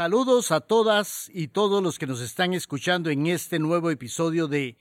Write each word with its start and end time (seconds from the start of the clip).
Saludos 0.00 0.50
a 0.50 0.60
todas 0.60 1.30
y 1.34 1.48
todos 1.48 1.82
los 1.82 1.98
que 1.98 2.06
nos 2.06 2.22
están 2.22 2.54
escuchando 2.54 3.10
en 3.10 3.26
este 3.26 3.58
nuevo 3.58 3.90
episodio 3.90 4.48
de 4.48 4.78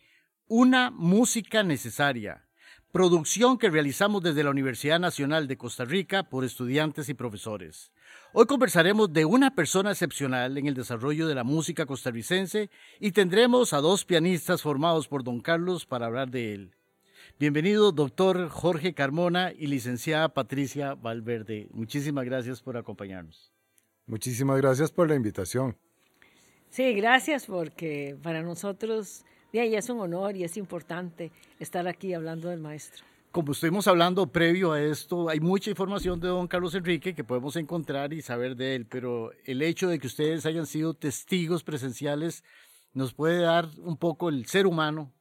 Una 0.47 0.91
Música 0.91 1.61
Necesaria, 1.61 2.47
producción 2.93 3.57
que 3.57 3.69
realizamos 3.69 4.23
desde 4.23 4.45
la 4.45 4.51
Universidad 4.51 4.97
Nacional 4.97 5.49
de 5.49 5.57
Costa 5.57 5.83
Rica 5.83 6.29
por 6.29 6.45
estudiantes 6.45 7.09
y 7.09 7.15
profesores. 7.15 7.91
Hoy 8.31 8.45
conversaremos 8.45 9.11
de 9.11 9.25
una 9.25 9.55
persona 9.55 9.89
excepcional 9.89 10.55
en 10.59 10.67
el 10.67 10.75
desarrollo 10.75 11.27
de 11.27 11.33
la 11.33 11.43
música 11.43 11.87
costarricense 11.87 12.69
y 12.99 13.11
tendremos 13.11 13.73
a 13.73 13.81
dos 13.81 14.05
pianistas 14.05 14.61
formados 14.61 15.07
por 15.07 15.23
don 15.23 15.39
Carlos 15.39 15.87
para 15.87 16.05
hablar 16.05 16.29
de 16.29 16.53
él. 16.53 16.75
Bienvenido, 17.39 17.91
doctor 17.91 18.49
Jorge 18.49 18.93
Carmona 18.93 19.51
y 19.51 19.65
licenciada 19.65 20.29
Patricia 20.29 20.93
Valverde. 20.93 21.69
Muchísimas 21.71 22.23
gracias 22.23 22.61
por 22.61 22.77
acompañarnos. 22.77 23.51
Muchísimas 24.05 24.57
gracias 24.57 24.91
por 24.91 25.09
la 25.09 25.15
invitación. 25.15 25.75
Sí, 26.69 26.93
gracias 26.93 27.47
porque 27.47 28.15
para 28.21 28.43
nosotros 28.43 29.25
ya 29.51 29.63
es 29.63 29.89
un 29.89 30.01
honor 30.01 30.37
y 30.37 30.43
es 30.43 30.55
importante 30.55 31.31
estar 31.59 31.87
aquí 31.87 32.13
hablando 32.13 32.49
del 32.49 32.59
maestro. 32.59 33.08
Como 33.31 33.51
estuvimos 33.51 33.87
hablando 33.87 34.31
previo 34.31 34.71
a 34.71 34.81
esto, 34.81 35.29
hay 35.29 35.39
mucha 35.39 35.69
información 35.69 36.19
de 36.19 36.27
don 36.29 36.47
Carlos 36.47 36.73
Enrique 36.73 37.13
que 37.13 37.23
podemos 37.23 37.55
encontrar 37.55 38.11
y 38.11 38.21
saber 38.21 38.55
de 38.55 38.75
él, 38.75 38.85
pero 38.87 39.31
el 39.45 39.61
hecho 39.61 39.87
de 39.87 39.99
que 39.99 40.07
ustedes 40.07 40.45
hayan 40.45 40.65
sido 40.65 40.95
testigos 40.95 41.63
presenciales 41.63 42.43
nos 42.93 43.13
puede 43.13 43.41
dar 43.41 43.69
un 43.77 43.97
poco 43.97 44.29
el 44.29 44.45
ser 44.47 44.65
humano 44.65 45.13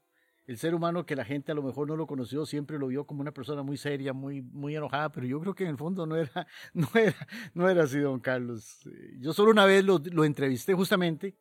el 0.49 0.57
ser 0.57 0.75
humano 0.75 1.05
que 1.05 1.15
la 1.15 1.27
gente 1.27 1.53
a 1.53 1.55
lo 1.55 1.63
mejor 1.63 1.87
no 1.89 1.95
lo 1.95 2.07
conoció, 2.07 2.47
siempre 2.47 2.79
lo 2.79 2.87
vio 2.87 3.05
como 3.05 3.21
una 3.21 3.33
persona 3.33 3.63
muy 3.63 3.77
seria, 3.77 4.15
muy, 4.15 4.41
muy 4.41 4.75
enojada, 4.75 5.13
pero 5.13 5.27
yo 5.27 5.39
creo 5.41 5.55
que 5.55 5.65
en 5.65 5.71
el 5.71 5.77
fondo 5.77 6.07
no 6.07 6.17
era, 6.17 6.47
no 6.73 6.89
era, 6.95 7.29
no 7.53 7.69
era 7.69 7.85
así, 7.85 7.99
don 7.99 8.19
Carlos. 8.19 8.81
Yo 9.19 9.35
solo 9.35 9.51
una 9.51 9.67
vez 9.67 9.85
lo, 9.85 9.99
lo 9.99 10.25
entrevisté 10.25 10.73
justamente 10.73 11.37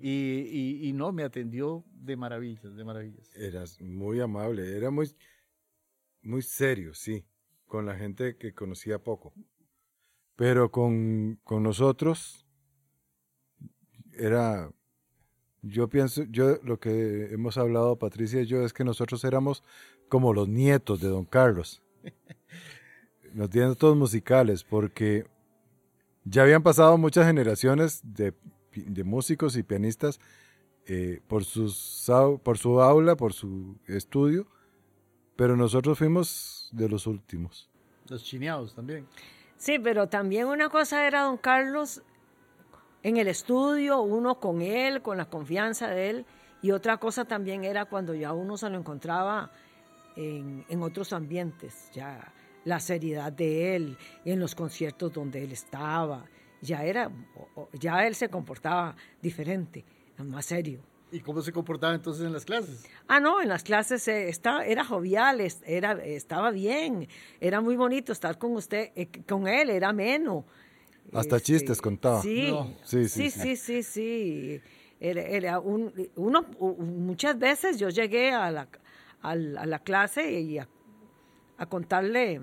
y, 0.00 0.88
y, 0.88 0.92
no, 0.92 1.10
me 1.10 1.24
atendió 1.24 1.84
de 1.92 2.16
maravillas, 2.16 2.76
de 2.76 2.84
maravillas. 2.84 3.28
Eras 3.34 3.80
muy 3.80 4.20
amable, 4.20 4.76
era 4.76 4.92
muy, 4.92 5.10
muy 6.22 6.42
serio, 6.42 6.94
sí, 6.94 7.24
con 7.66 7.86
la 7.86 7.96
gente 7.96 8.36
que 8.36 8.54
conocía 8.54 8.98
poco. 8.98 9.32
Pero 10.36 10.70
con, 10.70 11.38
con 11.44 11.62
nosotros 11.62 12.46
era 14.12 14.70
yo 15.62 15.88
pienso, 15.88 16.24
yo 16.24 16.58
lo 16.64 16.80
que 16.80 17.32
hemos 17.32 17.56
hablado 17.56 17.96
Patricia 17.96 18.42
y 18.42 18.46
yo 18.46 18.64
es 18.64 18.72
que 18.72 18.82
nosotros 18.82 19.22
éramos 19.22 19.62
como 20.08 20.34
los 20.34 20.48
nietos 20.48 21.00
de 21.00 21.08
Don 21.08 21.24
Carlos. 21.24 21.82
Los 23.34 23.54
nietos 23.54 23.96
musicales, 23.96 24.62
porque 24.62 25.24
ya 26.24 26.42
habían 26.42 26.62
pasado 26.62 26.98
muchas 26.98 27.26
generaciones 27.26 28.02
de, 28.04 28.34
músicos 29.04 29.56
y 29.56 29.62
pianistas 29.62 30.20
eh, 30.84 31.22
por, 31.28 31.44
sus, 31.44 32.10
por 32.42 32.58
su 32.58 32.82
aula, 32.82 33.16
por 33.16 33.32
su 33.32 33.78
estudio, 33.86 34.46
pero 35.36 35.56
nosotros 35.56 35.98
fuimos 35.98 36.68
de 36.72 36.88
los 36.88 37.06
últimos. 37.06 37.68
Los 38.08 38.24
chineados 38.24 38.74
también. 38.74 39.06
Sí, 39.56 39.78
pero 39.78 40.08
también 40.08 40.48
una 40.48 40.68
cosa 40.68 41.06
era 41.06 41.22
Don 41.22 41.36
Carlos 41.36 42.02
en 43.02 43.16
el 43.16 43.28
estudio, 43.28 44.00
uno 44.00 44.38
con 44.40 44.62
él, 44.62 45.02
con 45.02 45.16
la 45.16 45.26
confianza 45.26 45.88
de 45.88 46.10
él, 46.10 46.26
y 46.62 46.70
otra 46.70 46.98
cosa 46.98 47.24
también 47.24 47.64
era 47.64 47.84
cuando 47.84 48.14
ya 48.14 48.32
uno 48.32 48.56
se 48.56 48.70
lo 48.70 48.78
encontraba 48.78 49.50
en, 50.16 50.82
otros 50.82 51.12
ambientes, 51.12 51.90
ya 51.92 52.32
la 52.64 52.78
seriedad 52.78 53.32
de 53.32 53.74
él, 53.76 53.98
en 54.24 54.38
los 54.38 54.54
conciertos 54.54 55.12
donde 55.12 55.42
él 55.42 55.52
estaba, 55.52 56.24
ya 56.60 56.84
era, 56.84 57.10
ya 57.72 58.06
él 58.06 58.14
se 58.14 58.28
comportaba 58.28 58.94
diferente, 59.20 59.84
más 60.18 60.46
serio. 60.46 60.80
¿Y 61.12 61.20
cómo 61.20 61.42
se 61.42 61.52
comportaba 61.52 61.94
entonces 61.94 62.24
en 62.24 62.32
las 62.32 62.46
clases? 62.46 62.86
Ah, 63.06 63.20
no, 63.20 63.42
en 63.42 63.48
las 63.50 63.62
clases 63.62 64.08
eh, 64.08 64.30
estaba, 64.30 64.64
era 64.64 64.82
jovial, 64.82 65.46
era, 65.66 65.92
estaba 66.02 66.50
bien, 66.50 67.06
era 67.38 67.60
muy 67.60 67.76
bonito 67.76 68.12
estar 68.12 68.38
con 68.38 68.52
usted, 68.52 68.92
eh, 68.96 69.08
con 69.28 69.46
él, 69.46 69.68
era 69.68 69.92
menos. 69.92 70.44
Hasta 71.12 71.36
este, 71.36 71.52
chistes 71.52 71.82
contaba. 71.82 72.22
Sí, 72.22 72.50
sí, 72.84 73.08
sí, 73.08 73.30
sí, 73.30 73.56
sí, 73.56 73.82
sí. 73.82 74.60
Era, 74.98 75.58
un, 75.58 75.92
uno, 76.16 76.46
muchas 76.78 77.38
veces 77.38 77.78
yo 77.78 77.90
llegué 77.90 78.30
a 78.30 78.50
la, 78.50 78.68
a 79.20 79.34
la, 79.34 79.78
clase 79.80 80.40
y 80.40 80.58
a, 80.58 80.68
contarle 81.68 82.40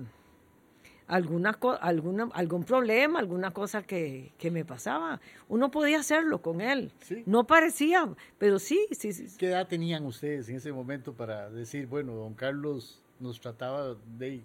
alguna, 1.10 1.58
alguna, 1.80 2.28
algún 2.32 2.62
problema, 2.62 3.18
alguna 3.18 3.50
cosa 3.50 3.82
que, 3.82 4.32
que, 4.38 4.50
me 4.50 4.64
pasaba. 4.64 5.20
Uno 5.48 5.70
podía 5.70 5.98
hacerlo 5.98 6.40
con 6.40 6.60
él. 6.60 6.92
No 7.26 7.46
parecía, 7.46 8.08
pero 8.38 8.60
sí, 8.60 8.86
sí, 8.92 9.12
sí. 9.12 9.26
¿Qué 9.36 9.48
edad 9.48 9.66
tenían 9.66 10.06
ustedes 10.06 10.48
en 10.48 10.56
ese 10.56 10.72
momento 10.72 11.12
para 11.12 11.50
decir, 11.50 11.86
bueno, 11.86 12.14
don 12.14 12.34
Carlos 12.34 13.02
nos 13.18 13.40
trataba 13.40 13.96
de... 14.18 14.42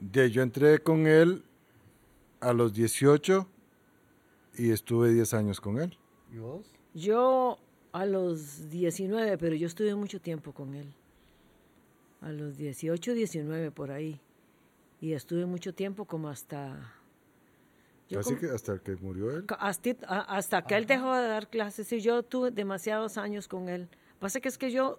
de 0.00 0.30
yo 0.30 0.42
entré 0.42 0.80
con 0.80 1.06
él 1.06 1.44
a 2.40 2.52
los 2.52 2.74
18 2.74 3.46
y 4.58 4.72
estuve 4.72 5.12
10 5.12 5.34
años 5.34 5.60
con 5.60 5.80
él. 5.80 5.96
¿Y 6.32 6.38
vos? 6.38 6.66
Yo 6.94 7.58
a 7.92 8.06
los 8.06 8.70
19, 8.70 9.38
pero 9.38 9.54
yo 9.54 9.68
estuve 9.68 9.94
mucho 9.94 10.20
tiempo 10.20 10.52
con 10.52 10.74
él. 10.74 10.92
A 12.20 12.32
los 12.32 12.56
18, 12.56 13.14
19 13.14 13.70
por 13.70 13.92
ahí. 13.92 14.20
Y 15.00 15.12
estuve 15.12 15.46
mucho 15.46 15.74
tiempo 15.74 16.04
como 16.04 16.28
hasta... 16.28 16.94
Casi 18.10 18.36
que 18.36 18.46
hasta 18.46 18.78
que 18.78 18.96
murió 18.96 19.30
él. 19.30 19.44
Hasta, 19.58 19.90
hasta 20.22 20.62
que 20.62 20.76
él 20.76 20.86
dejó 20.86 21.14
de 21.14 21.28
dar 21.28 21.48
clases 21.48 21.92
y 21.92 22.00
yo 22.00 22.22
tuve 22.22 22.50
demasiados 22.50 23.18
años 23.18 23.48
con 23.48 23.68
él. 23.68 23.88
Pasa 24.18 24.40
que 24.40 24.48
es 24.48 24.56
que 24.56 24.70
yo 24.70 24.98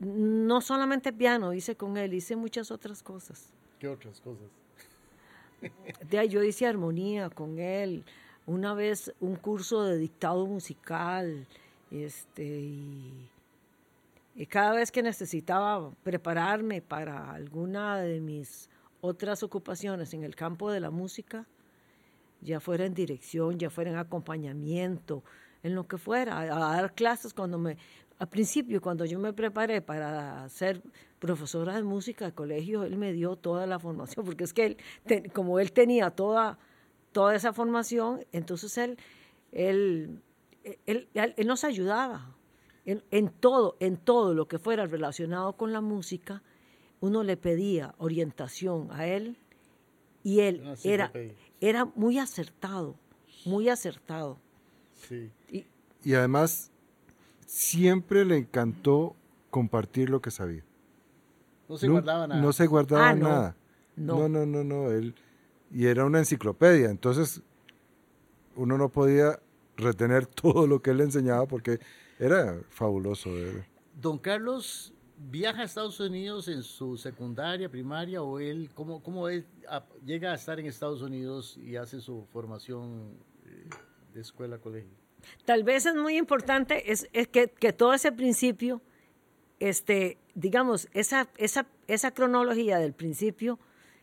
no 0.00 0.60
solamente 0.60 1.12
piano 1.12 1.54
hice 1.54 1.76
con 1.76 1.96
él, 1.96 2.14
hice 2.14 2.36
muchas 2.36 2.70
otras 2.70 3.02
cosas. 3.02 3.48
¿Qué 3.78 3.88
otras 3.88 4.20
cosas? 4.20 4.46
De 6.10 6.28
yo 6.28 6.42
hice 6.42 6.66
armonía 6.66 7.30
con 7.30 7.58
él. 7.58 8.04
Una 8.46 8.74
vez 8.74 9.12
un 9.20 9.36
curso 9.36 9.84
de 9.84 9.96
dictado 9.96 10.46
musical. 10.46 11.46
Este, 11.90 12.44
y, 12.44 13.30
cada 14.48 14.72
vez 14.72 14.90
que 14.92 15.02
necesitaba 15.02 15.90
prepararme 16.02 16.82
para 16.82 17.30
alguna 17.30 17.98
de 17.98 18.20
mis 18.20 18.68
otras 19.04 19.42
ocupaciones 19.42 20.14
en 20.14 20.24
el 20.24 20.34
campo 20.34 20.70
de 20.72 20.80
la 20.80 20.90
música, 20.90 21.46
ya 22.40 22.58
fuera 22.58 22.86
en 22.86 22.94
dirección, 22.94 23.58
ya 23.58 23.68
fuera 23.68 23.90
en 23.90 23.98
acompañamiento, 23.98 25.22
en 25.62 25.74
lo 25.74 25.86
que 25.86 25.98
fuera, 25.98 26.40
a, 26.40 26.46
dar 26.46 26.94
clases 26.94 27.34
cuando 27.34 27.58
me, 27.58 27.76
al 28.18 28.28
principio, 28.30 28.80
cuando 28.80 29.04
yo 29.04 29.18
me 29.18 29.34
preparé 29.34 29.82
para 29.82 30.48
ser 30.48 30.82
profesora 31.18 31.74
de 31.74 31.82
música 31.82 32.24
de 32.24 32.32
colegio, 32.32 32.82
él 32.84 32.96
me 32.96 33.12
dio 33.12 33.36
toda 33.36 33.66
la 33.66 33.78
formación, 33.78 34.24
porque 34.24 34.44
es 34.44 34.54
que 34.54 34.78
él, 35.06 35.32
como 35.34 35.60
él 35.60 35.72
tenía 35.72 36.10
toda, 36.10 36.58
toda 37.12 37.34
esa 37.34 37.52
formación, 37.52 38.24
entonces 38.32 38.78
él, 38.78 38.96
él, 39.52 40.22
él, 40.86 41.08
él 41.14 41.46
nos 41.46 41.62
ayudaba 41.64 42.34
en, 42.86 43.02
en, 43.10 43.28
todo, 43.28 43.76
en 43.80 43.98
todo 43.98 44.32
lo 44.32 44.48
que 44.48 44.58
fuera 44.58 44.86
relacionado 44.86 45.52
con 45.58 45.74
la 45.74 45.82
música, 45.82 46.42
uno 47.04 47.22
le 47.22 47.36
pedía 47.36 47.94
orientación 47.98 48.88
a 48.90 49.06
él 49.06 49.36
y 50.22 50.40
él 50.40 50.74
era, 50.82 51.12
era 51.60 51.84
muy 51.84 52.18
acertado, 52.18 52.96
muy 53.44 53.68
acertado. 53.68 54.38
Sí. 54.94 55.30
Y, 55.50 55.66
y 56.02 56.14
además 56.14 56.70
siempre 57.46 58.24
le 58.24 58.38
encantó 58.38 59.14
compartir 59.50 60.08
lo 60.08 60.22
que 60.22 60.30
sabía. 60.30 60.64
No 61.68 61.76
se 61.76 61.88
guardaba 61.88 62.26
nada. 62.26 62.40
No 62.40 62.52
se 62.54 62.66
guardaba 62.66 63.10
ah, 63.10 63.14
nada. 63.14 63.56
No. 63.96 64.28
no, 64.30 64.46
no, 64.46 64.64
no, 64.64 64.90
Él, 64.90 65.14
y 65.70 65.86
era 65.86 66.06
una 66.06 66.20
enciclopedia, 66.20 66.88
entonces 66.88 67.42
uno 68.56 68.78
no 68.78 68.88
podía 68.88 69.38
retener 69.76 70.26
todo 70.42 70.66
lo 70.66 70.80
que 70.80 70.92
él 70.92 70.96
le 70.96 71.04
enseñaba 71.04 71.46
porque 71.46 71.80
era 72.18 72.58
fabuloso. 72.70 73.30
Don 74.00 74.16
Carlos 74.16 74.93
viaja 75.30 75.62
a 75.62 75.64
Estados 75.64 76.00
Unidos 76.00 76.48
en 76.48 76.62
su 76.62 76.96
secundaria, 76.96 77.68
primaria, 77.68 78.22
o 78.22 78.38
él, 78.38 78.70
¿cómo, 78.74 79.02
cómo 79.02 79.28
él 79.28 79.46
llega 80.04 80.32
a 80.32 80.34
estar 80.34 80.58
en 80.60 80.66
Estados 80.66 81.02
Unidos 81.02 81.56
y 81.56 81.76
hace 81.76 82.00
su 82.00 82.24
formación 82.32 83.16
eh, 83.46 83.68
de 84.12 84.20
escuela, 84.20 84.58
colegio? 84.58 84.90
Tal 85.44 85.64
vez 85.64 85.86
es 85.86 85.94
muy 85.94 86.16
importante 86.16 86.92
es, 86.92 87.08
que, 87.28 87.72
todo 87.72 87.94
ese 87.94 88.12
principio, 88.12 88.82
este, 89.58 90.18
digamos, 90.34 90.88
esa, 90.92 91.28
esa, 91.38 91.66
esa 91.86 92.12
cronología 92.12 92.78
del 92.78 92.92
principio, 92.92 93.58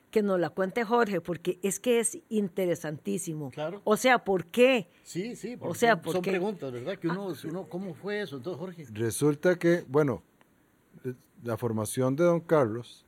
que 0.09 0.21
nos 0.21 0.39
la 0.39 0.49
cuente 0.49 0.83
Jorge, 0.83 1.21
porque 1.21 1.57
es 1.63 1.79
que 1.79 1.99
es 1.99 2.19
interesantísimo. 2.27 3.49
Claro. 3.49 3.81
O 3.85 3.95
sea, 3.95 4.23
¿por 4.25 4.45
qué? 4.45 4.89
Sí, 5.03 5.37
sí, 5.37 5.55
O 5.61 5.73
sea, 5.73 5.93
son, 5.93 6.01
¿por 6.01 6.13
son 6.13 6.21
qué? 6.21 6.31
preguntas, 6.31 6.71
¿verdad? 6.71 6.97
Que 6.99 7.07
uno, 7.07 7.33
uno, 7.45 7.69
¿cómo 7.69 7.93
fue 7.93 8.21
eso? 8.21 8.35
Entonces, 8.35 8.59
Jorge. 8.59 8.85
Resulta 8.91 9.57
que, 9.57 9.85
bueno, 9.87 10.21
la 11.43 11.57
formación 11.57 12.15
de 12.15 12.23
Don 12.23 12.39
Carlos, 12.41 13.05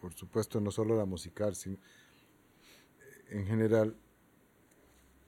por 0.00 0.14
supuesto 0.14 0.60
no 0.60 0.70
solo 0.70 0.96
la 0.96 1.04
musical, 1.04 1.54
sino 1.54 1.76
en 3.30 3.46
general, 3.46 3.96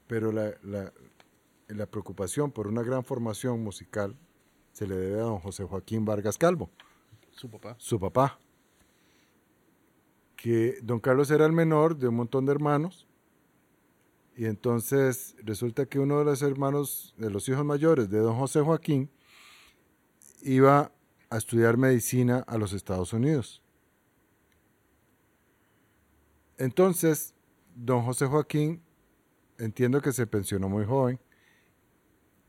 pero 0.06 0.32
la, 0.32 0.54
la- 0.62 0.92
la 1.68 1.86
preocupación 1.86 2.50
por 2.50 2.66
una 2.66 2.82
gran 2.82 3.04
formación 3.04 3.62
musical 3.62 4.16
se 4.72 4.86
le 4.88 4.96
debe 4.96 5.20
a 5.20 5.24
don 5.24 5.38
José 5.38 5.64
Joaquín 5.64 6.04
Vargas 6.04 6.36
Calvo, 6.38 6.68
Su 7.30 7.48
papá. 7.50 7.76
su 7.78 8.00
papá, 8.00 8.38
que 10.36 10.78
don 10.82 10.98
Carlos 11.00 11.30
era 11.30 11.46
el 11.46 11.52
menor 11.52 11.96
de 11.96 12.08
un 12.08 12.16
montón 12.16 12.46
de 12.46 12.52
hermanos, 12.52 13.06
y 14.36 14.46
entonces 14.46 15.36
resulta 15.42 15.86
que 15.86 15.98
uno 15.98 16.18
de 16.18 16.24
los 16.24 16.40
hermanos, 16.42 17.14
de 17.18 17.30
los 17.30 17.48
hijos 17.48 17.64
mayores 17.64 18.08
de 18.08 18.18
don 18.18 18.36
José 18.36 18.60
Joaquín, 18.62 19.10
iba 20.42 20.92
a 21.30 21.36
estudiar 21.36 21.76
medicina 21.76 22.44
a 22.46 22.58
los 22.58 22.72
Estados 22.72 23.12
Unidos. 23.12 23.62
Entonces, 26.58 27.34
don 27.74 28.02
José 28.02 28.26
Joaquín, 28.26 28.82
entiendo 29.58 30.02
que 30.02 30.12
se 30.12 30.26
pensionó 30.26 30.68
muy 30.68 30.84
joven, 30.84 31.18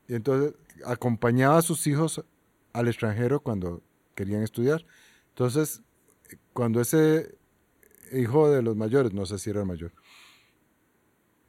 y 0.08 0.14
entonces 0.14 0.54
acompañaba 0.84 1.58
a 1.58 1.62
sus 1.62 1.86
hijos 1.86 2.22
al 2.72 2.88
extranjero 2.88 3.40
cuando 3.40 3.82
querían 4.14 4.42
estudiar. 4.42 4.84
Entonces, 5.28 5.82
cuando 6.52 6.80
ese 6.80 7.38
hijo 8.12 8.50
de 8.50 8.62
los 8.62 8.76
mayores, 8.76 9.14
no 9.14 9.24
sé 9.24 9.38
si 9.38 9.50
era 9.50 9.60
el 9.60 9.66
mayor, 9.66 9.92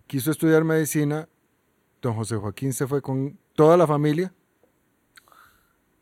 quiso 0.08 0.32
estudiar 0.32 0.64
medicina, 0.64 1.28
don 2.02 2.14
José 2.16 2.36
Joaquín 2.36 2.74
se 2.74 2.88
fue 2.88 3.02
con 3.02 3.40
toda 3.56 3.76
la 3.76 3.88
familia 3.88 4.34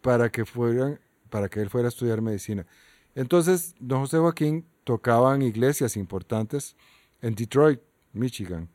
para 0.01 0.31
que 0.31 0.45
fueran, 0.45 1.00
para 1.31 1.50
que 1.50 1.62
él 1.62 1.72
fuera 1.72 1.88
a 1.88 1.89
estudiar 1.89 2.22
medicina. 2.22 2.68
Entonces, 3.16 3.74
don 3.80 4.01
José 4.01 4.19
Joaquín 4.19 4.68
tocaba 4.83 5.33
en 5.33 5.42
iglesias 5.42 5.98
importantes 5.98 6.75
en 7.22 7.33
Detroit, 7.33 7.80
Michigan. 8.13 8.69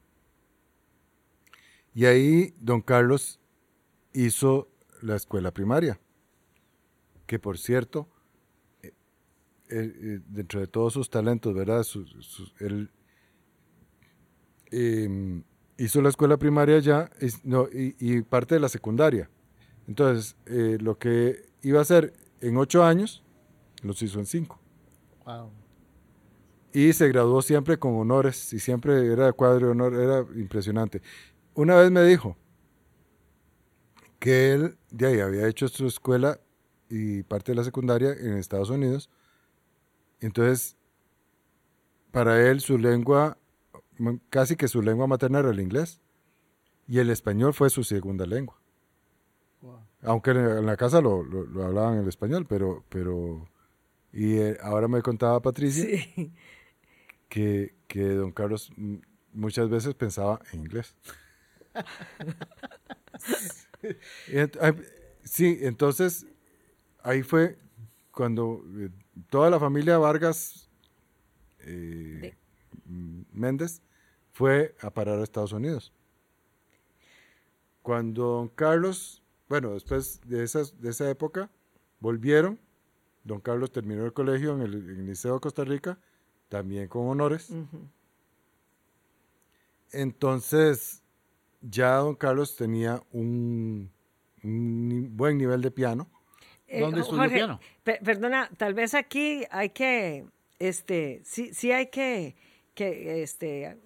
Y 1.95 2.07
ahí 2.07 2.55
don 2.59 2.81
Carlos 2.81 3.39
hizo 4.13 4.69
la 5.03 5.15
escuela 5.17 5.53
primaria, 5.53 6.01
que 7.27 7.39
por 7.39 7.59
cierto, 7.59 8.09
eh, 8.83 8.93
eh, 9.69 10.21
dentro 10.27 10.61
de 10.61 10.67
todos 10.67 10.95
sus 10.95 11.11
talentos, 11.11 11.55
¿verdad? 11.55 11.87
Él 12.61 12.91
em, 14.71 15.43
hizo 15.77 16.01
la 16.03 16.09
escuela 16.09 16.39
primaria 16.39 16.79
ya 16.79 17.11
y 17.91 18.23
parte 18.23 18.55
de 18.55 18.61
la 18.61 18.69
secundaria. 18.69 19.31
Entonces, 19.89 20.37
eh, 20.47 20.79
lo 20.81 20.99
que 20.99 21.47
iba 21.63 21.79
a 21.79 21.83
hacer 21.83 22.13
en 22.41 22.57
ocho 22.57 22.85
años, 22.85 23.23
los 23.83 24.01
hizo 24.03 24.19
en 24.19 24.27
cinco. 24.27 24.59
Wow. 25.25 25.51
Y 26.73 26.93
se 26.93 27.09
graduó 27.09 27.43
siempre 27.43 27.79
con 27.79 27.97
honores 27.97 28.53
y 28.53 28.59
siempre 28.59 29.13
era 29.13 29.33
cuadro 29.33 29.67
de 29.67 29.73
honor, 29.73 29.95
era 29.95 30.21
impresionante. 30.39 31.01
Una 31.55 31.77
vez 31.77 31.91
me 31.91 32.03
dijo 32.03 32.37
que 34.19 34.53
él 34.53 34.79
de 34.91 35.07
ahí 35.07 35.21
había 35.21 35.49
hecho 35.49 35.69
su 35.69 35.87
escuela 35.87 36.39
y 36.89 37.23
parte 37.23 37.53
de 37.53 37.57
la 37.57 37.65
secundaria 37.65 38.13
en 38.13 38.37
Estados 38.37 38.71
Unidos. 38.71 39.11
Entonces, 40.21 40.77
para 42.11 42.49
él 42.49 42.61
su 42.61 42.79
lengua, 42.79 43.39
casi 44.31 44.57
que 44.57 44.69
su 44.69 44.83
lengua 44.83 45.07
materna 45.07 45.41
era 45.41 45.51
el 45.51 45.61
inglés. 45.61 46.01
Y 46.89 46.99
el 46.99 47.11
español 47.11 47.53
fue 47.53 47.69
su 47.69 47.85
segunda 47.85 48.27
lengua. 48.27 48.61
Aunque 50.03 50.31
en 50.33 50.39
en 50.39 50.67
la 50.67 50.77
casa 50.77 51.01
lo, 51.01 51.23
lo- 51.23 51.45
lo 51.47 51.65
hablaban 51.65 51.99
el 51.99 52.09
español, 52.09 52.47
pero... 52.49 52.85
pero 52.89 53.49
y 54.13 54.39
eh, 54.39 54.59
ahora 54.63 54.89
me 54.89 55.03
contaba 55.03 55.41
Patricia 55.43 55.85
Sí. 55.87 56.33
que, 57.29 57.75
que 57.89 58.03
don 58.05 58.33
Carlos 58.33 58.73
muchas 59.33 59.69
veces 59.71 59.95
pensaba 59.95 60.41
en 60.53 60.61
inglés. 60.61 60.95
Sí, 65.25 65.59
entonces 65.63 66.27
ahí 67.03 67.23
fue 67.23 67.59
cuando 68.13 68.63
eh, 68.79 68.91
toda 69.31 69.51
la 69.51 69.61
familia 69.61 69.99
Vargas 69.99 70.69
eh, 71.61 72.37
Méndez 73.33 73.83
fue 74.33 74.75
a 74.81 74.91
parar 74.91 75.19
a 75.21 75.25
Estados 75.25 75.53
Unidos. 75.53 75.93
Cuando 77.83 78.23
don 78.25 78.49
Carlos, 78.49 79.23
bueno, 79.49 79.75
después 79.75 80.21
de, 80.27 80.43
esas, 80.43 80.81
de 80.81 80.91
esa 80.91 81.09
época, 81.09 81.51
volvieron, 82.01 82.59
don 83.25 83.41
Carlos 83.41 83.73
terminó 83.73 84.05
el 84.05 84.13
colegio 84.13 84.55
en 84.55 84.63
el, 84.63 84.75
en 84.75 85.01
el 85.01 85.07
Liceo 85.07 85.35
de 85.35 85.41
Costa 85.41 85.65
Rica, 85.65 85.99
también 86.49 86.89
con 86.89 87.09
honores. 87.09 87.53
Entonces, 89.93 91.03
ya 91.61 91.97
don 91.97 92.15
Carlos 92.15 92.57
tenía 92.57 93.03
un, 93.13 93.91
buen 94.43 95.39
nivel 95.39 95.63
de 95.63 95.71
piano. 95.71 96.09
Eh, 96.69 96.81
¿Dónde 96.81 97.01
estudió 97.01 97.31
piano? 97.31 97.61
pe- 97.85 98.01
perdona, 98.05 98.51
tal 98.57 98.75
vez 98.75 98.95
aquí 98.95 99.45
hay 99.51 99.71
que, 99.71 100.27
este, 100.59 101.23
sí, 101.25 101.55
sí 101.55 101.71
hay 101.71 101.89
que, 101.89 102.35
que, 102.75 103.23
este, 103.23 103.79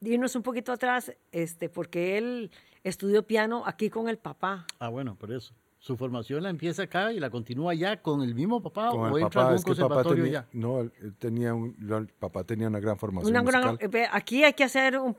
irnos 0.00 0.34
un 0.36 0.42
poquito 0.42 0.72
atrás, 0.72 1.12
este, 1.32 1.68
porque 1.68 2.18
él 2.18 2.50
estudió 2.84 3.26
piano 3.26 3.62
aquí 3.66 3.90
con 3.90 4.08
el 4.08 4.18
papá. 4.18 4.66
Ah, 4.78 4.88
bueno, 4.88 5.16
por 5.16 5.32
eso. 5.32 5.54
Su 5.78 5.96
formación 5.96 6.42
la 6.42 6.50
empieza 6.50 6.84
acá 6.84 7.12
y 7.12 7.20
la 7.20 7.30
continúa 7.30 7.72
ya 7.74 8.00
con 8.02 8.22
el 8.22 8.34
mismo 8.34 8.60
papá 8.60 8.88
con 8.90 9.00
o 9.12 9.16
el 9.18 9.22
entra 9.24 9.42
a 9.42 9.44
papá, 9.44 9.54
algún 9.54 9.58
es 9.58 9.64
que 9.64 9.70
el 9.70 9.76
papá 9.76 9.94
conservatorio 10.02 10.24
tenía, 10.24 10.40
ya. 10.40 10.48
no, 10.58 10.80
él- 10.80 10.92
tenía 11.18 11.54
un, 11.54 11.76
el 11.78 12.08
papá 12.08 12.42
tenía 12.44 12.66
una 12.66 12.80
gran 12.80 12.96
formación 12.98 13.30
Una 13.30 13.42
musical. 13.42 13.78
aquí 14.10 14.42
hay 14.42 14.54
que 14.54 14.64
hacer, 14.64 14.98
un, 14.98 15.16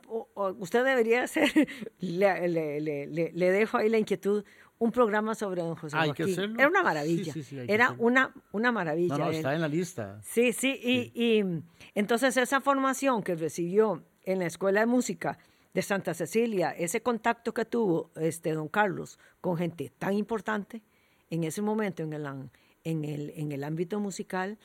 usted 0.59 0.83
debería 0.83 1.23
hacer, 1.23 1.49
le, 1.99 2.47
le- 2.49 2.81
le- 2.81 3.07
le- 3.07 3.31
le 3.33 3.51
dejo 3.51 3.77
ahí 3.77 3.87
la 3.87 3.97
inquietud, 3.99 4.43
un 4.79 4.91
programa 4.91 5.35
sobre 5.35 5.61
don 5.61 5.75
José 5.75 5.95
Hay 5.97 6.11
que 6.11 6.23
Joaquín. 6.23 6.33
hacerlo. 6.33 6.59
Era 6.59 6.67
una 6.67 6.83
maravilla, 6.83 7.23
Sí, 7.33 7.43
sí, 7.43 7.43
sí, 7.43 7.59
hay 7.59 7.67
que 7.67 7.73
era 7.73 7.95
una, 7.97 8.33
una 8.51 8.71
maravilla. 8.71 9.17
No, 9.17 9.25
no, 9.25 9.31
está 9.31 9.53
en 9.55 9.61
la 9.61 9.67
lista. 9.69 10.19
Sí, 10.23 10.51
sí, 10.53 10.77
y, 10.83 11.11
y, 11.15 11.63
entonces 11.95 12.35
esa 12.35 12.59
formación 12.61 13.23
que 13.23 13.35
recibió 13.35 14.03
en 14.27 14.39
la 14.39 14.45
Escuela 14.45 14.81
de 14.81 14.85
Música 14.85 15.37
de 15.73 15.81
Santa 15.81 16.13
Cecilia, 16.13 16.71
ese 16.71 17.01
contacto 17.01 17.53
que 17.53 17.65
tuvo 17.65 18.11
este 18.15 18.51
don 18.53 18.67
Carlos 18.67 19.17
con 19.41 19.57
gente 19.57 19.91
tan 19.97 20.13
importante 20.13 20.81
en 21.29 21.43
ese 21.43 21.61
momento 21.61 22.03
en 22.03 22.13
el, 22.13 22.25
en 22.83 23.03
el, 23.05 23.29
en 23.35 23.51
el 23.51 23.63
ámbito 23.63 23.99
musical, 23.99 24.57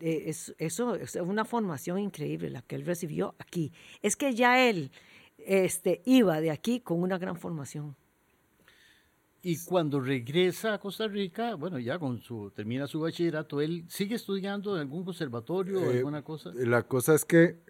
eh, 0.00 0.24
es- 0.26 0.54
eso 0.58 0.94
es 0.94 1.14
una 1.16 1.44
formación 1.44 1.98
increíble 1.98 2.50
la 2.50 2.62
que 2.62 2.74
él 2.76 2.84
recibió 2.86 3.34
aquí. 3.38 3.72
Es 4.02 4.16
que 4.16 4.34
ya 4.34 4.66
él 4.68 4.90
este, 5.38 6.00
iba 6.06 6.40
de 6.40 6.50
aquí 6.50 6.80
con 6.80 7.02
una 7.02 7.18
gran 7.18 7.36
formación. 7.36 7.94
Y 9.42 9.58
cuando 9.64 10.00
regresa 10.00 10.74
a 10.74 10.78
Costa 10.80 11.06
Rica, 11.06 11.54
bueno, 11.54 11.78
ya 11.78 11.98
con 12.00 12.20
su 12.20 12.50
termina 12.50 12.86
su 12.88 12.98
bachillerato, 13.00 13.60
él 13.60 13.84
sigue 13.88 14.16
estudiando 14.16 14.74
en 14.74 14.80
algún 14.80 15.04
conservatorio 15.04 15.80
o 15.82 15.90
Eh, 15.92 15.98
alguna 15.98 16.22
cosa. 16.22 16.50
La 16.54 16.82
cosa 16.82 17.14
es 17.14 17.24
que, 17.24 17.60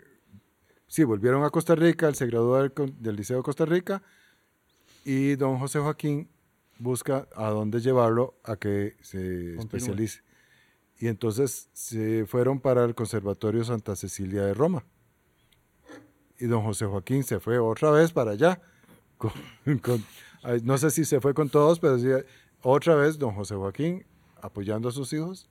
sí, 0.86 1.04
volvieron 1.04 1.44
a 1.44 1.50
Costa 1.50 1.74
Rica, 1.74 2.08
él 2.08 2.14
se 2.14 2.26
graduó 2.26 2.68
del, 2.68 3.16
Liceo 3.16 3.38
de 3.38 3.42
Costa 3.42 3.64
Rica 3.64 4.02
y 5.04 5.36
don 5.36 5.58
José 5.58 5.78
Joaquín 5.78 6.28
busca 6.78 7.28
a 7.34 7.48
dónde 7.50 7.80
llevarlo 7.80 8.34
a 8.44 8.56
que 8.56 8.96
se 9.00 9.56
especialice. 9.56 10.22
Y 10.98 11.08
entonces 11.08 11.68
se 11.72 12.26
fueron 12.26 12.60
para 12.60 12.84
el 12.84 12.94
Conservatorio 12.94 13.64
Santa 13.64 13.96
Cecilia 13.96 14.42
de 14.42 14.54
Roma. 14.54 14.84
Y 16.38 16.46
don 16.46 16.62
José 16.62 16.86
Joaquín 16.86 17.22
se 17.24 17.38
fue 17.40 17.58
otra 17.58 17.90
vez 17.90 18.12
para 18.12 18.32
allá. 18.32 18.60
con- 19.18 19.32
con- 19.82 20.04
ay, 20.42 20.60
no 20.62 20.76
sé 20.78 20.90
si 20.90 21.04
se 21.04 21.20
fue 21.20 21.34
con 21.34 21.48
todos, 21.48 21.80
pero 21.80 21.98
sí, 21.98 22.08
otra 22.62 22.94
vez 22.94 23.18
don 23.18 23.34
José 23.34 23.54
Joaquín 23.54 24.04
apoyando 24.40 24.88
a 24.88 24.92
sus 24.92 25.12
hijos. 25.12 25.48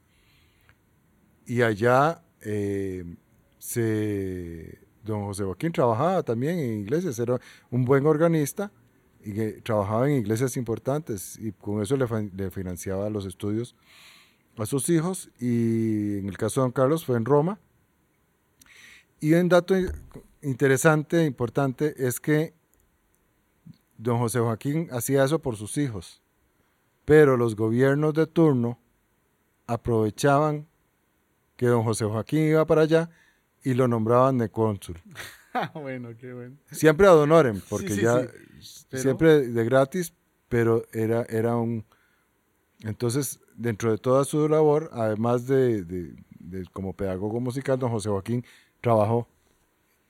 Y 1.46 1.62
allá 1.62 2.24
eh, 2.42 3.04
se, 3.60 4.85
don 5.06 5.26
José 5.26 5.44
Joaquín 5.44 5.72
trabajaba 5.72 6.24
también 6.24 6.60
en 6.60 6.82
iglesias, 6.82 7.18
era 7.20 7.40
un 7.70 7.86
buen 7.86 8.06
organista 8.06 8.72
y 9.24 9.34
que 9.34 9.62
trabajaba 9.62 10.10
en 10.10 10.18
iglesias 10.18 10.58
importantes 10.58 11.38
y 11.40 11.52
con 11.52 11.82
eso 11.82 11.96
le, 11.96 12.08
le 12.36 12.52
financiaba 12.52 13.10
los 13.10 13.26
estudios 13.26 13.76
a 14.58 14.66
sus 14.66 14.90
hijos 14.90 15.30
y 15.40 16.20
en 16.20 16.30
el 16.30 16.38
caso 16.38 16.62
de 16.62 16.66
don 16.66 16.72
Carlos 16.72 17.06
fue 17.06 17.18
en 17.18 17.26
Roma. 17.26 17.60
Y 19.20 19.34
un 19.34 19.50
dato 19.50 19.76
interesante, 20.42 21.26
importante, 21.26 21.96
es 21.98 22.20
que 22.20 22.54
don 23.98 24.18
José 24.18 24.40
Joaquín 24.40 24.88
hacía 24.92 25.24
eso 25.24 25.40
por 25.40 25.56
sus 25.56 25.78
hijos, 25.78 26.22
pero 27.06 27.38
los 27.38 27.56
gobiernos 27.56 28.14
de 28.14 28.28
turno 28.28 28.80
aprovechaban 29.68 30.68
que 31.56 31.68
don 31.68 31.84
José 31.84 32.06
Joaquín 32.06 32.42
iba 32.42 32.66
para 32.66 32.82
allá 32.82 33.10
y 33.66 33.74
lo 33.74 33.88
nombraban 33.90 34.38
de 34.38 34.50
cónsul. 34.50 34.98
Ah, 35.58 35.72
bueno, 35.74 36.10
qué 36.20 36.34
bueno. 36.34 36.58
Siempre 36.70 37.08
ad 37.08 37.18
honorem, 37.18 37.62
porque 37.70 37.88
sí, 37.88 38.02
ya 38.02 38.20
sí. 38.60 38.86
Pero- 38.90 39.02
siempre 39.04 39.48
de 39.48 39.64
gratis, 39.64 40.14
pero 40.50 40.84
era, 40.92 41.24
era 41.30 41.56
un... 41.56 41.86
Entonces, 42.82 43.40
dentro 43.56 43.90
de 43.92 43.98
toda 43.98 44.26
su 44.26 44.50
labor, 44.50 44.90
además 44.92 45.48
de, 45.48 45.84
de- 45.86 46.14
de 46.40 46.66
como 46.74 46.92
pedagogo 46.92 47.40
musical, 47.40 47.80
don 47.80 47.90
José 47.90 48.10
Joaquín 48.10 48.44
trabajó 48.82 49.30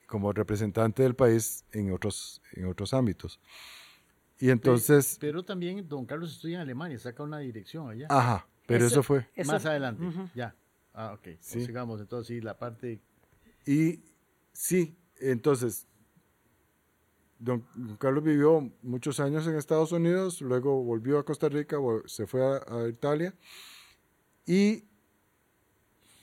como 0.08 0.32
representante 0.32 1.04
del 1.04 1.14
país 1.14 1.64
en 1.70 1.92
otros, 1.92 2.42
en 2.54 2.66
otros 2.66 2.92
ámbitos. 2.92 3.38
Y 4.40 4.50
entonces, 4.50 5.16
Pero 5.20 5.44
también 5.44 5.88
don 5.88 6.06
Carlos 6.06 6.32
estudia 6.32 6.56
en 6.56 6.62
Alemania, 6.62 6.98
saca 6.98 7.22
una 7.22 7.38
dirección 7.38 7.88
allá. 7.88 8.08
ajá, 8.10 8.48
pero 8.66 8.84
Eso- 8.84 8.94
eso 8.96 9.02
fue. 9.04 9.28
Eso- 9.36 9.52
Más 9.52 9.64
adelante, 9.64 10.04
Ujú. 10.04 10.28
ya. 10.34 10.56
Ah, 10.92 11.12
ok. 11.14 11.22
Pues 11.22 11.36
Sí. 11.40 11.64
sigamos 11.64 12.00
entonces, 12.00 12.26
sí, 12.26 12.40
la 12.40 12.58
parte... 12.58 13.00
Y 13.66 14.00
sí, 14.52 14.96
entonces, 15.18 15.86
don, 17.38 17.66
don 17.74 17.96
Carlos 17.96 18.22
vivió 18.22 18.72
muchos 18.82 19.18
años 19.20 19.46
en 19.46 19.56
Estados 19.56 19.92
Unidos, 19.92 20.40
luego 20.40 20.82
volvió 20.84 21.18
a 21.18 21.24
Costa 21.24 21.48
Rica, 21.48 21.76
se 22.06 22.26
fue 22.26 22.42
a, 22.42 22.62
a 22.68 22.88
Italia, 22.88 23.34
y 24.46 24.84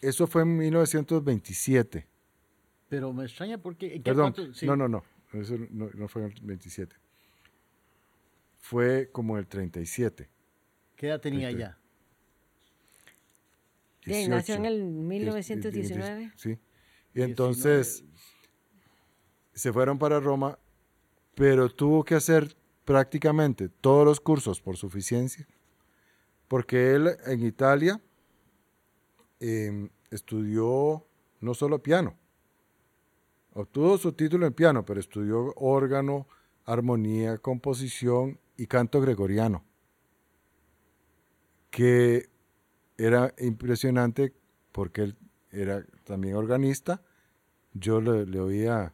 eso 0.01 0.25
fue 0.27 0.43
en 0.43 0.57
1927. 0.57 2.07
Pero 2.89 3.11
me 3.11 3.25
extraña 3.25 3.57
porque... 3.57 3.87
¿en 3.95 4.03
qué 4.03 4.11
Perdón, 4.11 4.33
cuánto- 4.33 4.53
sí. 4.53 4.65
no, 4.65 4.75
no, 4.77 4.87
no, 4.87 5.03
eso 5.33 5.55
no, 5.71 5.89
no 5.93 6.07
fue 6.07 6.23
en 6.23 6.31
el 6.31 6.41
27. 6.41 6.95
Fue 8.59 9.09
como 9.11 9.37
el 9.37 9.47
37. 9.47 10.29
¿Qué 10.95 11.07
edad 11.07 11.19
tenía 11.19 11.49
Este, 11.49 11.59
ya? 11.59 11.77
Bien, 14.05 14.29
nació 14.29 14.55
en 14.55 14.61
18. 14.63 14.81
el 14.83 14.83
1919. 14.93 16.31
Sí. 16.35 16.57
Y 17.13 17.21
entonces 17.21 18.03
se 19.53 19.71
fueron 19.71 19.99
para 19.99 20.19
Roma, 20.19 20.57
pero 21.35 21.69
tuvo 21.69 22.03
que 22.03 22.15
hacer 22.15 22.55
prácticamente 22.85 23.69
todos 23.69 24.05
los 24.05 24.19
cursos 24.19 24.61
por 24.61 24.77
suficiencia, 24.77 25.47
porque 26.47 26.95
él 26.95 27.15
en 27.25 27.45
Italia 27.45 28.01
eh, 29.39 29.89
estudió 30.09 31.05
no 31.39 31.53
solo 31.53 31.81
piano, 31.81 32.17
obtuvo 33.53 33.97
su 33.97 34.13
título 34.13 34.47
en 34.47 34.53
piano, 34.53 34.85
pero 34.85 34.99
estudió 34.99 35.53
órgano, 35.55 36.27
armonía, 36.65 37.37
composición 37.37 38.39
y 38.57 38.67
canto 38.67 39.01
gregoriano, 39.01 39.63
que 41.69 42.29
era 42.97 43.33
impresionante 43.39 44.33
porque 44.71 45.01
él 45.01 45.17
era 45.53 45.85
también 46.03 46.35
organista. 46.35 47.01
Yo 47.73 48.01
le, 48.01 48.25
le 48.25 48.39
oía, 48.39 48.93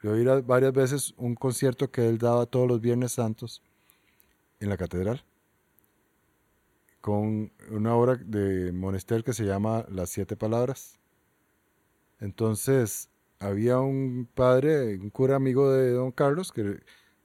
le 0.00 0.10
oía 0.10 0.40
varias 0.40 0.72
veces 0.72 1.14
un 1.16 1.34
concierto 1.34 1.90
que 1.90 2.08
él 2.08 2.18
daba 2.18 2.46
todos 2.46 2.66
los 2.66 2.80
Viernes 2.80 3.12
Santos 3.12 3.62
en 4.60 4.68
la 4.68 4.76
catedral, 4.76 5.24
con 7.00 7.52
una 7.70 7.94
obra 7.96 8.16
de 8.16 8.72
Monestel 8.72 9.24
que 9.24 9.32
se 9.32 9.44
llama 9.44 9.84
Las 9.88 10.10
Siete 10.10 10.36
Palabras. 10.36 10.98
Entonces, 12.20 13.08
había 13.40 13.80
un 13.80 14.28
padre, 14.32 14.96
un 14.96 15.10
cura 15.10 15.34
amigo 15.34 15.72
de 15.72 15.90
don 15.90 16.12
Carlos, 16.12 16.52
que 16.52 16.80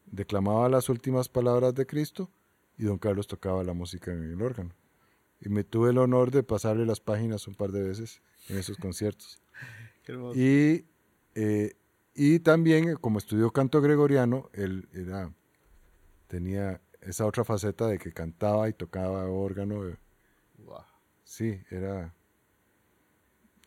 declamaba 0.08 0.68
las 0.70 0.90
últimas 0.90 1.30
palabras 1.30 1.76
de 1.76 1.86
Cristo 1.86 2.32
y 2.78 2.86
don 2.86 2.98
Carlos 2.98 3.28
tocaba 3.28 3.64
la 3.64 3.74
música 3.74 4.12
en 4.12 4.24
el 4.24 4.42
órgano. 4.42 4.72
Y 5.42 5.50
me 5.50 5.64
tuve 5.64 5.92
el 5.92 5.98
honor 5.98 6.32
de 6.32 6.44
pasarle 6.44 6.86
las 6.86 7.00
páginas 7.00 7.48
un 7.48 7.56
par 7.56 7.72
de 7.72 7.84
veces 7.84 8.22
en 8.50 8.58
esos 8.58 8.78
conciertos. 8.78 9.40
Qué 10.04 10.14
hermoso. 10.14 10.40
Y, 10.40 10.86
eh, 11.36 11.76
y 12.16 12.40
también, 12.40 12.90
eh, 12.90 12.96
como 13.00 13.20
estudió 13.20 13.52
canto 13.52 13.82
gregoriano, 13.82 14.50
él 14.54 14.88
era, 14.94 15.32
tenía 16.28 16.82
esa 17.02 17.26
otra 17.26 17.44
faceta 17.44 17.88
de 17.88 18.00
que 18.00 18.12
cantaba 18.12 18.68
y 18.70 18.74
tocaba 18.74 19.26
órgano. 19.30 19.88
eh, 19.88 19.98
Guau. 20.58 20.84
Sí, 21.24 21.62
era, 21.70 22.14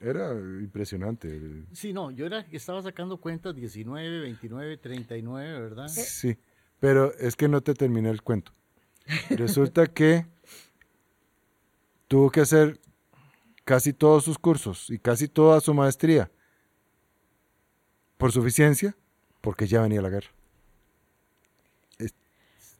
era 0.01 0.33
impresionante. 0.33 1.65
Sí, 1.73 1.93
no, 1.93 2.11
yo 2.11 2.27
era 2.27 2.41
estaba 2.51 2.83
sacando 2.83 3.19
cuentas 3.19 3.55
19, 3.55 4.21
29, 4.21 4.77
39, 4.79 5.61
¿verdad? 5.61 5.89
Sí, 5.89 6.37
pero 6.81 7.15
es 7.15 7.37
que 7.37 7.49
no 7.49 7.61
te 7.61 7.75
terminé 7.75 8.11
el 8.11 8.23
cuento. 8.23 8.53
Resulta 9.31 9.87
que 9.87 10.27
tuvo 12.11 12.29
que 12.33 12.41
hacer 12.41 12.81
casi 13.65 13.93
todos 13.93 14.25
sus 14.25 14.37
cursos 14.37 14.91
y 14.91 14.99
casi 14.99 15.29
toda 15.29 15.61
su 15.61 15.73
maestría 15.73 16.29
por 18.19 18.33
suficiencia, 18.33 18.97
porque 19.41 19.69
ya 19.69 19.81
venía 19.81 20.03
la 20.03 20.09
guerra. 20.09 20.29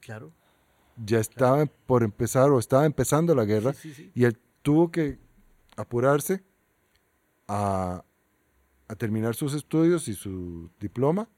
Claro. 0.01 0.33
Ya 0.97 1.21
estaba 1.21 1.65
por 1.67 2.03
empezar 2.03 2.51
o 2.51 2.59
estaba 2.59 2.87
empezando 2.87 3.33
la 3.37 3.45
guerra 3.45 3.73
Sí, 3.73 3.95
sí, 3.95 4.03
sí. 4.07 4.13
y 4.17 4.25
él 4.25 4.37
tuvo 4.63 4.91
que 4.91 5.21
apurarse 5.77 6.43
a, 7.47 8.05
a 8.89 8.95
terminar 8.97 9.37
sus 9.37 9.55
estudios 9.55 10.09
y 10.09 10.15
su 10.15 10.71
diploma 10.81 11.29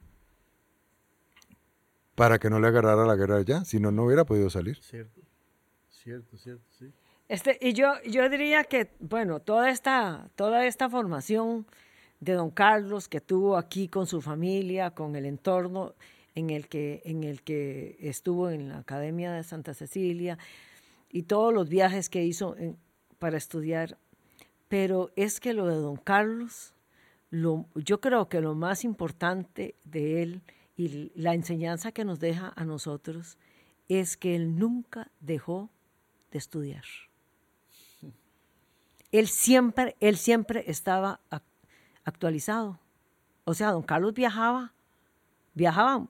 para 2.15 2.39
que 2.39 2.49
no 2.49 2.59
le 2.59 2.69
agarrara 2.69 3.05
la 3.05 3.17
guerra 3.17 3.43
ya, 3.43 3.67
si 3.67 3.81
no, 3.81 3.91
no 3.91 4.05
hubiera 4.05 4.25
podido 4.25 4.49
salir. 4.49 4.83
Cierto. 4.83 5.21
Cierto, 5.91 6.39
cierto, 6.39 6.65
sí. 6.79 6.91
Este, 7.33 7.57
y 7.62 7.73
yo, 7.73 7.95
yo 8.03 8.29
diría 8.29 8.65
que, 8.65 8.91
bueno, 9.01 9.41
toda 9.41 9.71
esta, 9.71 10.29
toda 10.37 10.67
esta 10.67 10.91
formación 10.91 11.65
de 12.21 12.35
don 12.35 12.51
Carlos 12.51 13.09
que 13.09 13.23
tuvo 13.23 13.57
aquí 13.57 13.89
con 13.89 14.07
su 14.07 14.21
familia, 14.21 14.91
con 14.91 15.17
el 15.17 15.25
entorno 15.25 15.95
en 16.35 16.51
el 16.51 16.69
que, 16.69 17.01
en 17.07 17.25
el 17.25 17.41
que 17.41 17.97
estuvo 18.01 18.51
en 18.51 18.69
la 18.69 18.81
Academia 18.81 19.33
de 19.33 19.45
Santa 19.45 19.73
Cecilia 19.73 20.37
y 21.09 21.23
todos 21.23 21.55
los 21.55 21.71
viajes 21.71 22.11
que 22.11 22.23
hizo 22.23 22.55
para 23.19 23.39
estudiar. 23.39 23.97
Pero 24.69 25.11
es 25.17 25.41
que 25.41 25.55
lo 25.55 25.67
de 25.67 25.77
don 25.77 25.97
Carlos, 25.97 26.75
lo, 27.31 27.65
yo 27.75 28.03
creo 28.03 28.29
que 28.29 28.43
lo 28.43 28.55
más 28.55 28.85
importante 28.85 29.75
de 29.85 30.23
él 30.23 30.43
y 30.77 31.11
la 31.15 31.33
enseñanza 31.33 31.93
que 31.93 32.05
nos 32.05 32.21
deja 32.21 32.53
a 32.57 32.67
nosotros 32.67 33.39
es 33.89 34.19
que 34.19 34.37
él 34.37 34.59
nunca 34.59 35.11
dejó 35.21 35.71
de 36.31 36.37
estudiar. 36.37 36.85
Él 39.12 39.28
siempre, 39.28 39.97
él 40.00 40.16
siempre 40.16 40.64
estaba 40.66 41.21
ac- 41.31 41.42
actualizado. 42.04 42.78
O 43.45 43.54
sea, 43.54 43.71
don 43.73 43.83
Carlos 43.83 44.14
viajaba, 44.14 44.73
viajaba 45.54 46.07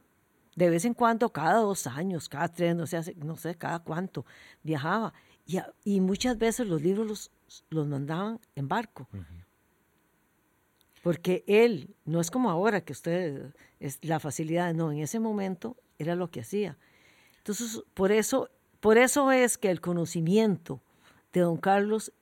de 0.54 0.70
vez 0.70 0.84
en 0.84 0.94
cuando, 0.94 1.30
cada 1.30 1.60
dos 1.60 1.86
años, 1.86 2.28
cada 2.28 2.48
tres, 2.48 2.76
no 2.76 2.86
sé, 2.86 3.14
no 3.16 3.36
sé, 3.36 3.54
cada 3.54 3.80
cuánto, 3.80 4.24
viajaba. 4.62 5.12
Y, 5.46 5.58
y 5.84 6.00
muchas 6.00 6.38
veces 6.38 6.66
los 6.66 6.80
libros 6.82 7.06
los, 7.06 7.30
los 7.70 7.86
mandaban 7.86 8.38
en 8.54 8.68
barco. 8.68 9.08
Porque 11.02 11.42
él, 11.48 11.94
no 12.04 12.20
es 12.20 12.30
como 12.30 12.50
ahora 12.50 12.82
que 12.82 12.92
usted, 12.92 13.52
es 13.80 13.98
la 14.02 14.20
facilidad, 14.20 14.72
no, 14.74 14.92
en 14.92 14.98
ese 14.98 15.18
momento 15.18 15.76
era 15.98 16.14
lo 16.14 16.30
que 16.30 16.40
hacía. 16.40 16.76
Entonces, 17.38 17.82
por 17.94 18.12
eso, 18.12 18.50
por 18.78 18.98
eso 18.98 19.32
es 19.32 19.58
que 19.58 19.70
el 19.70 19.80
conocimiento 19.80 20.80
de 21.32 21.40
don 21.40 21.56
Carlos 21.56 22.12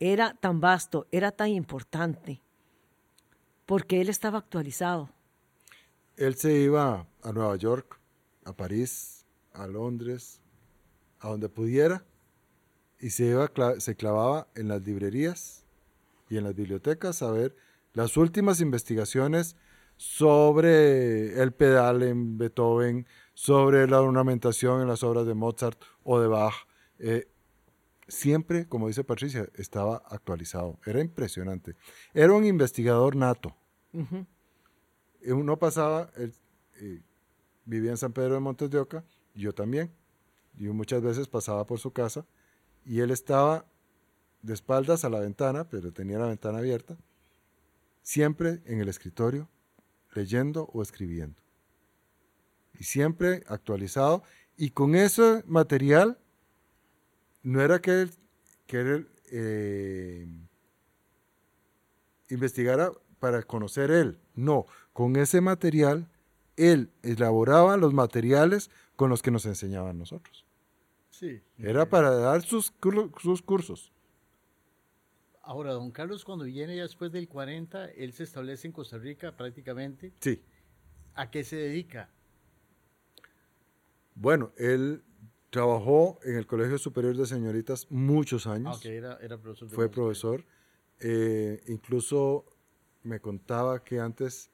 era 0.00 0.34
tan 0.34 0.60
vasto, 0.60 1.06
era 1.10 1.32
tan 1.32 1.48
importante, 1.48 2.42
porque 3.66 4.00
él 4.00 4.08
estaba 4.08 4.38
actualizado. 4.38 5.10
Él 6.16 6.36
se 6.36 6.52
iba 6.52 7.06
a 7.22 7.32
Nueva 7.32 7.56
York, 7.56 8.00
a 8.44 8.52
París, 8.52 9.26
a 9.52 9.66
Londres, 9.66 10.40
a 11.20 11.28
donde 11.28 11.48
pudiera, 11.48 12.04
y 13.00 13.10
se, 13.10 13.26
iba, 13.26 13.50
se 13.78 13.96
clavaba 13.96 14.48
en 14.54 14.68
las 14.68 14.82
librerías 14.82 15.64
y 16.28 16.36
en 16.36 16.44
las 16.44 16.54
bibliotecas 16.54 17.22
a 17.22 17.30
ver 17.30 17.56
las 17.92 18.16
últimas 18.16 18.60
investigaciones 18.60 19.56
sobre 19.96 21.40
el 21.40 21.52
pedal 21.52 22.02
en 22.02 22.36
Beethoven, 22.38 23.06
sobre 23.34 23.86
la 23.86 24.00
ornamentación 24.00 24.82
en 24.82 24.88
las 24.88 25.02
obras 25.02 25.26
de 25.26 25.34
Mozart 25.34 25.80
o 26.02 26.20
de 26.20 26.28
Bach. 26.28 26.54
Eh, 26.98 27.28
siempre, 28.08 28.68
como 28.68 28.88
dice 28.88 29.04
Patricia, 29.04 29.48
estaba 29.54 30.02
actualizado. 30.08 30.78
Era 30.84 31.00
impresionante. 31.00 31.76
Era 32.12 32.32
un 32.32 32.44
investigador 32.44 33.16
nato. 33.16 33.56
Ujú. 33.92 34.26
Eh, 35.20 35.32
Uno 35.32 35.58
pasaba, 35.58 36.10
él, 36.16 36.34
eh, 36.80 37.02
vivía 37.64 37.90
en 37.90 37.96
San 37.96 38.12
Pedro 38.12 38.34
de 38.34 38.40
Montes 38.40 38.70
de 38.70 38.78
Oca, 38.78 39.04
yo 39.34 39.54
también. 39.54 39.92
Yo 40.54 40.72
muchas 40.72 41.02
veces 41.02 41.26
pasaba 41.28 41.66
por 41.66 41.78
su 41.80 41.92
casa 41.92 42.26
y 42.84 43.00
él 43.00 43.10
estaba 43.10 43.66
de 44.42 44.54
espaldas 44.54 45.04
a 45.04 45.10
la 45.10 45.20
ventana, 45.20 45.68
pero 45.68 45.92
tenía 45.92 46.18
la 46.18 46.26
ventana 46.26 46.58
abierta, 46.58 46.96
siempre 48.02 48.62
en 48.66 48.80
el 48.80 48.88
escritorio, 48.88 49.48
leyendo 50.12 50.68
o 50.72 50.82
escribiendo. 50.82 51.42
Y 52.78 52.84
siempre 52.84 53.42
actualizado. 53.48 54.22
Y 54.56 54.70
con 54.70 54.94
ese 54.94 55.42
material, 55.46 56.18
no 57.44 57.60
era 57.60 57.80
que 57.80 58.02
él, 58.02 58.10
que 58.66 58.80
él, 58.80 59.08
eh, 59.30 60.26
investigara 62.30 62.90
para 63.20 63.42
conocer 63.42 63.90
él. 63.90 64.18
No, 64.34 64.66
con 64.92 65.14
ese 65.16 65.40
material, 65.40 66.08
él 66.56 66.90
elaboraba 67.02 67.76
los 67.76 67.92
materiales 67.92 68.70
con 68.96 69.10
los 69.10 69.22
que 69.22 69.30
nos 69.30 69.46
enseñaban 69.46 69.98
nosotros. 69.98 70.44
Sí. 71.10 71.42
Era 71.58 71.88
para 71.88 72.10
dar 72.10 72.42
sus, 72.42 72.72
sus 73.20 73.42
cursos. 73.42 73.92
Ahora, 75.42 75.72
don 75.72 75.90
Carlos, 75.90 76.24
cuando 76.24 76.46
viene 76.46 76.76
ya 76.76 76.82
después 76.82 77.12
del 77.12 77.28
40, 77.28 77.90
él 77.90 78.12
se 78.14 78.24
establece 78.24 78.66
en 78.66 78.72
Costa 78.72 78.96
Rica 78.98 79.36
prácticamente. 79.36 80.12
Sí. 80.20 80.42
¿A 81.14 81.30
qué 81.30 81.44
se 81.44 81.56
dedica? 81.56 82.08
Bueno, 84.14 84.52
él 84.56 85.02
trabajó 85.54 86.18
en 86.24 86.34
el 86.34 86.48
Colegio 86.48 86.78
Superior 86.78 87.16
de 87.16 87.26
Señoritas 87.26 87.86
muchos 87.88 88.48
años. 88.48 88.72
Aunque 88.72 88.96
era, 88.96 89.18
era 89.22 89.38
profesor 89.38 89.68
de 89.68 89.74
fue 89.76 89.84
música. 89.84 89.94
profesor. 89.94 90.44
Eh, 90.98 91.62
incluso 91.68 92.44
me 93.04 93.20
contaba 93.20 93.84
que 93.84 94.00
antes 94.00 94.50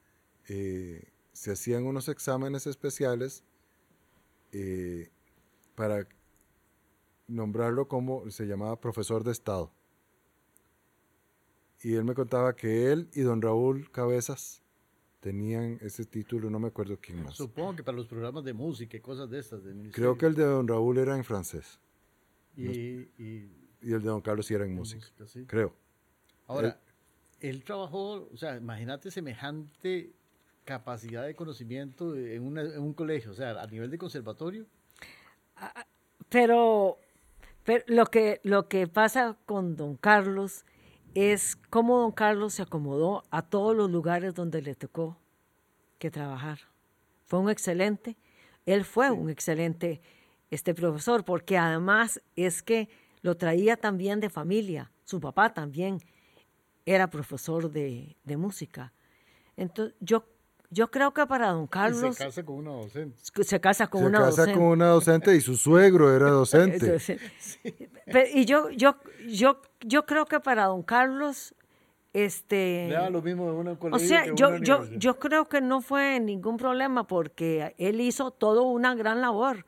eh, 0.46 1.10
se 1.32 1.52
hacían 1.52 1.86
unos 1.86 2.10
exámenes 2.10 2.66
especiales 2.66 3.44
eh, 4.52 5.10
para 5.74 6.06
nombrarlo 7.28 7.88
como 7.88 8.30
se 8.30 8.44
llamaba 8.44 8.78
profesor 8.78 9.24
de 9.24 9.32
Estado. 9.32 9.72
Y 11.82 11.94
él 11.94 12.04
me 12.04 12.12
contaba 12.12 12.54
que 12.54 12.92
él 12.92 13.08
y 13.14 13.22
don 13.22 13.40
Raúl 13.40 13.90
Cabezas 13.90 14.62
tenían 15.20 15.78
ese 15.82 16.04
título, 16.04 16.48
no 16.50 16.58
me 16.58 16.68
acuerdo 16.68 16.98
quién 17.00 17.22
más. 17.22 17.34
Supongo 17.36 17.76
que 17.76 17.84
para 17.84 17.96
los 17.96 18.06
programas 18.06 18.42
de 18.44 18.52
música 18.54 18.96
y 18.96 19.00
cosas 19.00 19.28
de 19.30 19.38
estas. 19.38 19.62
del 19.62 19.90
Creo 19.92 20.16
que 20.16 20.26
el 20.26 20.34
de 20.34 20.44
don 20.44 20.66
Raúl 20.66 20.98
era 20.98 21.14
en 21.16 21.24
francés 21.24 21.78
Y, 22.56 22.68
y 23.18 23.50
y 23.82 23.92
el 23.94 24.02
de 24.02 24.08
don 24.08 24.20
Carlos 24.20 24.44
sí 24.46 24.52
era 24.54 24.64
en 24.64 24.74
música, 24.74 24.98
música, 25.00 25.26
sí. 25.26 25.44
creo. 25.46 25.74
Ahora, 26.46 26.78
él 27.40 27.64
trabajó, 27.64 28.28
o 28.30 28.36
sea, 28.36 28.56
imagínate 28.56 29.10
semejante 29.10 30.12
capacidad 30.66 31.24
de 31.24 31.34
conocimiento 31.34 32.14
en, 32.14 32.42
una- 32.42 32.62
en 32.62 32.80
un 32.80 32.92
colegio, 32.92 33.30
o 33.30 33.34
sea, 33.34 33.60
a 33.62 33.66
nivel 33.66 33.90
de 33.90 33.96
conservatorio. 33.96 34.66
Pero, 36.28 36.98
pero 37.64 37.84
lo, 37.88 38.06
que, 38.06 38.40
lo 38.44 38.68
que 38.68 38.86
pasa 38.86 39.36
con 39.46 39.76
don 39.76 39.96
Carlos 39.96 40.64
es 41.14 41.56
cómo 41.70 41.98
don 41.98 42.12
Carlos 42.12 42.54
se 42.54 42.62
acomodó 42.62 43.24
a 43.30 43.42
todos 43.42 43.76
los 43.76 43.90
lugares 43.90 44.34
donde 44.34 44.62
le 44.62 44.74
tocó 44.74 45.18
que 45.98 46.10
trabajar. 46.10 46.60
Fue 47.26 47.38
un 47.38 47.50
excelente, 47.50 48.16
él 48.66 48.84
fue 48.84 49.10
un 49.10 49.30
excelente 49.30 50.00
este 50.50 50.74
profesor, 50.74 51.24
porque 51.24 51.58
además 51.58 52.20
es 52.36 52.62
que 52.62 52.88
lo 53.22 53.36
traía 53.36 53.76
también 53.76 54.20
de 54.20 54.30
familia, 54.30 54.90
su 55.04 55.20
papá 55.20 55.52
también 55.52 56.00
era 56.86 57.10
profesor 57.10 57.70
de, 57.70 58.16
de 58.24 58.36
música. 58.36 58.92
Entonces, 59.56 59.94
yo, 60.00 60.24
yo 60.70 60.90
creo 60.90 61.12
que 61.12 61.26
para 61.26 61.48
don 61.50 61.64
Y 61.64 61.68
Carlos 61.68 62.16
se 62.16 62.24
casa 62.24 62.42
con 62.44 62.56
una 62.56 62.70
docente. 62.70 63.18
se 63.44 63.60
casa 63.60 63.86
con 63.88 64.00
se 64.02 64.06
una 64.06 64.18
casa 64.20 64.30
docente. 64.42 64.52
con 64.54 64.62
una 64.68 64.86
docente 64.88 65.34
y 65.36 65.40
su 65.40 65.56
suegro 65.56 66.14
era 66.14 66.30
docente. 66.30 66.76
Entonces, 66.86 67.20
pero- 68.06 68.28
y 68.32 68.44
yo, 68.44 68.70
yo, 68.70 68.96
yo, 69.28 69.60
yo 69.80 70.06
creo 70.06 70.26
que 70.26 70.40
para 70.40 70.66
don 70.66 70.82
Carlos, 70.82 71.54
este, 72.12 72.86
Le 72.88 72.94
daba 72.94 73.10
lo 73.10 73.22
mismo 73.22 73.46
de 73.46 73.52
una 73.52 73.76
o 73.92 73.98
sea, 73.98 74.24
que 74.24 74.32
yo, 74.34 74.48
una 74.48 74.58
yo, 74.64 74.84
yo 74.96 75.18
creo 75.18 75.48
que 75.48 75.60
no 75.60 75.80
fue 75.80 76.18
ningún 76.20 76.56
problema 76.56 77.06
porque 77.06 77.74
él 77.78 78.00
hizo 78.00 78.30
toda 78.30 78.62
una 78.62 78.94
gran 78.94 79.20
labor 79.20 79.64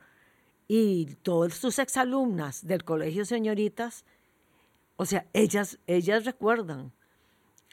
y 0.67 1.15
todas 1.23 1.53
sus 1.53 1.79
exalumnas 1.79 2.65
del 2.65 2.83
colegio 2.83 3.25
señoritas, 3.25 4.05
o 4.95 5.05
sea, 5.05 5.25
ellas, 5.33 5.79
ellas 5.87 6.25
recuerdan, 6.25 6.91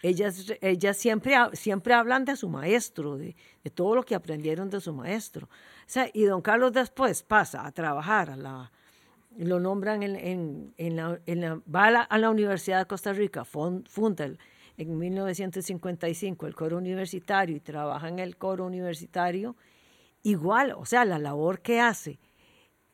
ellas, 0.02 0.52
ellas 0.60 0.96
siempre, 0.96 1.34
siempre 1.52 1.94
hablan 1.94 2.24
de 2.24 2.36
su 2.36 2.48
maestro, 2.48 3.16
de, 3.16 3.36
de 3.62 3.70
todo 3.70 3.94
lo 3.94 4.02
que 4.02 4.14
aprendieron 4.14 4.70
de 4.70 4.80
su 4.80 4.92
maestro. 4.92 5.46
O 5.46 5.48
sea, 5.86 6.08
y 6.12 6.24
don 6.24 6.40
Carlos 6.42 6.72
después 6.72 7.22
pasa 7.22 7.66
a 7.66 7.72
trabajar 7.72 8.30
a 8.30 8.36
la, 8.36 8.72
lo 9.36 9.60
nombran 9.60 10.02
en, 10.02 10.16
en- 10.16 10.74
en 10.76 10.96
la, 10.96 11.20
en 11.26 11.40
la- 11.40 11.60
va 11.72 11.86
a 12.08 12.18
la, 12.18 12.30
Universidad 12.30 12.78
de 12.78 12.86
Costa 12.86 13.12
Rica, 13.12 13.44
fun- 13.44 13.84
funda 13.88 14.24
el- 14.24 14.38
en 14.78 14.96
1955 14.98 16.46
el 16.46 16.54
coro 16.54 16.78
universitario 16.78 17.56
y 17.56 17.60
trabaja 17.60 18.08
en 18.08 18.18
el 18.18 18.36
coro 18.38 18.64
universitario, 18.64 19.54
igual, 20.22 20.72
o 20.76 20.86
sea, 20.86 21.04
la 21.04 21.18
labor 21.18 21.60
que 21.60 21.80
hace 21.80 22.18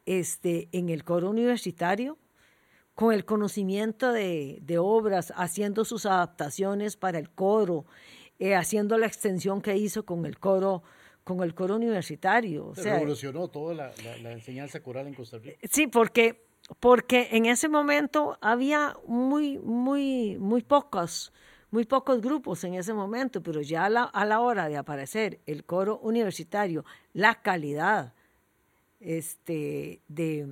este, 0.04 0.68
en 0.72 0.88
el 0.88 1.04
coro 1.04 1.30
universitario, 1.30 2.18
con 2.96 3.12
el 3.12 3.24
conocimiento 3.24 4.10
de, 4.12 4.58
de 4.62 4.78
obras, 4.78 5.32
haciendo 5.36 5.84
sus 5.84 6.04
adaptaciones 6.06 6.96
para 6.96 7.18
el 7.20 7.30
coro, 7.30 7.84
eh, 8.40 8.56
haciendo 8.56 8.98
la 8.98 9.06
extensión 9.06 9.60
que 9.60 9.76
hizo 9.76 10.04
con 10.04 10.26
el 10.26 10.38
coro, 10.38 10.82
con 11.22 11.42
el 11.42 11.54
coro 11.54 11.76
universitario. 11.76 12.66
O 12.68 12.74
sea, 12.74 12.94
revolucionó 12.94 13.48
toda 13.48 13.74
la, 13.74 13.92
la- 14.02 14.16
la 14.16 14.32
enseñanza 14.32 14.80
coral 14.82 15.06
en 15.06 15.14
Costa 15.14 15.36
Rica. 15.38 15.58
Sí, 15.70 15.86
porque, 15.86 16.42
porque 16.80 17.28
en 17.32 17.44
ese 17.46 17.68
momento 17.68 18.38
había 18.40 18.96
muy, 19.06 19.58
muy, 19.58 20.38
muy 20.38 20.62
pocos, 20.62 21.34
muy 21.70 21.84
pocos 21.84 22.22
grupos 22.22 22.64
en 22.64 22.74
ese 22.74 22.94
momento, 22.94 23.42
pero 23.42 23.60
ya 23.60 23.84
a 23.84 23.90
la, 23.90 24.04
a 24.04 24.24
la 24.24 24.40
hora 24.40 24.68
de 24.70 24.78
aparecer 24.78 25.38
el 25.44 25.64
coro 25.64 25.98
universitario, 25.98 26.82
la 27.12 27.42
calidad 27.42 28.14
este, 29.00 30.00
de, 30.08 30.48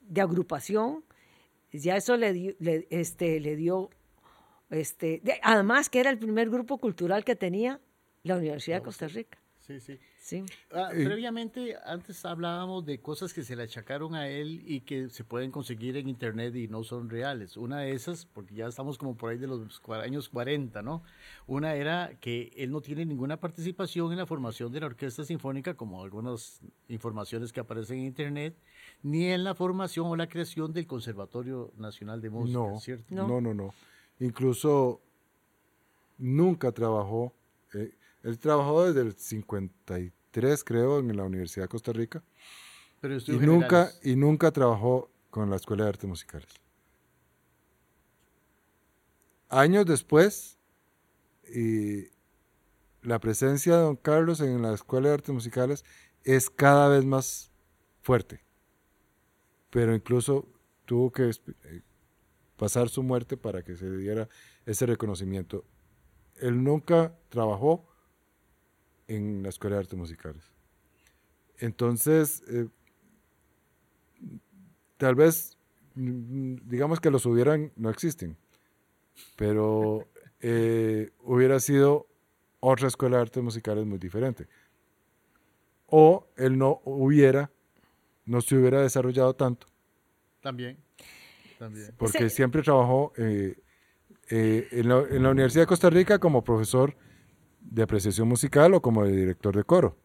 de 0.00 0.20
agrupación, 0.22 1.04
ya 1.78 1.96
eso 1.96 2.16
le 2.16 2.32
dio, 2.32 2.54
le, 2.58 2.86
este, 2.90 3.40
le 3.40 3.56
dio 3.56 3.90
este, 4.70 5.20
de- 5.22 5.40
además 5.42 5.88
que 5.90 6.00
era 6.00 6.10
el 6.10 6.18
primer 6.18 6.50
grupo 6.50 6.78
cultural 6.78 7.24
que 7.24 7.36
tenía 7.36 7.80
la 8.22 8.36
Universidad 8.36 8.78
de 8.78 8.82
Costa 8.82 9.08
Rica. 9.08 9.38
Sí, 9.58 9.78
sí. 9.80 9.98
Sí. 10.20 10.44
Ah, 10.72 10.90
Eh, 10.92 11.04
previamente, 11.04 11.76
antes 11.84 12.24
hablábamos 12.24 12.84
de 12.84 13.00
cosas 13.00 13.32
que 13.32 13.42
se 13.42 13.54
le 13.56 13.62
achacaron 13.62 14.14
a 14.14 14.28
él 14.28 14.62
y 14.66 14.80
que 14.80 15.08
se 15.10 15.22
pueden 15.24 15.50
conseguir 15.50 15.96
en 15.96 16.08
internet 16.08 16.54
y 16.56 16.66
no 16.68 16.82
son 16.82 17.08
reales. 17.08 17.56
Una 17.56 17.80
de 17.80 17.92
esas, 17.92 18.26
porque 18.26 18.54
ya 18.54 18.66
estamos 18.66 18.98
como 18.98 19.16
por 19.16 19.30
ahí 19.30 19.38
de 19.38 19.46
los 19.46 19.80
años 20.02 20.28
40, 20.28 20.82
¿no? 20.82 21.02
Una 21.46 21.74
era 21.74 22.12
que 22.20 22.52
él 22.56 22.70
no 22.70 22.80
tiene 22.80 23.06
ninguna 23.06 23.38
participación 23.38 24.10
en 24.12 24.18
la 24.18 24.26
formación 24.26 24.72
de 24.72 24.80
la 24.80 24.86
Orquesta 24.86 25.24
Sinfónica, 25.24 25.74
como 25.74 26.02
algunas 26.02 26.60
informaciones 26.88 27.52
que 27.52 27.60
aparecen 27.60 27.98
en 28.00 28.06
internet, 28.06 28.56
ni 29.02 29.26
en 29.26 29.44
la 29.44 29.54
formación 29.54 30.06
o 30.06 30.16
la 30.16 30.28
creación 30.28 30.72
del 30.72 30.86
Conservatorio 30.86 31.72
Nacional 31.76 32.20
de 32.20 32.30
Música, 32.30 32.58
No, 32.58 32.80
¿cierto? 32.80 33.04
No. 33.14 33.26
no, 33.26 33.40
no, 33.40 33.54
no. 33.54 33.74
Incluso 34.18 35.00
nunca 36.18 36.72
trabajó. 36.72 37.32
eh, 37.74 37.94
él 38.22 38.38
trabajó 38.38 38.84
desde 38.84 39.00
el 39.00 39.14
53, 39.14 40.64
creo, 40.64 40.98
en 40.98 41.16
la 41.16 41.24
Universidad 41.24 41.64
de 41.64 41.68
Costa 41.68 41.92
Rica. 41.92 42.22
Pero 43.00 43.16
Y 43.16 43.38
nunca, 43.38 43.90
y 44.02 44.14
nunca 44.16 44.50
trabajó 44.50 45.08
con 45.30 45.48
la 45.48 45.56
Escuela 45.56 45.84
de 45.84 45.88
Artes 45.90 46.08
Musicales. 46.08 46.48
Años 49.48 49.86
después, 49.86 50.58
y 51.52 52.08
la 53.02 53.18
presencia 53.18 53.76
de 53.76 53.82
don 53.82 53.96
Carlos 53.96 54.40
en 54.40 54.60
la 54.62 54.74
Escuela 54.74 55.08
de 55.08 55.14
Artes 55.14 55.34
Musicales 55.34 55.84
es 56.24 56.50
cada 56.50 56.88
vez 56.88 57.04
más 57.04 57.50
fuerte. 58.02 58.44
Pero 59.70 59.94
incluso 59.94 60.48
tuvo 60.84 61.12
que 61.12 61.30
eh, 61.30 61.82
pasar 62.56 62.88
su 62.88 63.02
muerte 63.02 63.36
para 63.36 63.62
que 63.62 63.76
se 63.76 63.90
diera 63.96 64.28
ese 64.66 64.86
reconocimiento. 64.86 65.64
Él 66.36 66.62
nunca 66.62 67.16
trabajó 67.28 67.86
en 69.06 69.42
la 69.42 69.48
Escuela 69.48 69.76
de 69.76 69.80
Artes 69.80 69.98
Musicales. 69.98 70.52
Entonces, 71.58 72.42
eh, 72.48 72.68
tal 74.96 75.14
vez, 75.14 75.58
mm, 75.94 76.56
digamos 76.64 77.00
que 77.00 77.10
los 77.10 77.26
hubieran, 77.26 77.72
no 77.76 77.90
existen, 77.90 78.36
pero 79.36 80.08
eh, 80.40 81.10
hubiera 81.22 81.60
sido 81.60 82.06
otra 82.60 82.88
escuela 82.88 83.16
de 83.16 83.22
artes 83.22 83.42
musicales 83.42 83.84
muy 83.86 83.98
diferente. 83.98 84.46
O 85.86 86.28
él 86.36 86.56
no 86.56 86.80
hubiera, 86.84 87.50
no 88.24 88.40
se 88.40 88.56
hubiera 88.56 88.80
desarrollado 88.82 89.34
tanto, 89.34 89.66
También. 90.40 90.78
También. 91.58 91.94
porque 91.98 92.28
Sí. 92.30 92.36
siempre 92.36 92.62
trabajó 92.62 93.12
eh, 93.16 93.58
eh, 94.30 94.68
en, 94.72 94.88
la, 94.88 95.00
en 95.10 95.22
la 95.22 95.30
Universidad 95.30 95.62
de 95.64 95.66
Costa 95.68 95.90
Rica 95.90 96.18
como 96.18 96.42
profesor 96.44 96.96
de 97.60 97.82
apreciación 97.82 98.28
musical 98.28 98.72
o 98.74 98.80
como 98.82 99.04
de 99.04 99.12
director 99.14 99.54
de 99.56 99.64
coro. 99.64 99.96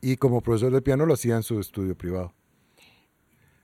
Y 0.00 0.16
como 0.16 0.40
profesor 0.40 0.72
de 0.72 0.82
piano 0.82 1.04
lo 1.06 1.14
hacía 1.14 1.36
en 1.36 1.42
su 1.42 1.60
estudio 1.60 1.96
privado. 1.96 2.32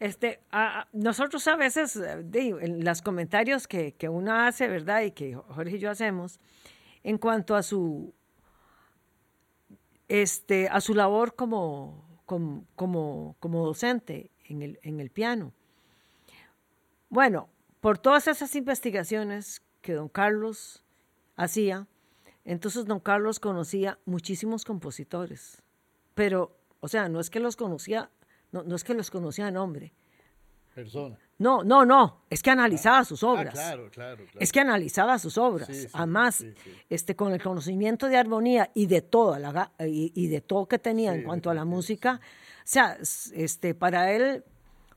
Este, 0.01 0.41
a- 0.51 0.81
a- 0.81 0.89
nosotros 0.93 1.47
a 1.49 1.57
veces, 1.57 1.95
eh, 1.97 2.23
digo, 2.25 2.59
en 2.61 2.85
los 2.85 3.03
comentarios 3.03 3.67
que, 3.69 3.93
que 3.95 4.09
uno 4.09 4.35
hace, 4.35 4.67
¿verdad? 4.69 5.03
Y 5.03 5.13
que 5.13 5.35
Jorge 5.35 5.77
y 5.77 5.79
yo 5.79 5.91
hacemos, 5.91 6.41
en 7.05 7.19
cuanto 7.19 7.55
a 7.55 7.63
su, 7.63 8.13
este, 10.09 10.69
a 10.69 10.81
su 10.81 10.95
labor 10.95 11.35
como, 11.35 12.12
como, 12.77 13.37
como, 13.41 13.67
docente 13.67 14.31
en 14.45 14.63
el, 14.63 14.79
en 14.83 15.01
el 15.01 15.11
piano. 15.11 15.53
Bueno, 17.09 17.49
por 17.81 17.99
todas 17.99 18.29
esas 18.29 18.55
investigaciones 18.55 19.63
que 19.83 19.93
don 19.93 20.09
Carlos 20.09 20.83
hacía. 21.37 21.87
Entonces 22.45 22.87
don 22.87 23.01
Carlos 23.01 23.39
conocía 23.39 23.99
muchísimos 24.05 24.65
compositores, 24.65 25.63
pero, 26.15 26.57
o 26.81 26.89
sea, 26.89 27.09
no 27.09 27.21
es 27.21 27.31
que 27.31 27.39
los 27.39 27.57
conocía, 27.57 28.11
no, 28.51 28.63
no 28.65 28.75
es 28.75 28.83
que 28.83 28.95
los 28.95 29.11
conocía 29.11 29.47
de 29.47 29.53
nombre. 29.53 29.93
Persona. 30.75 31.19
No, 31.43 31.63
no, 31.65 31.85
no, 31.85 32.23
es 32.31 32.43
que 32.43 32.51
analizaba 32.51 33.05
sus 33.05 33.23
Ah, 33.25 33.29
obras. 33.29 33.53
claro, 33.55 33.91
claro, 33.91 34.25
claro. 34.25 34.39
Es 34.41 34.53
que 34.53 34.61
analizaba 34.61 35.19
sus 35.19 35.37
obras. 35.37 35.67
Sí, 35.67 35.75
sí, 35.83 35.89
Además, 35.93 36.37
sí, 36.37 36.55
este, 36.89 37.15
con 37.17 37.33
el 37.33 37.43
conocimiento 37.43 38.07
de 38.09 38.17
armonía 38.17 38.71
y 38.75 38.87
de 38.87 39.03
toda 39.03 39.39
la, 39.39 39.73
y, 39.81 40.13
y 40.15 40.29
de 40.29 40.41
todo 40.41 40.67
que 40.67 40.79
tenía 40.79 41.15
en 41.15 41.23
cuanto 41.25 41.51
a 41.51 41.55
la 41.55 41.65
música, 41.65 42.21
o 42.23 42.63
sea, 42.65 42.97
este, 43.35 43.75
para 43.75 44.13
él, 44.13 44.45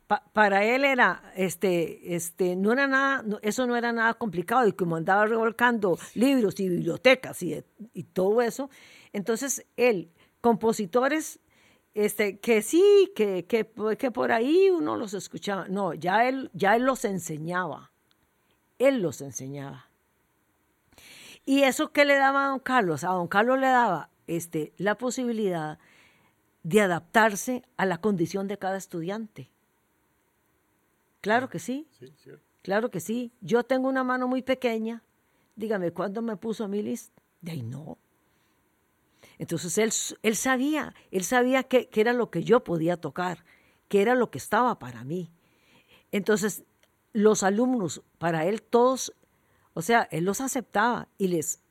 pa- 0.07 0.23
para 0.33 0.63
él 0.63 0.85
era, 0.85 1.31
este, 1.35 2.15
este, 2.15 2.55
no 2.55 2.71
era 2.73 2.85
nada, 2.87 3.23
no- 3.25 3.39
eso 3.41 3.65
no 3.65 3.75
era 3.75 3.91
nada 3.91 4.13
complicado 4.13 4.67
y 4.67 4.73
como 4.73 4.95
andaba 4.95 5.25
revolcando 5.25 5.97
libros 6.13 6.59
y 6.59 6.69
bibliotecas 6.69 7.41
y, 7.41 7.63
y 7.93 8.03
todo 8.03 8.41
eso, 8.43 8.69
entonces 9.13 9.65
él, 9.77 10.11
compositores 10.41 11.39
este, 11.95 12.39
que 12.39 12.61
sí, 12.61 13.11
que, 13.15 13.45
que, 13.45 13.67
que 13.97 14.11
por 14.11 14.31
ahí 14.31 14.69
uno 14.69 14.95
los 14.97 15.13
escuchaba. 15.15 15.67
No, 15.69 15.93
ya 15.95 16.27
él, 16.27 16.51
ya 16.53 16.75
él 16.75 16.83
los 16.83 17.05
enseñaba. 17.05 17.91
Él 18.77 19.01
los 19.01 19.21
enseñaba. 19.21 19.89
¿Y 21.45 21.63
eso 21.63 21.91
qué 21.91 22.05
le 22.05 22.15
daba 22.15 22.45
a 22.45 22.49
don 22.49 22.59
Carlos? 22.59 23.03
A 23.03 23.09
don 23.09 23.27
Carlos 23.27 23.59
le 23.59 23.67
daba 23.67 24.09
este, 24.27 24.73
la 24.77 24.95
posibilidad 24.97 25.79
de 26.63 26.81
adaptarse 26.81 27.63
a 27.77 27.85
la 27.85 27.99
condición 27.99 28.47
de 28.47 28.57
cada 28.57 28.77
estudiante. 28.77 29.49
Claro 31.21 31.49
que 31.49 31.59
sí, 31.59 31.87
Sí, 31.97 32.11
cierto. 32.17 32.43
claro 32.61 32.91
que 32.91 32.99
sí. 32.99 33.31
Yo 33.41 33.63
tengo 33.63 33.87
una 33.87 34.03
mano 34.03 34.27
muy 34.27 34.41
pequeña. 34.41 35.01
Dígame, 35.55 35.91
¿cuándo 35.91 36.21
me 36.21 36.35
puso 36.35 36.65
a 36.65 36.67
mi 36.67 36.81
lista? 36.81 37.21
De 37.41 37.53
ahí 37.53 37.61
no. 37.63 37.97
Entonces 39.37 39.77
él, 39.77 39.91
él 40.23 40.35
sabía, 40.35 40.93
él 41.11 41.23
sabía 41.23 41.63
que 41.63 41.89
era 41.93 42.13
lo 42.13 42.29
que 42.29 42.43
yo 42.43 42.63
podía 42.63 42.97
tocar, 42.97 43.43
que 43.87 44.01
era 44.01 44.15
lo 44.15 44.31
que 44.31 44.37
estaba 44.37 44.79
para 44.79 45.03
mí. 45.03 45.31
Entonces, 46.11 46.63
los 47.13 47.43
alumnos, 47.43 48.01
para 48.17 48.45
él 48.45 48.61
todos, 48.61 49.13
o 49.73 49.81
sea, 49.81 50.07
él 50.11 50.25
los 50.25 50.41
aceptaba 50.41 51.07
y, 51.17 51.29
les, 51.29 51.61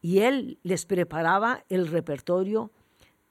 y 0.00 0.20
él 0.20 0.58
les 0.62 0.86
preparaba 0.86 1.64
el 1.68 1.88
repertorio 1.88 2.72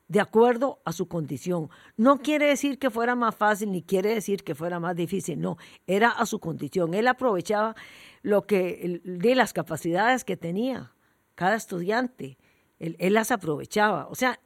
de 0.08 0.22
acuerdo 0.22 0.80
a 0.86 0.94
su 0.94 1.08
condición. 1.08 1.70
No 1.98 2.20
quiere 2.20 2.48
decir 2.48 2.80
que 2.80 2.90
fuera 2.90 3.16
más 3.16 3.36
fácil 3.36 3.72
ni 3.72 3.82
quiere 3.82 4.14
decir 4.14 4.44
que 4.44 4.56
fuera 4.56 4.80
más 4.80 4.96
difícil, 4.96 5.40
no, 5.40 5.58
era 5.86 6.10
a 6.10 6.26
su 6.26 6.40
condición. 6.40 6.94
Él 6.94 7.08
aprovechaba 7.08 7.76
lo 8.22 8.44
que 8.44 9.02
de 9.04 9.36
las 9.36 9.54
capacidades 9.54 10.24
que 10.24 10.38
tenía 10.38 10.94
cada 11.36 11.56
estudiante. 11.56 12.38
Él, 12.80 12.96
él 13.00 13.14
las 13.14 13.32
aprovechaba, 13.32 14.08
o 14.08 14.16
sea, 14.16 14.40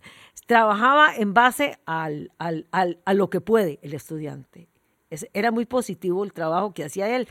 trabajaba 0.48 1.16
en 1.16 1.34
base 1.34 1.78
al, 1.86 2.32
al, 2.38 2.68
al, 2.72 3.00
a 3.06 3.14
lo 3.14 3.30
que 3.30 3.42
puede 3.42 3.80
el 3.82 3.94
estudiante. 3.94 4.68
Es, 5.10 5.28
era 5.34 5.52
muy 5.52 5.66
positivo 5.66 6.24
el 6.24 6.32
trabajo 6.32 6.74
que 6.74 6.86
hacía 6.86 7.14
él. 7.16 7.28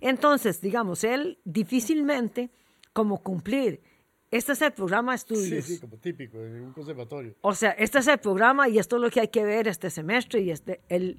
Entonces, 0.00 0.60
digamos, 0.60 1.02
él 1.04 1.38
difícilmente, 1.44 2.50
como 2.92 3.22
cumplir, 3.22 3.80
este 4.30 4.52
es 4.52 4.62
el 4.62 4.72
programa 4.72 5.12
de 5.12 5.16
estudios. 5.16 5.64
Sí, 5.64 5.74
sí, 5.74 5.80
como 5.80 5.96
típico 5.96 6.38
en 6.38 6.64
un 6.64 6.72
conservatorio. 6.72 7.36
O 7.40 7.54
sea, 7.54 7.70
este 7.70 7.98
es 7.98 8.06
el 8.08 8.18
programa 8.18 8.68
y 8.68 8.78
esto 8.78 8.96
es 8.96 9.02
lo 9.02 9.10
que 9.10 9.20
hay 9.20 9.28
que 9.28 9.44
ver 9.44 9.68
este 9.68 9.90
semestre 9.90 10.40
y 10.40 10.50
este, 10.50 10.80
el, 10.88 11.18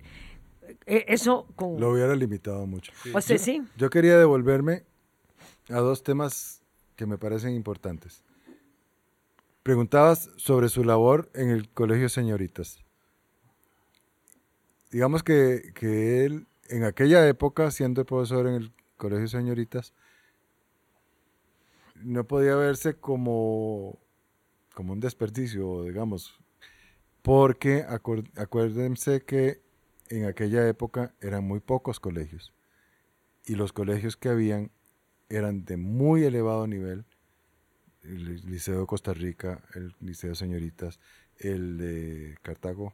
eh, 0.85 1.05
eso 1.07 1.47
con... 1.55 1.79
Lo 1.79 1.91
hubiera 1.91 2.13
limitado 2.13 2.65
mucho. 2.65 2.91
O 3.13 3.21
sea, 3.21 3.37
sí. 3.37 3.63
Yo 3.77 3.89
quería 3.89 4.17
devolverme 4.17 4.83
a 5.69 5.79
dos 5.79 6.03
temas 6.03 6.61
que 6.97 7.05
me 7.05 7.17
parecen 7.17 7.53
importantes. 7.53 8.24
Preguntabas 9.65 10.29
sobre 10.37 10.69
su 10.69 10.83
labor 10.83 11.31
en 11.33 11.49
el 11.49 11.67
Colegio 11.69 12.07
Señoritas. 12.07 12.85
Digamos 14.91 15.23
que, 15.23 15.71
que 15.73 16.23
él, 16.23 16.45
en 16.69 16.83
aquella 16.83 17.27
época, 17.27 17.71
siendo 17.71 18.05
profesor 18.05 18.45
en 18.45 18.53
el 18.53 18.73
Colegio 18.95 19.27
Señoritas, 19.27 19.95
no 21.95 22.27
podía 22.27 22.55
verse 22.55 22.93
como, 22.99 23.97
como 24.75 24.93
un 24.93 24.99
desperdicio, 24.99 25.81
digamos, 25.85 26.39
porque 27.23 27.87
acuérdense 28.35 29.23
que 29.23 29.63
en 30.09 30.25
aquella 30.25 30.67
época 30.67 31.15
eran 31.21 31.43
muy 31.43 31.59
pocos 31.59 31.99
colegios 31.99 32.53
y 33.47 33.55
los 33.55 33.73
colegios 33.73 34.15
que 34.15 34.29
habían 34.29 34.69
eran 35.27 35.65
de 35.65 35.77
muy 35.77 36.23
elevado 36.23 36.67
nivel. 36.67 37.03
El 38.07 38.45
Liceo 38.45 38.81
de 38.81 38.85
Costa 38.85 39.13
Rica, 39.13 39.63
el 39.73 39.95
Liceo 39.99 40.31
de 40.31 40.35
Señoritas, 40.35 40.99
el 41.37 41.77
de 41.77 42.37
Cartago, 42.41 42.93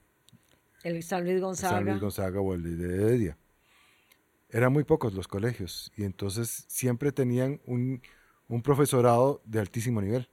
El 0.84 1.04
San 1.04 1.24
Luis 1.26 1.42
Gonzaga. 1.42 1.76
San 1.76 1.86
Luis 1.86 2.00
Gonzaga 2.00 2.40
o 2.40 2.54
el 2.54 2.64
de 2.78 2.96
Heredia. 2.96 3.38
Eran 4.50 4.74
muy 4.74 4.84
pocos 4.84 5.14
los 5.14 5.28
colegios 5.28 5.92
y 5.96 6.04
entonces 6.04 6.66
siempre 6.68 7.12
tenían 7.12 7.62
un, 7.66 8.02
un 8.48 8.62
profesorado 8.62 9.42
de 9.46 9.60
altísimo 9.60 10.02
nivel 10.02 10.28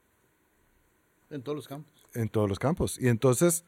En 1.29 1.41
todos 1.41 1.55
los 1.55 1.67
campos. 1.67 2.07
en 2.13 2.27
todos 2.29 2.49
los 2.49 2.59
campos. 2.59 2.99
Y 2.99 3.07
entonces 3.07 3.63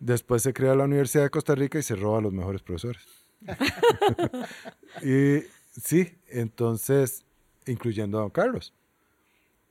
después 0.00 0.42
se 0.42 0.52
crea 0.52 0.74
la 0.74 0.84
Universidad 0.84 1.22
de 1.24 1.30
Costa 1.30 1.54
Rica 1.54 1.78
y 1.78 1.82
se 1.82 1.96
roba 1.96 2.18
a 2.18 2.20
los 2.20 2.32
mejores 2.32 2.62
profesores. 2.62 3.02
y 5.02 5.44
sí, 5.80 6.18
entonces, 6.28 7.24
incluyendo 7.66 8.18
a 8.18 8.22
don 8.22 8.30
Carlos. 8.30 8.74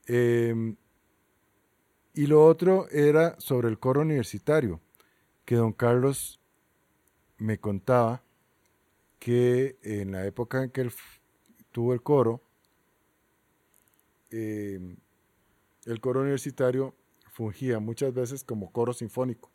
Eh, 0.08 0.74
y 2.14 2.26
lo 2.26 2.44
otro 2.44 2.88
era 2.90 3.38
sobre 3.38 3.68
el 3.68 3.78
coro 3.78 4.00
universitario, 4.00 4.80
que 5.44 5.54
don 5.54 5.72
Carlos 5.72 6.40
me 7.36 7.58
contaba 7.58 8.22
que 9.18 9.78
en 9.82 10.12
la 10.12 10.26
época 10.26 10.64
en 10.64 10.70
que 10.70 10.80
él 10.80 10.92
tuvo 11.70 11.92
el 11.92 12.02
coro, 12.02 12.42
eh, 14.30 14.96
el 15.86 16.00
coro 16.00 16.20
universitario 16.22 16.94
fungía 17.30 17.78
muchas 17.78 18.12
veces 18.12 18.42
como 18.42 18.72
coro 18.72 18.92
sinfónico, 18.92 19.50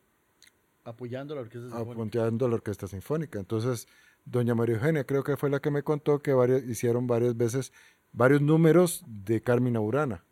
Apoyando 0.85 1.35
la 1.35 1.41
orquesta 1.41 1.67
sinfónica. 1.67 1.91
apunteando 1.91 2.47
la 2.47 2.55
orquesta 2.55 2.87
sinfónica. 2.87 3.39
Entonces, 3.39 3.87
doña 4.25 4.55
María 4.55 4.75
Eugenia 4.75 5.05
creo 5.05 5.23
que 5.23 5.37
fue 5.37 5.49
la 5.49 5.59
que 5.59 5.71
me 5.71 5.83
contó 5.83 6.21
que 6.21 6.33
varias, 6.33 6.63
hicieron 6.63 7.07
varias 7.07 7.37
veces 7.37 7.71
varios 8.11 8.41
números 8.41 9.03
de 9.07 9.41
Carmina 9.41 9.79
Burana. 9.79 10.23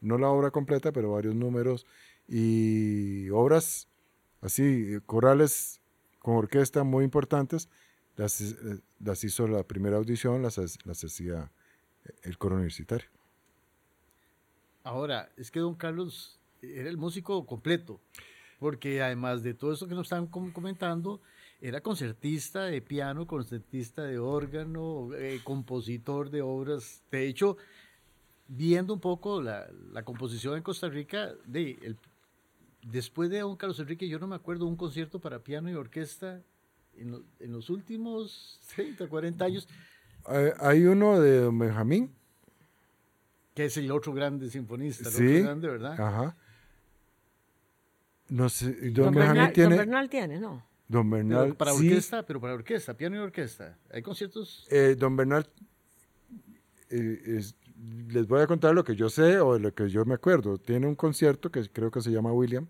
No 0.00 0.18
la 0.18 0.28
obra 0.28 0.50
completa, 0.50 0.92
pero 0.92 1.12
varios 1.12 1.34
números 1.34 1.86
y 2.28 3.28
obras 3.30 3.88
así, 4.40 4.98
corales 5.06 5.80
con 6.20 6.36
orquesta 6.36 6.84
muy 6.84 7.04
importantes. 7.04 7.68
Las, 8.16 8.40
eh, 8.40 8.54
las 9.00 9.24
hizo 9.24 9.46
la 9.46 9.62
primera 9.62 9.96
audición, 9.96 10.42
las, 10.42 10.58
las 10.84 11.04
hacía 11.04 11.50
el 12.22 12.38
coro 12.38 12.54
universitario. 12.56 13.08
Ahora, 14.84 15.30
es 15.36 15.50
que 15.50 15.60
don 15.60 15.74
Carlos 15.74 16.38
era 16.62 16.88
el 16.88 16.96
músico 16.96 17.44
completo, 17.44 18.00
porque 18.58 19.02
además 19.02 19.42
de 19.42 19.52
todo 19.54 19.72
eso 19.72 19.88
que 19.88 19.94
nos 19.94 20.06
están 20.06 20.28
com- 20.28 20.52
comentando, 20.52 21.20
era 21.60 21.80
concertista 21.80 22.64
de 22.64 22.80
piano, 22.80 23.26
concertista 23.26 24.02
de 24.04 24.18
órgano, 24.18 25.10
eh, 25.14 25.40
compositor 25.42 26.30
de 26.30 26.42
obras. 26.42 27.02
De 27.10 27.26
hecho, 27.26 27.56
viendo 28.48 28.94
un 28.94 29.00
poco 29.00 29.40
la, 29.42 29.66
la 29.92 30.02
composición 30.04 30.56
en 30.56 30.62
Costa 30.62 30.88
Rica, 30.88 31.32
de, 31.46 31.78
el- 31.82 31.96
después 32.82 33.28
de 33.30 33.40
don 33.40 33.56
Carlos 33.56 33.78
Enrique, 33.80 34.08
yo 34.08 34.18
no 34.18 34.26
me 34.26 34.36
acuerdo 34.36 34.64
de 34.64 34.70
un 34.70 34.76
concierto 34.76 35.18
para 35.20 35.40
piano 35.40 35.68
y 35.70 35.74
orquesta 35.74 36.40
en, 36.96 37.10
lo- 37.12 37.24
en 37.40 37.52
los 37.52 37.68
últimos 37.70 38.60
30, 38.74 39.08
40 39.08 39.44
años, 39.44 39.68
hay 40.60 40.84
uno 40.86 41.20
de 41.20 41.40
don 41.40 41.58
Benjamín. 41.58 42.12
que 43.54 43.64
es 43.66 43.76
el 43.76 43.90
otro 43.92 44.12
grande 44.12 44.50
sinfonista, 44.50 45.08
el 45.08 45.14
Sí. 45.14 45.24
otro 45.26 45.42
grande, 45.44 45.68
¿verdad? 45.68 45.92
Ajá. 46.00 46.36
No 48.28 48.48
sé, 48.48 48.72
don, 48.90 48.92
Don 48.92 49.14
Benjamín 49.14 49.34
Bernal, 49.34 49.52
tiene. 49.52 49.68
don 49.70 49.78
Bernal 49.78 50.08
tiene, 50.10 50.40
¿no? 50.40 50.66
Don 50.88 51.10
Pero 51.10 51.16
Bernal. 51.28 51.56
para 51.56 51.72
sí, 51.74 51.88
orquesta, 51.88 52.24
pero 52.24 52.40
para 52.40 52.54
orquesta, 52.54 52.94
piano 52.96 53.16
y 53.16 53.18
orquesta. 53.20 53.78
Hay 53.90 54.02
conciertos. 54.02 54.66
eh, 54.70 54.94
don 54.98 55.16
Bernal. 55.16 55.48
eh, 56.90 57.22
es- 57.38 57.54
les 58.08 58.26
voy 58.26 58.40
a 58.40 58.46
contar 58.46 58.74
lo 58.74 58.84
que 58.84 58.96
yo 58.96 59.08
sé 59.08 59.40
o 59.40 59.58
lo 59.58 59.74
que 59.74 59.88
yo 59.88 60.04
me 60.04 60.14
acuerdo. 60.14 60.58
Tiene 60.58 60.86
un 60.86 60.94
concierto 60.94 61.50
que 61.50 61.68
creo 61.70 61.90
que 61.90 62.00
se 62.00 62.10
llama 62.10 62.32
William, 62.32 62.68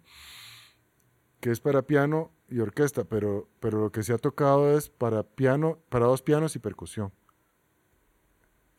que 1.41 1.51
es 1.51 1.61
para 1.61 1.83
piano 1.83 2.33
y 2.49 2.61
orquesta, 2.61 3.05
pero, 3.05 3.49
pero 3.61 3.81
lo 3.81 3.93
que 3.93 4.03
se 4.03 4.13
ha 4.13 4.19
tocado 4.19 4.77
es 4.77 4.89
para 4.89 5.23
piano, 5.23 5.79
para 5.89 6.07
dos 6.07 6.23
pianos 6.23 6.57
y 6.57 6.59
percusión. 6.59 7.13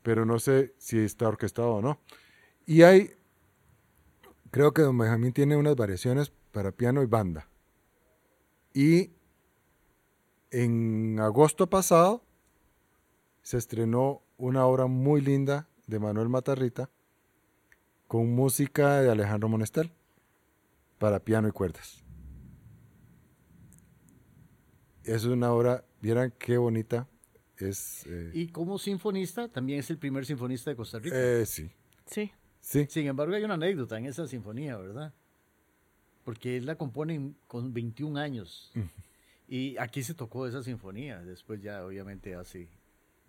Pero 0.03 0.25
no 0.25 0.39
sé 0.39 0.73
si 0.77 0.99
está 0.99 1.27
orquestado 1.27 1.75
o 1.75 1.81
no. 1.81 1.99
Y 2.65 2.81
hay, 2.81 3.11
creo 4.51 4.73
que 4.73 4.81
don 4.81 4.97
Benjamín 4.97 5.33
tiene 5.33 5.55
unas 5.55 5.75
variaciones 5.75 6.31
para 6.51 6.71
piano 6.71 7.01
y 7.03 7.05
banda. 7.05 7.47
Y 8.73 9.11
en 10.51 11.19
agosto 11.19 11.69
pasado 11.69 12.23
se 13.41 13.57
estrenó 13.57 14.21
una 14.37 14.65
obra 14.65 14.87
muy 14.87 15.21
linda 15.21 15.67
de 15.87 15.99
Manuel 15.99 16.29
Matarrita 16.29 16.89
con 18.07 18.33
música 18.33 19.01
de 19.01 19.09
Alejandro 19.09 19.49
Monestel 19.49 19.91
para 20.99 21.19
piano 21.19 21.47
y 21.47 21.51
cuerdas. 21.51 22.03
Es 25.03 25.23
una 25.25 25.51
obra, 25.53 25.85
vieran 26.01 26.33
qué 26.37 26.57
bonita 26.57 27.07
es. 27.57 28.05
eh, 28.07 28.31
Y 28.33 28.47
como 28.49 28.77
sinfonista, 28.77 29.47
también 29.47 29.79
es 29.79 29.89
el 29.89 29.97
primer 29.97 30.25
sinfonista 30.25 30.69
de 30.69 30.75
Costa 30.75 30.99
Rica. 30.99 31.15
eh, 31.17 31.45
sí, 31.45 31.71
Sí. 32.05 32.31
sí. 32.59 32.85
Sin 32.89 33.07
embargo, 33.07 33.33
hay 33.33 33.43
una 33.43 33.53
anécdota 33.55 33.97
en 33.97 34.05
esa 34.05 34.27
sinfonía, 34.27 34.77
¿verdad? 34.77 35.13
Porque 36.23 36.57
él 36.57 36.65
la 36.65 36.75
compone 36.75 37.33
con 37.47 37.73
21 37.73 38.17
años. 38.17 38.71
Y 39.47 39.77
aquí 39.77 40.03
se 40.03 40.13
tocó 40.13 40.45
esa 40.45 40.61
sinfonía. 40.61 41.21
Después 41.21 41.61
ya, 41.61 41.85
obviamente, 41.85 42.35
así, 42.35 42.67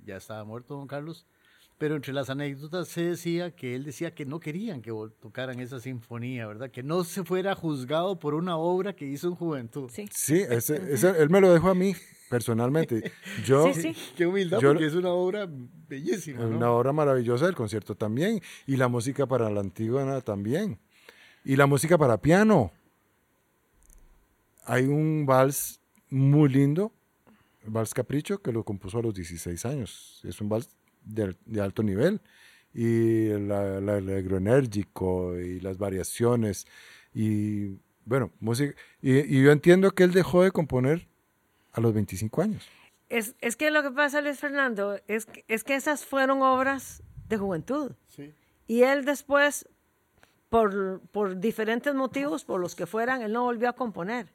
ya 0.05 0.17
estaba 0.17 0.45
muerto 0.45 0.75
don 0.75 0.89
Carlos. 0.89 1.25
Pero 1.79 1.95
entre 1.95 2.13
las 2.13 2.29
anécdotas 2.29 2.89
se 2.89 3.03
decía 3.03 3.53
que 3.55 3.77
él 3.77 3.85
decía 3.85 4.13
que 4.13 4.27
no 4.27 4.41
querían 4.41 4.83
que 4.83 4.91
tocaran 5.21 5.61
esa 5.61 5.79
sinfonía, 5.79 6.47
¿verdad? 6.49 6.71
Que 6.73 6.83
no 6.83 7.05
se 7.05 7.23
fuera 7.23 7.55
juzgado 7.55 8.19
por 8.19 8.35
una 8.35 8.57
obra 8.57 8.95
que 8.97 9.07
hizo 9.07 9.29
en 9.29 9.37
juventud. 9.37 9.89
Sí. 9.95 10.09
Sí, 10.13 10.41
ese, 10.49 10.93
ese- 10.93 11.23
él 11.23 11.31
me 11.31 11.41
lo 11.41 11.53
dejó 11.53 11.69
a 11.71 11.75
mí 11.77 11.95
personalmente. 12.29 13.13
Yo, 13.47 13.73
Sí, 13.73 13.81
sí. 13.95 13.97
Qué 14.17 14.27
humildad, 14.27 14.59
Yo- 14.59 14.71
porque 14.71 14.87
es 14.87 14.95
una 14.95 15.11
obra 15.11 15.49
bellísima, 15.89 16.41
¿no? 16.41 16.57
Una 16.57 16.73
obra 16.73 16.93
maravillosa 16.93 17.47
del 17.47 17.55
concierto 17.55 17.95
también. 17.95 18.41
Y 18.67 18.75
la 18.77 18.89
música 18.89 19.27
para 19.29 19.49
la 19.49 19.61
Antígona 19.61 20.21
también. 20.21 20.81
Y 21.45 21.55
la 21.55 21.67
música 21.67 21.97
para 21.97 22.21
piano. 22.21 22.73
Hay 24.65 24.85
un 24.87 25.25
vals 25.27 25.81
muy 26.11 26.49
lindo, 26.49 26.93
el 27.65 27.71
Vals 27.71 27.95
Capricho, 27.95 28.39
que 28.43 28.53
lo 28.53 28.65
compuso 28.65 28.99
a 28.99 29.03
los 29.03 29.15
16 29.15 29.65
años. 29.65 30.21
Es 30.25 30.41
un 30.41 30.49
vals 30.49 30.69
de, 31.05 31.37
de 31.47 31.61
alto 31.61 31.83
nivel. 31.83 32.21
Y 32.75 33.29
la, 33.29 33.81
la- 33.81 33.99
el 33.99 34.09
agroenérgico 34.11 35.39
y 35.39 35.61
las 35.61 35.79
variaciones. 35.79 36.67
Y 37.15 37.79
bueno, 38.05 38.31
música. 38.41 38.75
Y, 39.03 39.19
y 39.19 39.43
yo 39.43 39.51
entiendo 39.53 39.91
que 39.93 40.05
él 40.05 40.13
dejó 40.13 40.43
de 40.43 40.51
componer 40.51 41.09
a 41.73 41.81
los 41.81 41.93
25 41.95 42.43
años. 42.43 42.67
Es, 43.09 43.35
es 43.41 43.57
que 43.57 43.71
lo 43.71 43.83
que 43.83 43.91
pasa, 43.91 44.21
Luis 44.21 44.39
Fernando, 44.39 45.01
es 45.09 45.25
que, 45.27 45.45
es 45.49 45.65
que 45.65 45.75
esas 45.75 46.05
fueron 46.05 46.43
obras 46.43 47.03
de 47.29 47.39
juventud. 47.39 47.93
Sí. 48.09 48.35
Y 48.67 48.83
él 48.83 49.05
después, 49.07 49.67
por, 50.51 51.01
por 51.11 51.41
diferentes 51.41 51.95
motivos, 51.95 52.45
por 52.45 52.61
los 52.61 52.75
que 52.75 52.87
fueran, 52.87 53.23
él 53.23 53.33
no 53.33 53.45
volvió 53.45 53.71
a 53.71 53.73
componer. 53.73 54.29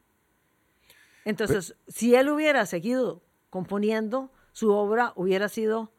Entonces, 1.25 1.75
si 1.87 2.15
él 2.15 2.29
hubiera 2.29 2.65
seguido 2.65 3.21
componiendo, 3.49 4.31
su 4.51 4.71
obra 4.71 5.13
hubiera 5.15 5.47
sido 5.49 5.91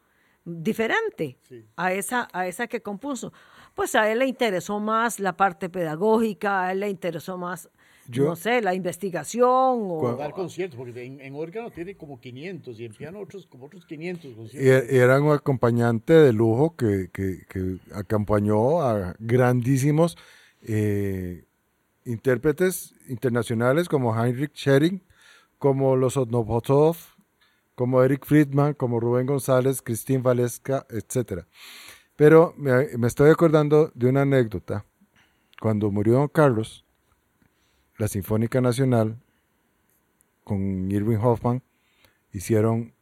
diferente 0.45 1.39
Sí. 1.49 1.65
a, 1.77 1.93
esa, 1.93 2.29
a 2.33 2.47
esa 2.47 2.67
que 2.67 2.81
compuso. 2.83 3.33
Pues 3.75 3.95
a 3.95 4.11
él 4.11 4.21
le 4.21 4.27
interesó 4.27 4.79
más 4.81 5.19
la 5.21 5.37
parte 5.37 5.69
pedagógica, 5.69 6.65
a 6.67 6.73
él 6.73 6.81
le 6.81 6.89
interesó 6.91 7.37
más, 7.39 7.69
Yo- 8.07 8.25
no 8.25 8.37
sé, 8.37 8.61
la 8.61 8.75
investigación. 8.75 9.47
O, 9.49 10.17
Dar 10.17 10.33
conciertos, 10.33 10.77
porque 10.79 11.03
en, 11.05 11.21
en 11.21 11.35
órgano 11.35 11.71
tiene 11.71 11.97
como 11.97 12.21
500 12.21 12.79
y 12.79 12.85
en 12.85 12.93
piano 12.93 13.21
otros, 13.21 13.47
como 13.47 13.65
otros 13.67 13.85
500 13.87 14.31
Y 14.31 14.35
conciertos. 14.35 14.91
e- 14.91 14.97
era 14.99 15.21
un 15.21 15.33
acompañante 15.33 16.13
de 16.13 16.33
lujo 16.33 16.77
que, 16.77 17.09
que- 17.13 17.47
que 17.49 17.79
acompañó 17.95 18.83
a 18.83 19.15
grandísimos 19.19 20.17
eh, 20.67 21.45
intérpretes 22.05 22.95
internacionales 23.09 23.89
como 23.89 24.15
Heinrich 24.15 24.55
Schering, 24.55 25.03
como 25.59 25.97
los 25.97 26.17
Odnobotov, 26.17 26.97
como 27.75 28.03
Eric 28.03 28.25
Friedman, 28.25 28.75
como 28.75 29.01
Rubén 29.01 29.27
González, 29.27 29.83
Christine 29.83 30.23
Valesca, 30.23 30.87
etc. 30.91 31.45
Pero 32.17 32.55
me, 32.57 32.97
me 32.97 33.07
estoy 33.07 33.31
acordando 33.31 33.91
de 33.95 34.09
una 34.09 34.23
anécdota. 34.23 34.85
Cuando 35.61 35.91
murió 35.91 36.15
Don 36.15 36.29
Carlos, 36.29 36.85
la 37.97 38.09
Sinfónica 38.09 38.61
Nacional 38.61 39.19
con 40.43 40.91
Irving 40.91 41.19
Hoffman 41.19 41.63
hicieron 42.33 42.95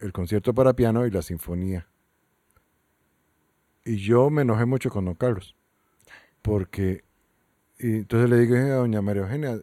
el 0.00 0.12
concierto 0.12 0.54
para 0.54 0.74
piano 0.74 1.06
y 1.06 1.10
la 1.10 1.22
sinfonía. 1.22 1.88
Y 3.84 3.96
yo 3.96 4.28
me 4.28 4.42
enojé 4.42 4.66
mucho 4.66 4.90
con 4.90 5.06
don 5.06 5.14
Carlos, 5.14 5.56
porque 6.42 7.04
y 7.78 7.98
entonces 7.98 8.28
le 8.28 8.38
dije 8.40 8.58
a 8.72 8.76
doña 8.76 9.00
María 9.00 9.22
Eugenia, 9.22 9.60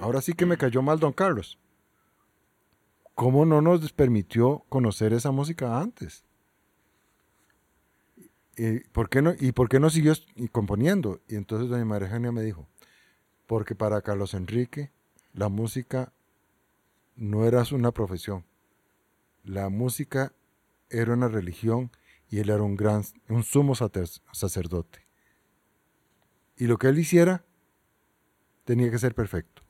ahora 0.00 0.20
sí 0.20 0.32
que 0.34 0.46
me 0.46 0.56
cayó 0.56 0.82
mal 0.82 1.00
don 1.00 1.12
Carlos. 1.12 1.58
¿Cómo 3.18 3.44
no 3.44 3.60
nos 3.60 3.92
permitió 3.92 4.64
conocer 4.68 5.12
esa 5.12 5.32
música 5.32 5.80
antes? 5.80 6.22
¿Y 8.56 8.78
por 8.90 9.08
qué 9.08 9.22
no, 9.22 9.32
y 9.36 9.50
por 9.50 9.68
qué 9.68 9.80
no 9.80 9.90
siguió 9.90 10.12
componiendo? 10.52 11.20
Y 11.26 11.34
entonces 11.34 11.68
doña 11.68 11.84
María 11.84 12.06
Eugenia 12.06 12.30
me 12.30 12.44
dijo, 12.44 12.68
porque 13.48 13.74
para 13.74 14.02
Carlos 14.02 14.34
Enrique 14.34 14.92
la 15.32 15.48
música 15.48 16.12
no 17.16 17.44
era 17.44 17.64
una 17.72 17.90
profesión. 17.90 18.44
La 19.42 19.68
música 19.68 20.32
era 20.88 21.12
una 21.12 21.26
religión 21.26 21.90
y 22.30 22.38
él 22.38 22.50
era 22.50 22.62
un 22.62 22.76
gran, 22.76 23.02
un 23.28 23.42
sumo 23.42 23.74
sacerdote. 23.74 25.08
Y 26.56 26.68
lo 26.68 26.78
que 26.78 26.86
él 26.86 27.00
hiciera 27.00 27.44
tenía 28.64 28.92
que 28.92 28.98
ser 29.00 29.16
perfecto. 29.16 29.62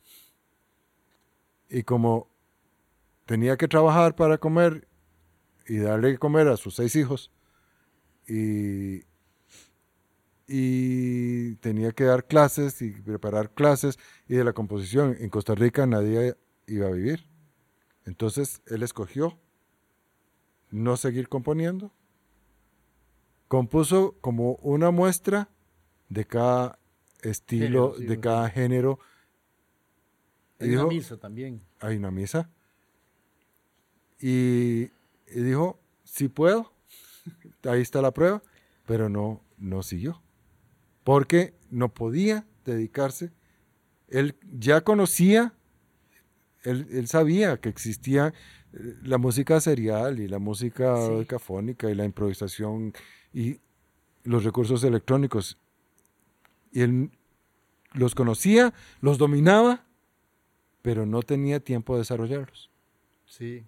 Y 1.71 1.85
como 1.85 2.28
tenía 3.29 3.59
que 3.59 3.69
trabajar 3.69 4.17
para 4.17 4.38
comer 4.38 4.88
y 5.67 5.77
darle 5.77 6.12
que 6.12 6.19
comer 6.19 6.49
a 6.49 6.57
sus 6.57 6.75
seis 6.77 6.97
hijos, 6.97 7.31
y, 8.27 9.03
y 10.47 11.57
tenía 11.57 11.93
que 11.93 12.05
dar 12.05 12.27
clases 12.27 12.81
y 12.81 12.91
preparar 12.91 13.53
clases, 13.53 13.99
y 14.29 14.37
de 14.37 14.45
la 14.45 14.55
composición 14.55 15.14
en 15.21 15.29
Costa 15.29 15.55
Rica 15.55 15.87
nadie 15.87 16.37
iba 16.67 16.88
a 16.88 16.91
vivir. 16.93 17.29
Entonces 18.07 18.62
él 18.67 18.83
escogió 18.83 19.38
no 20.71 20.97
seguir 20.97 21.29
componiendo. 21.29 21.93
Compuso 23.49 24.17
como 24.23 24.55
una 24.62 24.91
muestra 24.91 25.51
de 26.09 26.27
cada 26.27 26.79
estilo, 27.23 27.93
Género, 27.93 27.95
sí, 27.95 28.07
de 28.07 28.14
sí. 28.14 28.21
cada 28.21 28.49
género. 28.51 28.99
Y 30.61 30.64
Hay 30.64 30.71
una 30.73 30.85
dijo, 30.85 30.87
misa 30.87 31.17
también. 31.19 31.62
hay 31.81 31.97
una 31.97 32.11
misa. 32.11 32.51
Y, 34.21 34.91
y 35.29 35.41
dijo, 35.43 35.79
si 36.05 36.29
puedo, 36.29 36.73
ahí 37.65 37.81
está 37.81 38.03
la 38.03 38.13
prueba, 38.13 38.43
pero 38.87 39.09
no, 39.09 39.43
no 39.59 39.83
siguió. 39.83 40.23
Porque 41.05 41.55
no 41.71 41.93
podía 41.95 42.47
dedicarse. 42.65 43.33
Él 44.09 44.37
ya 44.59 44.81
conocía, 44.83 45.55
él, 46.63 46.87
él 46.91 47.07
sabía 47.07 47.59
que 47.61 47.69
existía 47.69 48.33
eh, 48.73 48.95
la 49.03 49.19
música 49.19 49.61
serial 49.61 50.19
y 50.19 50.29
la 50.29 50.39
música 50.39 50.97
Sí. 51.07 51.15
decafónica 51.17 51.91
y 51.91 51.95
la 51.95 52.05
improvisación 52.05 52.93
y 53.33 53.61
los 54.25 54.45
recursos 54.45 54.83
electrónicos. 54.85 55.59
Y 56.73 56.81
él 56.83 57.11
los 57.93 58.15
conocía, 58.15 58.75
los 59.01 59.17
dominaba, 59.19 59.87
pero 60.83 61.07
no 61.07 61.23
tenía 61.23 61.61
tiempo 61.61 61.95
de 61.95 62.01
desarrollarlos. 62.01 62.71
Sí. 63.27 63.65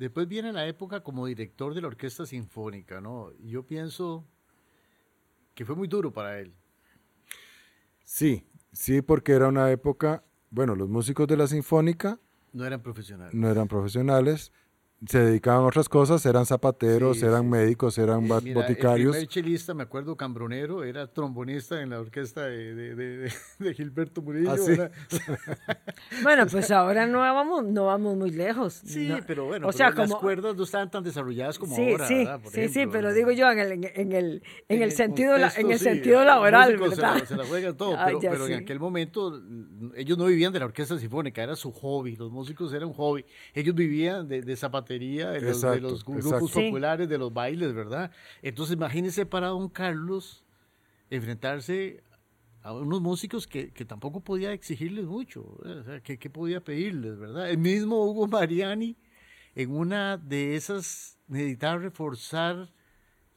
Después 0.00 0.26
viene 0.26 0.50
la 0.50 0.66
época 0.66 1.02
como 1.02 1.26
director 1.26 1.74
de 1.74 1.82
la 1.82 1.88
Orquesta 1.88 2.24
Sinfónica, 2.24 3.02
¿no? 3.02 3.32
Yo 3.38 3.66
pienso 3.66 4.24
que 5.54 5.66
fue 5.66 5.76
muy 5.76 5.88
duro 5.88 6.10
para 6.10 6.38
él. 6.40 6.54
Sí, 8.02 8.46
sí, 8.72 9.02
porque 9.02 9.32
era 9.32 9.48
una 9.48 9.70
época, 9.70 10.24
bueno, 10.48 10.74
los 10.74 10.88
músicos 10.88 11.28
de 11.28 11.36
la 11.36 11.46
sinfónica 11.46 12.18
No 12.54 12.64
eran 12.64 12.80
profesionales. 12.80 13.34
no 13.34 13.50
eran 13.50 13.68
profesionales, 13.68 14.52
se 15.06 15.18
dedicaban 15.18 15.62
a 15.62 15.66
otras 15.66 15.88
cosas, 15.88 16.24
eran 16.26 16.44
zapateros, 16.44 17.18
Sí, 17.18 17.24
eran 17.24 17.40
sí, 17.40 17.46
sí. 17.46 17.50
médicos, 17.50 17.96
eran 17.98 18.24
Eh, 18.24 18.28
ba- 18.28 18.40
mira, 18.42 18.60
boticarios. 18.60 19.16
El 19.16 19.26
primer 19.26 19.28
chelista, 19.28 19.72
me 19.74 19.82
acuerdo, 19.84 20.14
Cambronero, 20.16 20.84
era 20.84 21.06
trombonista 21.06 21.80
en 21.80 21.90
la 21.90 22.00
orquesta 22.00 22.44
de, 22.44 22.74
de- 22.74 22.94
de- 22.94 23.32
de- 23.58 23.74
Gilberto 23.74 24.20
Murillo. 24.20 24.50
Ah, 24.52 24.56
sí. 24.58 24.70
¿verdad? 24.72 24.92
Bueno, 26.22 26.46
pues 26.46 26.70
ahora 26.70 27.06
no 27.06 27.20
vamos, 27.20 27.64
no 27.64 27.86
vamos 27.86 28.16
muy 28.16 28.30
lejos. 28.30 28.74
Sí, 28.84 29.08
No- 29.08 29.18
pero 29.26 29.46
bueno, 29.46 29.66
o 29.66 29.70
pero 29.70 29.78
sea, 29.78 29.90
las 29.90 29.96
como, 30.08 30.20
cuerdas 30.20 30.54
no 30.56 30.64
estaban 30.64 30.90
tan 30.90 31.02
desarrolladas 31.02 31.58
como 31.58 31.74
sí, 31.76 31.90
ahora, 31.92 32.06
sí, 32.06 32.14
¿verdad? 32.16 32.40
Por 32.42 32.52
sí, 32.52 32.60
sí, 32.60 32.64
ejemplo, 32.80 32.92
pero 32.92 33.08
en- 33.10 33.14
digo 33.14 33.30
yo 33.32 33.50
en 33.50 33.58
el, 33.58 33.72
en 33.72 34.12
el, 34.12 34.42
en 34.68 34.76
el 34.82 34.82
en 34.82 34.90
sentido, 34.92 35.38
la- 35.38 35.48
en 35.48 35.56
el 35.56 35.62
contexto, 35.62 35.84
sí, 35.88 35.94
sentido 35.94 36.24
laboral, 36.24 36.72
músicos 36.76 36.94
se 36.96 37.00
¿verdad? 37.00 37.18
la- 37.20 37.26
Se 37.26 37.36
la, 37.36 37.44
juegan 37.46 37.76
todo, 37.76 37.94
Ah, 37.96 38.02
pero, 38.06 38.20
pero 38.20 38.46
en 38.46 38.58
sí. 38.58 38.62
aquel 38.64 38.78
momento 38.80 39.40
mm, 39.42 39.92
ellos 39.96 40.18
no 40.18 40.26
vivían 40.26 40.52
de 40.52 40.58
la 40.58 40.66
orquesta 40.66 40.98
sinfónica, 40.98 41.42
era 41.42 41.56
su 41.56 41.72
hobby, 41.72 42.16
los 42.16 42.30
músicos 42.30 42.72
eran 42.74 42.88
un 42.88 42.94
hobby. 42.94 43.24
Ellos 43.54 43.74
vivían 43.74 44.28
de, 44.28 44.42
de 44.42 44.56
zapatería, 44.90 45.30
de 45.30 45.40
los, 45.40 45.42
de 45.42 45.68
Exacto, 45.68 45.90
los 45.90 46.04
grupos 46.04 46.24
exacto. 46.26 46.48
Sí. 46.48 46.66
populares, 46.66 47.08
de 47.08 47.18
los 47.18 47.32
bailes, 47.32 47.72
¿verdad? 47.74 48.10
Entonces 48.42 48.74
imagínense 48.76 49.26
para 49.26 49.48
don 49.48 49.68
Carlos 49.68 50.44
enfrentarse 51.10 52.02
a 52.62 52.72
unos 52.74 53.00
músicos 53.00 53.46
que, 53.46 53.72
que 53.72 53.84
tampoco 53.84 54.20
podía 54.20 54.52
exigirles 54.52 55.06
mucho, 55.06 55.42
o 55.42 55.82
sea, 55.84 56.00
que, 56.00 56.18
que 56.18 56.28
podía 56.28 56.62
pedirles, 56.62 57.18
¿verdad? 57.18 57.50
El 57.50 57.58
mismo 57.58 58.04
Hugo 58.04 58.26
Mariani, 58.28 58.96
en 59.54 59.70
una 59.70 60.16
de 60.18 60.56
esas, 60.56 61.18
necesitaba 61.26 61.78
reforzar 61.78 62.70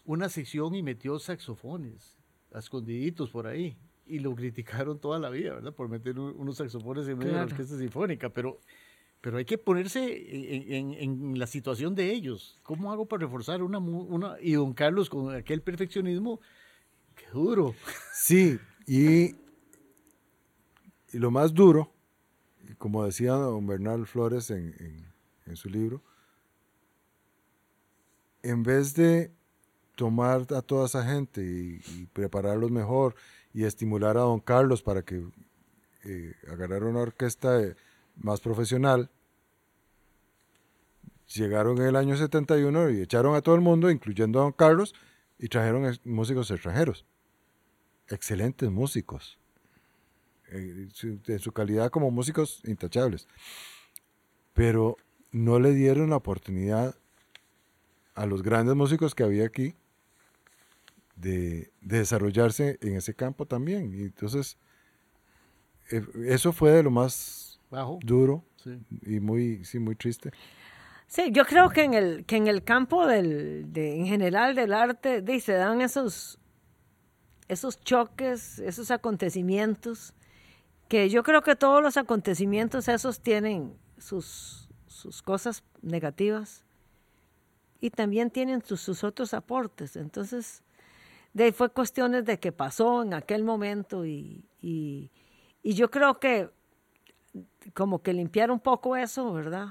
una 0.05 0.27
sección 0.29 0.75
y 0.75 0.83
metió 0.83 1.19
saxofones. 1.19 2.17
a 2.55 2.59
escondiditos 2.59 3.31
por 3.31 3.47
ahí. 3.47 3.75
Y 4.05 4.19
lo 4.19 4.35
criticaron 4.35 4.99
toda 4.99 5.17
la 5.17 5.31
vida, 5.31 5.55
¿verdad? 5.55 5.73
Por 5.73 5.89
meter 5.89 6.19
un- 6.19 6.35
unos 6.37 6.57
saxofones 6.57 7.07
en 7.07 7.17
medio 7.17 7.31
de 7.31 7.37
la 7.37 7.43
Claro. 7.45 7.55
orquesta 7.55 7.77
sinfónica. 7.79 8.29
Pero, 8.29 8.59
pero 9.23 9.37
hay 9.37 9.45
que 9.45 9.57
ponerse 9.57 10.01
en, 10.03 10.73
en- 10.73 10.93
en 10.95 11.39
la 11.39 11.47
situación 11.47 11.95
de 11.95 12.11
ellos. 12.11 12.59
¿Cómo 12.61 12.91
hago 12.91 13.05
para 13.05 13.21
reforzar 13.25 13.63
una, 13.63 13.77
una... 13.79 14.35
Y 14.41 14.51
don 14.51 14.73
Carlos 14.73 15.09
con 15.09 15.33
aquel 15.33 15.61
perfeccionismo, 15.61 16.41
qué 17.15 17.23
duro. 17.31 17.73
Sí, 18.13 18.59
y, 18.85 19.27
y 21.13 21.19
lo 21.19 21.31
más 21.31 21.53
duro, 21.53 21.93
como 22.77 23.05
decía 23.05 23.31
don 23.31 23.65
Bernal 23.65 24.05
Flores 24.07 24.51
en, 24.51 24.75
en- 25.47 25.55
su 25.55 25.69
libro, 25.69 26.01
en 28.41 28.61
vez 28.63 28.93
de 28.93 29.31
tomar 29.95 30.47
a 30.53 30.61
toda 30.61 30.87
esa 30.87 31.05
gente 31.05 31.41
y, 31.45 31.79
prepararlos 32.11 32.71
mejor 32.71 33.15
y 33.53 33.63
estimular 33.63 34.17
a 34.17 34.21
don 34.21 34.41
Carlos 34.41 34.81
para 34.81 35.01
que 35.03 35.23
eh, 36.03 36.33
una 36.81 36.99
orquesta 36.99 37.61
eh, 37.61 37.75
más 38.15 38.41
profesional, 38.41 39.09
llegaron 41.33 41.77
en 41.79 41.87
el 41.87 41.95
año 41.95 42.15
71 42.15 42.89
y 42.89 43.01
echaron 43.01 43.35
a 43.35 43.41
todo 43.41 43.55
el 43.55 43.61
mundo, 43.61 43.89
incluyendo 43.89 44.39
a 44.39 44.43
don 44.43 44.51
Carlos, 44.51 44.93
y 45.39 45.47
trajeron 45.49 45.97
músicos 46.03 46.51
extranjeros 46.51 47.05
excelentes 48.09 48.69
músicos. 48.69 49.39
eh, 50.55 50.87
su- 51.39 51.51
calidad 51.51 51.89
como 51.89 52.11
músicos 52.11 52.61
intachables. 52.65 53.27
Pero 54.53 54.97
no 55.31 55.59
le 55.59 55.73
dieron 55.73 56.11
la 56.11 56.17
oportunidad 56.17 56.95
a 58.13 58.25
los 58.27 58.43
grandes 58.43 58.75
músicos 58.75 59.15
que 59.15 59.23
había 59.23 59.45
aquí 59.45 59.73
de, 61.15 61.71
de 61.81 61.97
desarrollarse 61.99 62.77
en 62.81 62.95
ese 62.97 63.15
campo 63.15 63.47
también. 63.47 63.93
Entonces, 63.99 64.57
eh, 65.91 66.03
eso 66.27 66.53
fue 66.53 66.71
de 66.71 66.83
lo 66.83 66.91
más 66.91 67.42
Bajo. 67.73 67.99
duro 68.03 68.45
Sí. 68.57 68.79
y 69.01 69.19
muy, 69.19 69.65
sí, 69.65 69.79
muy 69.79 69.95
triste. 69.95 70.31
Sí, 71.07 71.31
yo 71.31 71.43
creo 71.45 71.69
que 71.69 71.83
en 71.83 71.95
el, 71.95 72.25
que 72.25 72.37
en 72.37 72.47
el 72.47 72.63
campo 72.63 73.07
del, 73.07 73.73
de, 73.73 73.97
en 73.97 74.05
general 74.05 74.55
del 74.55 74.73
arte 74.73 75.21
de, 75.21 75.39
se 75.39 75.53
dan 75.53 75.81
esos, 75.81 76.39
esos 77.47 77.79
choques, 77.81 78.59
esos 78.59 78.91
acontecimientos, 78.91 80.13
que 80.87 81.09
yo 81.09 81.23
creo 81.23 81.41
que 81.41 81.55
todos 81.55 81.81
los 81.81 81.97
acontecimientos 81.97 82.87
esos 82.87 83.21
tienen 83.21 83.75
sus, 83.97 84.69
sus 84.87 85.21
cosas 85.23 85.63
negativas 85.81 86.63
y 87.81 87.89
también 87.89 88.29
tienen 88.29 88.61
sus, 88.63 88.81
sus 88.81 89.03
otros 89.03 89.33
aportes. 89.33 89.95
Entonces, 89.95 90.61
de 91.33 91.45
ahí 91.45 91.51
fue 91.51 91.69
cuestiones 91.69 92.23
de 92.25 92.39
que 92.39 92.51
pasó 92.51 93.01
en 93.01 93.15
aquel 93.15 93.43
momento 93.43 94.05
y, 94.05 94.45
y, 94.61 95.11
y 95.63 95.73
yo 95.73 95.89
creo 95.89 96.19
que 96.19 96.49
como 97.73 98.01
que 98.01 98.13
limpiar 98.13 98.51
un 98.51 98.59
poco 98.59 98.95
eso, 98.95 99.33
¿verdad? 99.33 99.67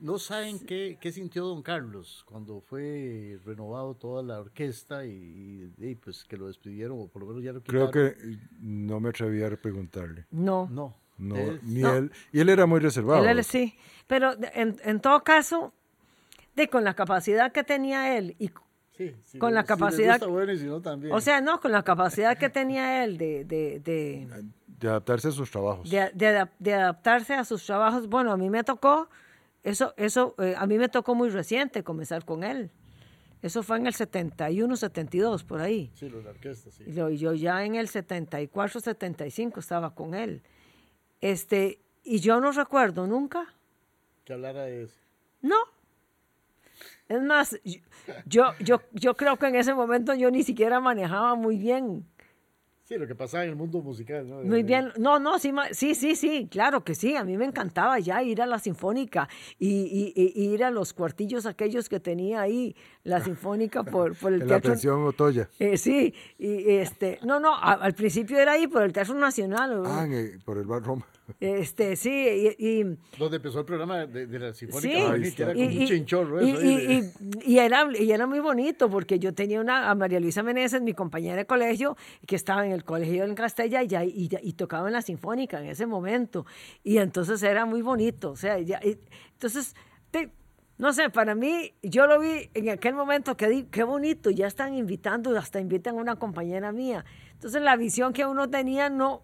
No 0.00 0.18
saben 0.20 0.60
qué, 0.60 0.96
qué 1.00 1.10
sintió 1.10 1.44
don 1.44 1.60
Carlos 1.62 2.22
cuando 2.26 2.60
fue 2.60 3.38
renovado 3.44 3.94
toda 3.96 4.22
la 4.22 4.38
orquesta 4.38 5.04
y, 5.04 5.72
y, 5.76 5.94
pues 5.96 6.22
que 6.24 6.36
lo 6.36 6.46
despidieron, 6.46 7.00
o 7.00 7.08
por 7.08 7.22
lo 7.22 7.28
menos 7.28 7.42
ya 7.42 7.52
lo 7.52 7.62
Creo 7.64 7.90
que 7.90 8.14
no 8.60 9.00
me 9.00 9.08
atreví 9.08 9.42
a 9.42 9.50
preguntarle. 9.60 10.26
No. 10.30 10.68
No. 10.70 10.94
No, 11.18 11.34
ni 11.64 11.80
No. 11.80 11.94
él. 11.96 12.12
Y 12.30 12.38
él 12.38 12.48
era 12.48 12.64
muy 12.66 12.78
reservado. 12.78 13.24
Él, 13.24 13.38
él 13.38 13.44
sí, 13.44 13.74
pero 14.06 14.34
en, 14.54 14.76
en 14.84 15.00
todo 15.00 15.24
caso, 15.24 15.72
de 16.54 16.68
con 16.68 16.84
la 16.84 16.94
capacidad 16.94 17.50
que 17.50 17.64
tenía 17.64 18.16
él, 18.16 18.36
y, 18.38 18.52
sí, 18.96 19.36
con 19.40 19.52
la 19.52 19.62
si 19.62 19.66
capacidad- 19.66 20.12
gusta, 20.20 20.26
bueno, 20.28 20.52
y 20.52 20.58
si 20.58 20.66
no, 20.66 20.80
también. 20.80 21.12
o 21.12 21.20
sea, 21.20 21.40
no, 21.40 21.58
con 21.60 21.72
la 21.72 21.82
capacidad 21.82 22.38
que 22.38 22.48
tenía 22.50 23.02
él 23.02 23.18
de, 23.18 23.44
de, 23.44 23.80
de, 23.80 24.44
De 24.78 24.88
adaptarse 24.88 25.28
a 25.28 25.30
sus 25.32 25.50
trabajos. 25.50 25.90
de, 25.90 26.10
de 26.14 26.26
adap- 26.28 26.50
de 26.58 26.74
adaptarse 26.74 27.34
a 27.34 27.44
sus 27.44 27.64
trabajos, 27.66 28.08
bueno, 28.08 28.32
a 28.32 28.36
mí 28.36 28.48
me 28.50 28.62
tocó, 28.64 29.08
eso, 29.64 29.92
eso, 29.96 30.34
eh, 30.38 30.54
a 30.56 30.66
mí 30.66 30.78
me 30.78 30.88
tocó 30.88 31.14
muy 31.14 31.30
reciente 31.30 31.82
comenzar 31.82 32.24
con 32.24 32.44
él. 32.44 32.70
Eso 33.42 33.62
fue 33.62 33.76
en 33.78 33.86
el 33.86 33.94
71, 33.94 34.76
72, 34.76 35.44
por 35.44 35.60
ahí. 35.60 35.90
Sí, 35.94 36.08
lo 36.08 36.18
de 36.18 36.24
la 36.24 36.30
orquesta, 36.30 36.70
sí. 36.70 36.84
Y 36.86 36.92
lo- 36.92 37.10
yo 37.10 37.32
ya 37.34 37.64
en 37.64 37.74
el 37.76 37.88
74, 37.88 38.80
75 38.80 39.60
estaba 39.60 39.94
con 39.94 40.14
él. 40.14 40.42
Este, 41.20 41.80
y 42.04 42.20
yo 42.20 42.40
no 42.40 42.52
recuerdo 42.52 43.06
nunca 43.06 43.52
Que 44.24 44.32
hablara 44.34 44.62
de 44.64 44.84
eso. 44.84 44.94
No. 45.42 45.56
Es 47.08 47.22
más, 47.22 47.58
yo, 48.26 48.52
yo, 48.60 48.80
yo 48.92 49.14
creo 49.14 49.36
que 49.36 49.46
en 49.46 49.54
ese 49.56 49.74
momento 49.74 50.14
yo 50.14 50.30
ni 50.30 50.42
siquiera 50.42 50.78
manejaba 50.80 51.34
muy 51.34 51.56
bien. 51.58 52.06
Sí, 52.88 52.96
lo 52.96 53.06
que 53.06 53.14
pasaba 53.14 53.44
en 53.44 53.50
el 53.50 53.56
mundo 53.56 53.82
musical, 53.82 54.26
¿no? 54.26 54.36
Muy 54.40 54.62
bien. 54.62 54.90
No, 54.96 55.18
no, 55.18 55.38
sí, 55.38 55.52
sí, 55.72 55.94
sí, 55.94 56.16
sí, 56.16 56.48
claro 56.50 56.84
que 56.84 56.94
sí. 56.94 57.14
A 57.16 57.22
mí 57.22 57.36
me 57.36 57.44
encantaba 57.44 57.98
ya 57.98 58.22
ir 58.22 58.40
a 58.40 58.46
la 58.46 58.58
Sinfónica 58.58 59.28
y, 59.58 59.68
y- 59.68 60.12
y- 60.16 60.54
ir 60.54 60.64
a 60.64 60.70
los 60.70 60.94
cuartillos 60.94 61.44
aquellos 61.44 61.90
que 61.90 62.00
tenía 62.00 62.40
ahí, 62.40 62.74
la 63.04 63.20
Sinfónica 63.22 63.82
por, 63.84 64.16
por 64.16 64.32
el 64.32 64.40
en 64.40 64.48
la 64.48 64.54
Teatro. 64.54 64.70
pensión 64.70 65.04
Otoya. 65.04 65.50
Eh, 65.58 65.76
sí, 65.76 66.14
y 66.38 66.70
este, 66.76 67.18
no, 67.26 67.38
no, 67.38 67.54
a- 67.54 67.72
al 67.74 67.92
principio 67.92 68.38
era 68.38 68.52
ahí 68.52 68.66
por 68.66 68.82
el 68.82 68.92
Teatro 68.94 69.14
Nacional. 69.16 69.82
Ah, 69.84 70.04
en 70.06 70.12
el- 70.14 70.38
por 70.38 70.56
el 70.56 70.64
bar 70.64 70.82
Roma. 70.82 71.04
Este, 71.40 71.96
sí, 71.96 72.10
y- 72.58 72.80
y 72.80 72.84
Donde 73.18 73.36
empezó 73.36 73.60
el 73.60 73.64
programa 73.64 74.06
de, 74.06 74.26
de 74.26 74.38
la 74.38 74.54
Sinfónica 74.54 75.16
Sí, 75.22 75.34
que 75.34 75.42
era 75.42 75.52
como 75.54 75.70
y, 75.70 75.78
un 75.78 75.86
chinchorro 75.86 76.42
y- 76.42 76.50
eso. 76.50 76.60
era, 77.60 77.86
y 77.98 78.10
era 78.12 78.26
muy 78.26 78.40
bonito 78.40 78.88
porque 78.90 79.18
yo 79.18 79.34
tenía 79.34 79.60
una, 79.60 79.90
a 79.90 79.94
María 79.94 80.20
Luisa 80.20 80.42
Meneses, 80.42 80.80
mi 80.82 80.94
compañera 80.94 81.36
de 81.36 81.46
colegio, 81.46 81.96
que 82.26 82.36
estaba 82.36 82.64
en 82.66 82.72
el 82.72 82.84
colegio 82.84 83.24
en 83.24 83.34
Castella 83.34 83.82
y, 83.82 83.88
y, 83.94 84.28
y 84.42 84.52
tocaba 84.54 84.88
en 84.88 84.94
la 84.94 85.02
Sinfónica 85.02 85.60
en 85.60 85.66
ese 85.66 85.86
momento. 85.86 86.46
Y 86.82 86.98
entonces 86.98 87.42
era 87.42 87.64
muy 87.66 87.82
bonito. 87.82 88.30
O 88.30 88.36
sea, 88.36 88.58
ya- 88.58 88.80
y- 88.82 88.98
entonces, 89.32 89.74
te- 90.10 90.30
no 90.78 90.92
sé, 90.92 91.10
para 91.10 91.34
mí, 91.34 91.72
yo 91.82 92.06
lo 92.06 92.20
vi 92.20 92.50
en 92.54 92.68
aquel 92.70 92.94
momento, 92.94 93.36
que 93.36 93.48
di- 93.48 93.64
qué 93.64 93.82
bonito, 93.82 94.30
ya 94.30 94.46
están 94.46 94.74
invitando, 94.74 95.36
hasta 95.36 95.60
invitan 95.60 95.96
a 95.96 96.00
una 96.00 96.16
compañera 96.16 96.72
mía. 96.72 97.04
Entonces 97.32 97.60
la 97.62 97.76
visión 97.76 98.12
que 98.12 98.24
uno 98.26 98.48
tenía 98.48 98.88
no, 98.88 99.22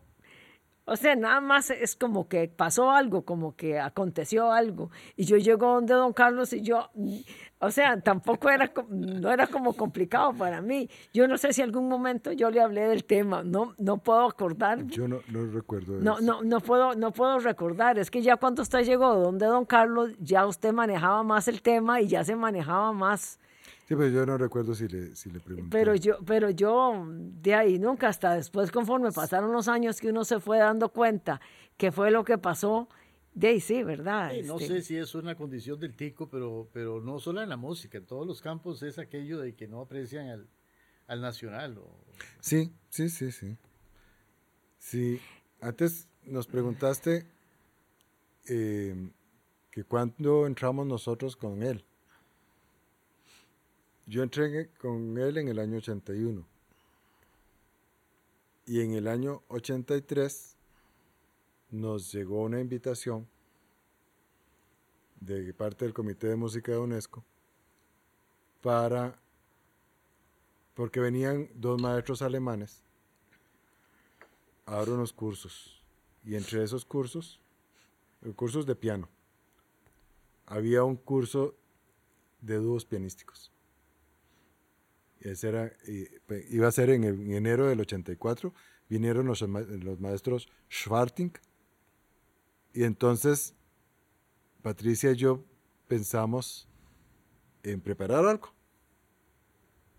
o 0.87 0.97
sea, 0.97 1.16
nada 1.16 1.40
más 1.40 1.70
es 1.70 1.97
como 1.97 2.29
que 2.29 2.47
pasó 2.49 2.90
algo, 2.90 3.25
como 3.25 3.57
que 3.57 3.79
aconteció 3.81 4.53
algo. 4.53 4.90
Y 5.16 5.25
yo 5.25 5.37
llego 5.38 5.66
donde 5.75 5.94
don 5.94 6.12
Carlos 6.12 6.53
y 6.53 6.61
yo, 6.62 6.90
o 7.59 7.70
sea, 7.70 7.99
tampoco 8.01 8.51
era, 8.51 8.70
no 8.90 9.31
era 9.33 9.47
como 9.47 9.73
complicado 9.73 10.35
para 10.35 10.61
mí. 10.61 10.90
Yo 11.14 11.27
no 11.27 11.38
sé 11.38 11.53
si 11.55 11.62
algún 11.62 11.88
momento 11.88 12.33
yo 12.33 12.51
le 12.51 12.61
hablé 12.61 12.83
del 12.83 13.05
tema, 13.05 13.42
no, 13.42 13.75
no 13.79 13.97
puedo 13.99 14.25
acordar. 14.29 14.85
Yo 14.88 15.09
no, 15.09 15.20
no 15.29 15.47
recuerdo 15.47 15.94
No, 16.01 16.14
eso. 16.18 16.23
no, 16.23 16.42
no 16.42 16.61
puedo, 16.61 16.94
no 16.94 17.12
puedo 17.12 17.38
recordar. 17.38 17.99
Es 17.99 18.11
que 18.11 18.20
ya 18.20 18.37
cuando 18.37 18.61
usted 18.62 18.85
llegó 18.85 19.14
donde 19.14 19.47
don 19.47 19.64
Carlos, 19.64 20.11
ya 20.20 20.47
usted 20.47 20.73
manejaba 20.73 21.23
más 21.23 21.49
el 21.49 21.62
tema 21.62 22.03
y 22.03 22.09
ya 22.09 22.25
se 22.25 22.37
manejaba 22.37 22.92
más. 22.92 23.38
Sí, 23.87 23.94
pero 23.97 24.09
yo 24.09 24.25
no 24.25 24.38
recuerdo 24.38 24.75
si 24.75 24.88
le, 24.88 25.14
si 25.14 25.31
le 25.31 25.40
pregunté. 25.40 25.70
Pero 25.70 25.94
yo, 25.94 26.18
pero 26.25 26.49
yo 26.51 27.05
de 27.07 27.55
ahí 27.55 27.79
nunca, 27.79 28.09
hasta 28.09 28.35
después, 28.35 28.70
conforme 28.73 29.12
pasaron 29.12 29.53
los 29.53 29.68
años 29.68 30.01
que 30.01 30.09
uno 30.09 30.25
se 30.25 30.40
fue 30.40 30.59
dando 30.59 30.88
cuenta 30.88 31.40
que 31.77 31.92
fue 31.92 32.11
lo 32.11 32.25
que 32.25 32.38
pasó, 32.38 32.88
de 33.35 33.49
ahí 33.49 33.61
sí, 33.61 33.83
¿verdad? 33.83 34.31
Sí, 34.33 34.42
no 34.47 34.57
Este, 34.57 34.66
sé 34.68 34.83
si 34.83 34.97
es 34.97 35.14
una 35.14 35.35
condición 35.35 35.79
del 35.79 35.94
tico, 35.94 36.29
pero, 36.31 36.68
pero 36.73 37.01
no 37.03 37.18
solo 37.18 37.42
en 37.42 37.49
la 37.51 37.57
música, 37.59 37.99
en 37.99 38.07
todos 38.07 38.27
los 38.27 38.40
campos 38.40 38.83
es 38.83 38.99
aquello 38.99 39.38
de 39.40 39.55
que 39.55 39.68
no 39.68 39.81
aprecian 39.83 40.29
al, 40.29 40.49
al 41.09 41.20
nacional. 41.20 41.77
o- 41.79 41.90
Sí, 42.40 42.73
sí, 42.88 43.09
sí, 43.11 43.33
sí. 43.33 43.57
Sí, 44.79 45.20
antes 45.61 46.09
nos 46.25 46.47
preguntaste 46.47 47.27
eh, 48.49 48.94
que 49.70 49.85
cuándo 49.85 50.47
entramos 50.47 50.87
nosotros 50.87 51.37
con 51.37 51.62
él. 51.62 51.85
Yo 54.07 54.23
entré 54.23 54.61
en- 54.61 54.71
con 54.79 55.17
él 55.19 55.38
en 55.38 55.49
el 55.49 55.59
año 55.59 55.79
81. 55.79 56.45
Y 58.67 58.81
en 58.81 58.93
el 58.95 59.09
año 59.09 59.43
83 59.49 60.57
nos 61.70 62.12
llegó 62.12 62.43
una 62.43 62.61
invitación 62.61 63.26
de 65.20 65.53
parte 65.55 65.85
del 65.85 65.95
Comité 65.95 66.28
de 66.28 66.37
Música 66.37 66.72
de 66.72 66.78
UNESCO 66.78 67.24
para, 68.62 69.18
porque 70.74 71.01
venían 71.01 71.49
dos 71.55 71.81
maestros 71.81 72.22
alemanes 72.22 72.83
a 74.66 74.76
dar 74.76 74.89
unos 74.91 75.12
cursos. 75.12 75.83
Y 76.24 76.37
entre 76.37 76.62
esos 76.62 76.85
cursos, 76.85 77.39
cursos 78.37 78.64
de 78.64 78.74
piano, 78.74 79.09
había 80.47 80.85
un 80.85 80.97
curso 80.97 81.55
de 82.41 82.57
dúos 82.57 82.85
pianísticos. 82.85 83.53
Ese 85.25 85.49
era, 85.49 85.72
y, 85.89 86.05
pe- 86.27 86.47
iba 86.51 86.68
a 86.68 86.72
ser 86.72 86.91
en, 86.91 87.03
el- 87.05 87.20
en 87.20 87.33
enero 87.33 87.66
del 87.66 87.81
84. 87.81 88.53
Vinieron 88.89 89.27
los, 89.27 89.41
los 89.41 89.99
maestros 90.01 90.49
Schwarting. 90.70 91.33
Y 92.75 92.85
entonces 92.85 93.55
Patricia 94.62 95.11
y 95.12 95.16
yo 95.16 95.43
pensamos 95.89 96.68
en 97.62 97.81
preparar 97.81 98.25
algo. 98.27 98.53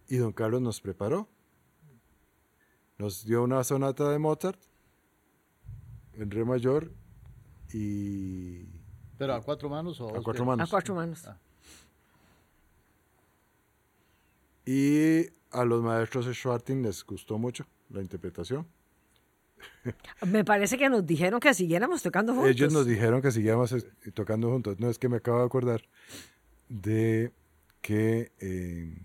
Y 0.08 0.18
don 0.18 0.32
Carlos 0.32 0.62
nos 0.62 0.80
preparó. 0.80 1.28
Nos 2.98 3.26
dio 3.26 3.44
una 3.44 3.64
sonata 3.64 4.10
de 4.12 4.20
Mozart 4.20 4.60
en 6.14 6.30
re 6.32 6.46
mayor 6.46 6.94
y 7.74 8.66
¿Pero 9.18 9.34
a 9.34 9.42
cuatro 9.42 9.68
manos 9.70 10.00
o 10.00 10.16
a 10.16 10.22
cuatro 10.22 10.46
manos. 10.46 10.68
A 10.68 10.72
cuatro 10.72 10.94
manos. 10.96 11.26
Ah. 11.28 11.40
Y 14.66 15.28
a 15.52 15.64
los 15.66 15.82
maestros 15.84 16.26
Schwarting 16.26 16.82
les 16.84 17.06
gustó 17.06 17.38
mucho 17.38 17.66
la 17.90 18.02
interpretación. 18.02 18.66
Me 20.28 20.44
parece 20.44 20.78
que 20.78 20.90
nos 20.90 21.06
dijeron 21.06 21.40
que 21.40 21.54
siguiéramos 21.54 22.02
tocando 22.02 22.34
juntos. 22.34 22.52
Ellos 22.52 22.74
nos 22.74 22.86
dijeron 22.86 23.22
que 23.22 23.32
siguiéramos 23.32 23.72
es- 23.72 23.86
tocando 24.14 24.50
juntos. 24.50 24.80
No 24.80 24.90
es 24.90 24.98
que 25.00 25.08
me 25.10 25.18
acabo 25.18 25.40
de 25.40 25.46
acordar 25.46 25.82
de 26.70 27.32
que 27.82 28.32
eh, 28.40 28.98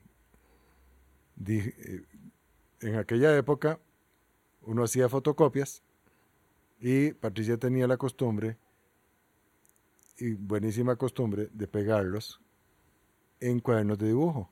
di- 1.36 1.58
eh, 1.58 2.04
en 2.80 2.96
aquella 2.96 3.36
época 3.36 3.78
uno 4.62 4.84
hacía 4.84 5.08
fotocopias 5.08 5.82
y 6.80 7.12
Patricia 7.12 7.58
tenía 7.58 7.86
la 7.86 7.98
costumbre, 7.98 8.56
y 10.16 10.32
buenísima 10.32 10.96
costumbre, 10.96 11.48
de 11.52 11.66
pegarlos 11.66 12.40
en 13.40 13.60
cuadernos 13.60 13.98
de 13.98 14.06
dibujo. 14.08 14.50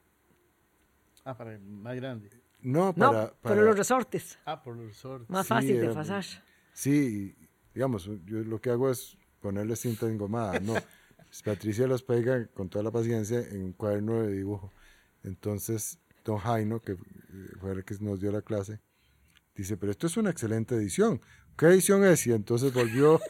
Ah, 1.28 1.36
para 1.36 1.52
el 1.54 1.60
más 1.60 1.94
grande. 1.94 2.30
No, 2.62 2.86
No, 2.86 3.10
para... 3.12 3.26
pero 3.28 3.38
para- 3.42 3.62
los 3.62 3.76
resortes. 3.76 4.38
Ah, 4.46 4.62
por 4.62 4.76
los 4.76 4.86
resortes. 4.86 5.28
Más 5.28 5.44
Sí, 5.46 5.48
fácil 5.48 5.76
de 5.78 5.84
era- 5.84 5.94
pasar. 5.94 6.24
Sí, 6.72 7.36
digamos, 7.74 8.06
yo 8.24 8.38
lo 8.44 8.58
que 8.62 8.70
hago 8.70 8.90
es 8.90 9.18
ponerle 9.40 9.76
cinta 9.76 10.06
engomada, 10.06 10.58
no. 10.60 10.72
Patricia 11.44 11.86
los 11.86 12.02
pega 12.02 12.46
con 12.46 12.70
toda 12.70 12.82
la 12.82 12.90
paciencia 12.90 13.40
en 13.40 13.62
un 13.62 13.72
cuaderno 13.74 14.22
de 14.22 14.32
dibujo. 14.32 14.72
Entonces, 15.22 15.98
don 16.24 16.38
Jaino, 16.38 16.80
que 16.80 16.92
eh, 16.92 16.96
fue 17.60 17.72
el 17.72 17.84
que 17.84 17.94
nos 18.00 18.20
dio 18.20 18.32
la 18.32 18.40
clase, 18.40 18.80
dice, 19.54 19.76
pero 19.76 19.92
esto 19.92 20.06
es 20.06 20.16
una 20.16 20.30
excelente 20.30 20.74
edición. 20.76 21.20
¿Qué 21.58 21.66
edición 21.66 22.04
es? 22.04 22.26
Y 22.26 22.32
entonces 22.32 22.72
volvió 22.72 23.20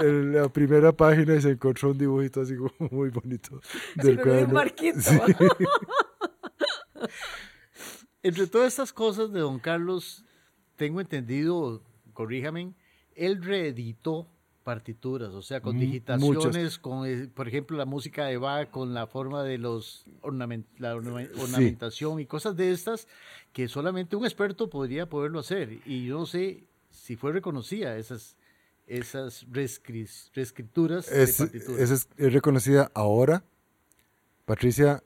en 0.00 0.32
la 0.34 0.48
primera 0.48 0.92
página 0.92 1.34
y 1.36 1.40
se 1.42 1.50
encontró 1.52 1.90
un 1.90 1.98
dibujito 1.98 2.40
así 2.40 2.54
como 2.56 2.70
muy 2.90 3.10
bonito 3.10 3.60
del 3.96 4.20
cuaderno. 4.20 4.54
marquito. 4.54 5.00
Sí. 5.00 5.18
Entre 8.22 8.46
todas 8.46 8.68
estas 8.68 8.92
cosas 8.92 9.32
de 9.32 9.40
don 9.40 9.58
Carlos, 9.58 10.24
tengo 10.76 11.00
entendido, 11.00 11.82
corríjame, 12.12 12.72
él 13.14 13.42
reeditó 13.42 14.26
partituras, 14.64 15.30
o 15.32 15.40
sea, 15.40 15.62
con 15.62 15.76
Mm, 15.76 15.80
digitaciones, 15.80 16.78
con, 16.78 17.06
eh, 17.06 17.28
por 17.32 17.48
ejemplo, 17.48 17.78
la 17.78 17.86
música 17.86 18.26
de 18.26 18.36
Bach, 18.36 18.68
con 18.70 18.92
la 18.92 19.06
forma 19.06 19.42
de 19.42 19.56
los 19.56 20.04
ornamen- 20.20 20.66
la 20.78 20.94
orna- 20.94 21.26
ornamentación 21.40 22.20
y 22.20 22.26
cosas 22.26 22.54
de 22.56 22.70
estas 22.72 23.08
que 23.54 23.66
solamente 23.68 24.14
un 24.16 24.24
experto 24.26 24.68
podría 24.68 25.08
poderlo 25.08 25.38
hacer. 25.38 25.78
Y 25.86 26.04
yo 26.04 26.18
no 26.18 26.26
sé 26.26 26.64
si 26.90 27.16
fue 27.16 27.32
reconocida 27.32 27.96
esas, 27.96 28.36
esas 28.88 29.46
reescri- 29.48 30.30
reescrituras 30.34 31.10
es, 31.12 31.38
de 31.38 31.44
partituras. 31.44 31.80
esa 31.80 31.94
es, 31.94 32.08
es 32.16 32.32
reconocida 32.32 32.90
ahora. 32.94 33.44
Patricia 34.44 35.02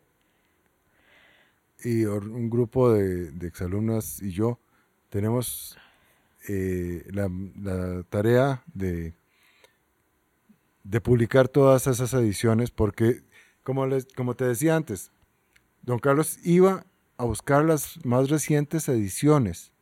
y 1.85 2.05
un 2.05 2.49
grupo 2.49 2.93
de, 2.93 3.33
de 3.33 3.47
exalumnas 3.49 4.23
y 4.23 4.31
yo 4.31 4.61
tenemos 5.11 5.77
eh, 6.49 7.05
la, 7.11 7.29
la 7.61 8.05
tarea 8.05 8.63
de, 8.73 9.15
de 10.85 11.01
publicar 11.01 11.49
todas 11.49 11.89
esas 11.89 12.15
ediciones 12.15 12.71
porque, 12.71 13.25
como, 13.65 13.85
les, 13.87 14.07
como 14.15 14.37
te 14.37 14.45
decía 14.45 14.77
antes, 14.77 15.11
don 15.83 15.99
Carlos 15.99 16.39
iba 16.45 16.87
a 17.17 17.25
buscar 17.25 17.65
las 17.65 18.05
más 18.05 18.31
recientes 18.31 18.89
ediciones, 18.89 19.73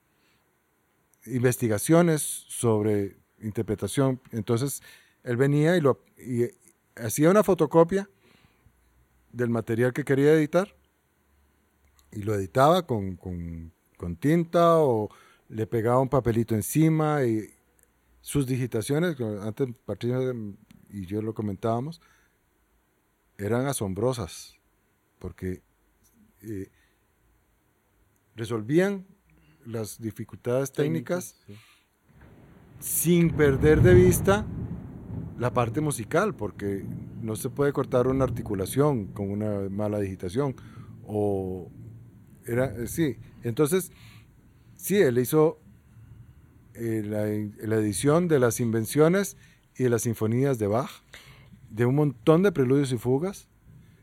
investigaciones 1.27 2.23
sobre 2.23 3.20
interpretación. 3.41 4.21
Entonces, 4.33 4.83
él 5.23 5.37
venía 5.37 5.77
y, 5.77 5.81
lo, 5.81 6.05
y 6.17 6.45
hacía 6.97 7.31
una 7.31 7.43
fotocopia 7.43 8.09
del 9.33 9.51
material 9.51 9.93
que 9.93 10.05
quería 10.05 10.33
editar 10.33 10.75
y 12.13 12.23
lo 12.23 12.35
editaba 12.35 12.87
con, 12.87 13.17
con- 13.17 13.73
tinta 14.17 14.79
o 14.79 15.11
le 15.49 15.67
pegaba 15.67 16.01
un 16.01 16.09
papelito 16.09 16.55
encima 16.55 17.25
y 17.25 17.49
sus 18.21 18.47
digitaciones, 18.47 19.17
antes 19.43 19.69
y 20.91 21.07
yo 21.07 21.23
lo 21.23 21.35
comentábamos, 21.35 22.01
eran 23.39 23.67
asombrosas 23.67 24.55
porque 25.19 25.63
eh, 26.43 26.71
resolvían 28.37 29.07
las 29.65 30.01
dificultades 30.01 30.73
técnicas. 30.73 31.37
Sin 32.81 33.31
perder 33.31 33.83
de 33.83 33.95
vista 33.95 34.47
la 35.39 35.53
parte 35.53 35.81
musical, 35.81 36.35
porque 36.35 36.85
no 37.23 37.37
se 37.37 37.51
puede 37.51 37.73
cortar 37.73 38.09
una 38.09 38.25
articulación 38.25 39.07
con 39.07 39.31
una 39.31 39.69
mala 39.71 40.01
digitación. 40.01 40.57
O 41.07 41.71
era, 42.45 42.67
eh, 42.77 42.87
sí, 42.87 43.19
entonces, 43.43 43.93
sí, 44.77 44.97
él 44.97 45.19
hizo 45.19 45.61
eh, 46.75 47.03
la, 47.05 47.27
la 47.67 47.77
edición 47.77 48.29
de 48.29 48.39
las 48.39 48.61
invenciones 48.61 49.37
y 49.77 49.85
de 49.85 49.91
las 49.91 50.03
sinfonías 50.03 50.59
de 50.59 50.67
Bach, 50.67 50.91
de 51.71 51.87
un 51.87 51.95
montón 51.95 52.43
de 52.43 52.53
preludios 52.53 52.93
y 52.93 52.99
fugas, 52.99 53.49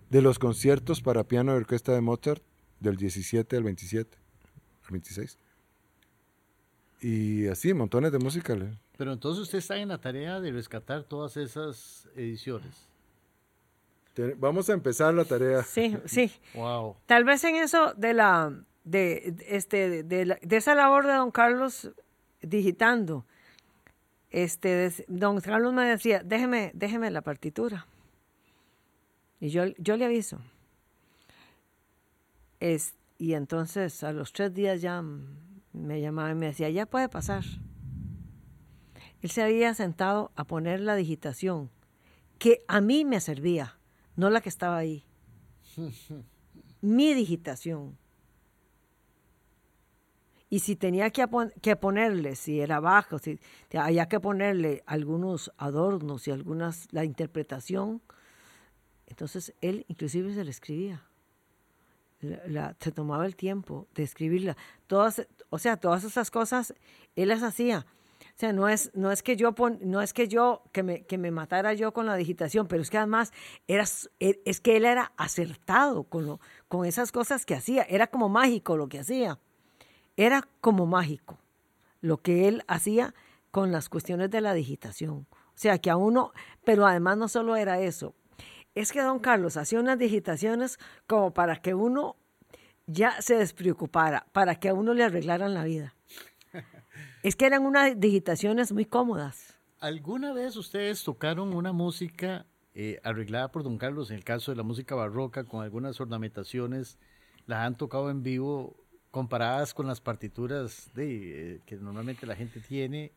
de 0.10 0.22
los 0.22 0.40
conciertos 0.40 1.02
para 1.02 1.28
piano 1.28 1.54
y 1.54 1.58
orquesta 1.58 1.94
de 1.94 2.02
Mozart, 2.02 2.44
del 2.80 2.96
17 2.96 3.58
al 3.58 3.64
27, 3.64 4.18
al 4.86 4.92
26. 4.92 5.38
Y 7.02 7.48
así, 7.48 7.74
montones 7.74 8.12
de 8.12 8.20
música. 8.20 8.56
le- 8.56 8.74
Pero 8.98 9.14
entonces 9.14 9.44
usted 9.44 9.60
está 9.60 9.78
en 9.78 9.90
la 9.90 10.00
tarea 10.00 10.40
de 10.40 10.52
rescatar 10.52 11.04
todas 11.04 11.38
esas 11.38 12.08
ediciones. 12.16 12.88
Vamos 14.38 14.68
a 14.70 14.74
empezar 14.74 15.14
la 15.14 15.26
tarea. 15.26 15.62
Sí, 15.64 15.96
sí. 16.06 16.32
Wow. 16.56 16.96
Tal 17.06 17.24
vez 17.24 17.44
en 17.44 17.56
eso 17.58 17.94
de 17.94 18.14
la 18.16 18.52
de, 18.84 19.32
de- 19.36 19.46
este 19.50 19.90
de, 19.90 20.04
de 20.04 20.26
la- 20.26 20.40
de 20.42 20.58
esa 20.58 20.74
labor 20.74 21.06
de 21.06 21.14
don 21.14 21.30
Carlos 21.30 21.92
digitando, 22.42 23.26
este 24.32 24.92
don 25.08 25.40
Carlos 25.42 25.72
me 25.74 25.86
decía, 25.86 26.24
déjeme, 26.24 26.72
déjeme 26.74 27.12
la 27.12 27.22
partitura. 27.22 27.86
Y 29.40 29.50
yo, 29.50 29.66
yo 29.78 29.98
le 29.98 30.06
aviso. 30.06 30.40
Es, 32.60 32.96
y 33.20 33.34
entonces 33.34 34.04
a 34.04 34.12
los 34.14 34.34
tres 34.34 34.52
días 34.54 34.82
ya 34.82 35.04
me 35.78 36.02
llamaba 36.02 36.32
y 36.32 36.36
me 36.36 36.48
decía, 36.48 36.70
ya 36.70 36.86
puede 36.86 37.10
pasar. 37.10 37.44
Él 39.22 39.30
se 39.32 39.42
había 39.44 39.74
sentado 39.74 40.32
a 40.36 40.44
poner 40.44 40.80
la 40.80 40.96
digitación 40.96 41.72
que 42.40 42.64
a 42.68 42.82
mí 42.82 43.04
me 43.04 43.20
servía, 43.20 43.80
no 44.16 44.30
la 44.30 44.42
que 44.42 44.50
estaba 44.50 44.78
ahí 44.78 45.08
mi 46.82 47.14
digitación. 47.14 47.98
Y 50.50 50.60
si 50.60 50.78
tenía 50.78 51.10
que, 51.10 51.26
que 51.62 51.76
ponerle, 51.76 52.36
si 52.36 52.62
era 52.62 52.80
bajo, 52.80 53.20
si 53.20 53.40
había 53.74 54.08
que 54.08 54.20
ponerle 54.20 54.82
algunos 54.86 55.52
adornos 55.58 56.28
y 56.28 56.32
algunas, 56.32 56.88
la 56.92 57.04
interpretación, 57.04 58.02
entonces 59.08 59.54
él 59.60 59.86
inclusive 59.90 60.34
se 60.34 60.46
le 60.46 60.52
escribía. 60.52 61.04
La- 62.22 62.76
se 62.80 62.92
tomaba 62.92 63.26
el 63.26 63.36
tiempo 63.36 63.88
de 63.94 64.04
escribirla. 64.04 64.58
Todas, 64.88 65.28
o 65.50 65.60
sea, 65.60 65.78
todas 65.78 66.04
esas 66.04 66.32
cosas 66.32 66.74
él 67.16 67.30
las 67.30 67.44
hacía. 67.44 67.86
O 68.20 68.40
sea, 68.40 68.54
no 68.54 68.70
es, 68.70 68.92
no 68.94 69.12
es 69.12 69.24
que 69.24 69.36
yo 69.36 69.54
pon- 69.54 69.80
no 69.82 70.02
es 70.02 70.14
que 70.14 70.28
yo 70.28 70.64
que 70.72 70.84
me, 70.84 71.04
que 71.06 71.18
me 71.18 71.32
matara 71.32 71.74
yo 71.74 71.92
con 71.92 72.06
la 72.06 72.16
digitación, 72.16 72.68
pero 72.68 72.82
es 72.82 72.90
que 72.90 72.98
además 72.98 73.32
era, 73.68 73.84
e- 74.20 74.42
es 74.46 74.60
que 74.62 74.78
él 74.78 74.86
era 74.86 75.12
acertado 75.18 76.04
con, 76.04 76.26
lo, 76.26 76.40
con 76.68 76.86
esas 76.86 77.12
cosas 77.12 77.46
que 77.46 77.56
hacía. 77.56 77.84
Era 77.84 78.08
como 78.08 78.30
mágico 78.30 78.78
lo 78.78 78.90
que 78.90 79.00
hacía. 79.00 79.40
Era 80.16 80.48
como 80.62 80.86
mágico 80.86 81.38
lo 82.02 82.18
que 82.22 82.48
él 82.48 82.64
hacía 82.68 83.14
con 83.52 83.72
las 83.72 83.90
cuestiones 83.90 84.30
de 84.30 84.42
la 84.42 84.54
digitación. 84.54 85.28
O 85.32 85.60
sea, 85.60 85.80
que 85.80 85.90
a 85.90 85.96
uno, 85.98 86.32
pero 86.64 86.86
además 86.86 87.18
no 87.18 87.28
solo 87.28 87.56
era 87.56 87.80
eso. 87.80 88.14
Es 88.78 88.92
que 88.92 89.02
don 89.02 89.18
Carlos 89.18 89.58
hacía 89.58 89.80
unas 89.80 89.98
digitaciones 89.98 90.78
como 91.08 91.34
para 91.34 91.56
que 91.56 91.74
uno 91.74 92.16
ya 92.86 93.20
se 93.24 93.34
despreocupara, 93.34 94.28
para 94.34 94.60
que 94.60 94.70
a 94.70 94.76
uno 94.76 94.94
le 94.94 95.04
arreglaran 95.04 95.56
la 95.56 95.64
vida. 95.64 95.96
Es 97.24 97.36
que 97.36 97.48
eran 97.48 97.66
unas 97.66 98.00
digitaciones 98.00 98.72
muy 98.72 98.86
cómodas. 98.86 99.56
¿Alguna 99.80 100.32
vez 100.32 100.56
ustedes 100.56 101.04
tocaron 101.04 101.56
una 101.56 101.72
música 101.72 102.46
eh, 102.76 103.00
arreglada 103.04 103.52
por 103.52 103.64
don 103.64 103.80
Carlos, 103.80 104.12
en 104.12 104.18
el 104.18 104.24
caso 104.24 104.52
de 104.52 104.58
la 104.58 104.64
música 104.64 104.94
barroca, 104.94 105.44
con 105.44 105.64
algunas 105.64 106.00
ornamentaciones, 106.00 107.00
las 107.48 107.66
han 107.66 107.78
tocado 107.78 108.12
en 108.12 108.22
vivo 108.22 108.76
comparadas 109.10 109.74
con 109.74 109.88
las 109.88 110.02
partituras 110.02 110.92
de, 110.94 111.56
eh, 111.56 111.62
que 111.66 111.78
normalmente 111.78 112.28
la 112.28 112.36
gente 112.36 112.60
tiene? 112.60 113.12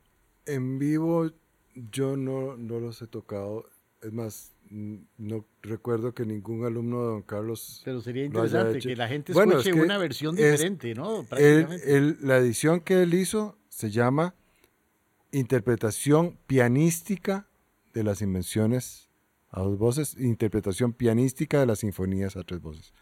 En 0.47 0.79
vivo 0.79 1.31
yo 1.75 2.17
no, 2.17 2.57
no 2.57 2.81
los 2.81 3.03
he 3.03 3.07
tocado. 3.07 3.67
Es 4.03 4.13
más, 4.13 4.53
no 4.71 5.45
recuerdo 5.63 6.15
que 6.15 6.25
ningún 6.25 6.65
alumno 6.65 7.01
de 7.01 7.07
don 7.07 7.23
Carlos. 7.23 7.83
Pero 7.85 8.01
sería 8.01 8.25
interesante 8.25 8.79
que 8.79 8.97
la 8.97 9.09
gente 9.09 9.33
escuche 9.33 9.73
una 9.73 9.99
versión 9.99 10.37
diferente, 10.37 10.95
¿no? 10.95 11.27
la 11.31 12.39
edición 12.39 12.81
que 12.81 13.03
él 13.03 13.15
hizo 13.15 13.57
se 13.69 13.91
llama 13.91 14.35
Interpretación 15.33 16.39
pianística 16.47 17.47
de 17.93 18.03
las 18.03 18.21
invenciones 18.21 19.09
a 19.51 19.61
dos 19.61 19.79
voces, 19.79 20.17
interpretación 20.19 20.93
pianística 20.93 21.61
de 21.61 21.67
las 21.67 21.81
sinfonías 21.81 22.37
a 22.37 22.43
tres 22.43 22.61
voces. 22.61 22.93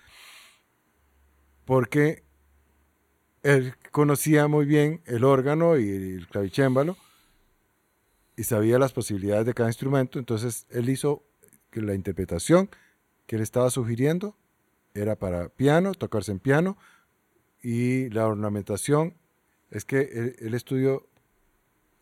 Porque 1.65 2.25
él 3.43 3.75
conocía 3.93 4.47
muy 4.47 4.67
bien 4.67 5.01
el 5.07 5.25
órgano 5.25 5.79
y 5.79 5.89
el 5.89 6.27
clavicémbalo 6.29 6.97
y 8.39 8.45
sabía 8.45 8.79
las 8.79 8.93
posibilidades 8.93 9.45
de 9.47 9.53
cada 9.53 9.69
instrumento, 9.69 10.21
entonces 10.21 10.69
él 10.71 10.89
hizo 10.89 11.25
que 11.73 11.83
la 11.83 11.95
interpretación 11.95 12.71
que 13.27 13.35
él 13.35 13.43
estaba 13.43 13.69
sugiriendo 13.69 14.37
era 14.95 15.17
para 15.17 15.49
piano, 15.49 15.93
tocarse 15.93 16.31
en 16.31 16.39
piano, 16.39 16.79
y 17.61 18.09
la 18.11 18.29
ornamentación 18.29 19.15
es 19.73 19.85
que 19.85 20.37
él, 20.39 20.55
estudió 20.55 21.09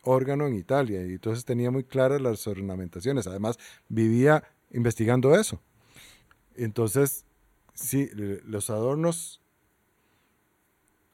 órgano 0.03 0.45
en 0.45 0.53
Italia 0.53 1.03
y 1.07 1.13
entonces 1.13 1.43
tenía 1.43 1.71
muy 1.71 1.83
claras 1.83 2.21
las 2.21 2.45
ornamentaciones. 2.45 3.25
Además, 3.25 3.57
vivía 3.89 4.43
investigando 4.69 5.33
eso. 5.33 5.59
Entonces, 6.55 7.25
sí, 7.73 8.11
los 8.45 8.69
adornos 8.69 9.41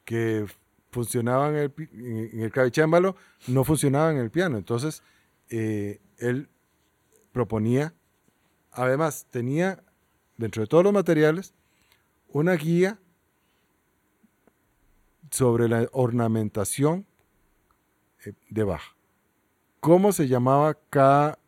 que 0.04 0.46
funcionaban 0.92 1.56
en 1.56 1.62
el, 1.62 2.52
en 2.54 3.16
no 3.48 3.64
funcionaban 3.64 4.18
en 4.18 4.22
el 4.22 4.30
piano. 4.30 4.58
Entonces, 4.58 5.02
eh, 5.50 6.02
él 6.18 6.50
proponía 7.32 7.94
además 8.74 9.28
tenía, 9.30 9.84
dentro 10.38 10.62
de 10.62 10.68
todos 10.68 10.84
los 10.84 10.94
materiales, 10.94 11.54
una 12.28 12.54
guía 12.54 13.00
sobre 15.30 15.68
la 15.68 15.88
ornamentación 15.92 17.06
eh, 18.26 18.34
de 18.50 18.64
Bach. 18.64 18.82
Cómo 19.80 20.12
se 20.12 20.28
llamaba 20.28 20.78
cada 20.90 21.40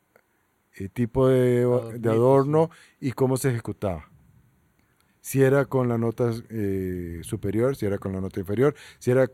eh, 0.76 0.90
tipo 0.90 1.28
de, 1.28 1.64
adorno 2.06 2.70
y 3.00 3.12
cómo 3.14 3.38
se 3.38 3.50
ejecutaba. 3.50 4.10
Si 5.22 5.42
era 5.42 5.66
con 5.66 5.88
la 5.88 5.98
nota 5.98 6.32
eh, 6.50 7.22
superior, 7.24 7.76
si 7.76 7.88
era 7.88 7.98
con 7.98 8.14
la 8.14 8.22
nota 8.22 8.40
inferior, 8.40 8.76
si 9.00 9.10
era 9.10 9.32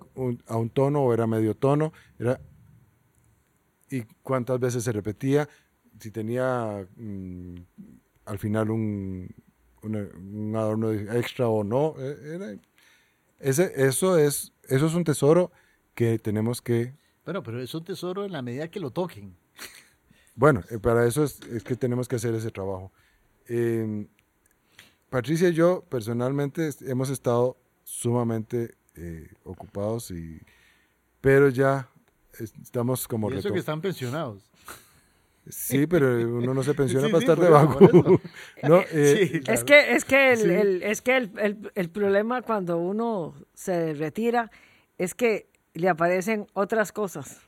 a 0.48 0.56
un 0.56 0.70
tono 0.70 1.04
o 1.04 1.14
era 1.14 1.28
medio 1.28 1.54
tono, 1.56 1.92
era, 2.18 2.40
y 3.92 4.04
cuántas 4.24 4.60
veces 4.60 4.84
se 4.84 4.92
repetía, 4.92 5.48
si 6.00 6.10
tenía 6.12 6.88
mm, 6.96 7.56
al 8.26 8.40
final 8.40 8.72
un, 8.72 9.36
adorno 10.56 10.92
extra 10.92 11.48
o 11.48 11.64
no. 11.64 11.96
E, 12.00 12.60
ese, 13.40 13.74
eso, 13.76 14.18
es, 14.18 14.54
eso 14.68 14.86
es 14.88 14.94
un 14.94 15.04
tesoro 15.04 15.52
que 15.94 16.18
tenemos 16.20 16.62
que... 16.62 16.96
Bueno, 17.26 17.44
pero 17.44 17.62
es 17.62 17.74
un 17.76 17.84
tesoro 17.84 18.26
en 18.26 18.32
la 18.32 18.42
medida 18.42 18.70
que 18.70 18.80
lo 18.80 18.92
toquen. 18.92 19.36
Bueno, 20.36 20.64
eh, 20.70 20.80
para 20.80 21.06
eso 21.06 21.24
es, 21.24 21.40
que 21.64 21.76
tenemos 21.76 22.08
que 22.08 22.16
hacer 22.16 22.34
ese 22.34 22.52
trabajo. 22.52 22.92
Em, 23.48 24.08
Patricia 25.10 25.50
y 25.50 25.54
yo 25.54 25.84
personalmente 25.90 26.70
hemos 26.82 27.10
estado 27.10 27.58
sumamente 27.84 28.76
eh, 28.96 29.30
ocupados, 29.44 30.10
y, 30.12 30.40
pero 31.20 31.50
ya 31.50 31.91
estamos 32.40 33.08
como... 33.08 33.32
Y 33.32 33.38
eso 33.38 33.52
que 33.52 33.60
están 33.60 33.82
pensionados. 33.82 34.52
Sí, 35.50 35.88
pero 35.88 36.08
uno 36.38 36.54
no 36.54 36.64
se 36.64 36.74
pensiona 36.76 37.08
para 37.08 37.20
estar 37.20 37.40
debajo. 37.40 37.80
no, 38.64 38.82
eh, 38.92 39.42
Es 39.48 39.64
que, 39.64 39.94
es 39.94 40.06
que, 40.06 40.34
el, 40.34 40.84
es 40.84 41.02
que 41.02 41.18
el, 41.18 41.72
el, 41.74 41.90
problema 41.90 42.42
cuando 42.42 42.78
uno 42.78 43.34
se 43.54 43.94
retira 43.94 44.52
es 44.98 45.16
que 45.16 45.50
le 45.74 45.90
aparecen 45.90 46.46
otras 46.54 46.92
cosas. 46.92 47.42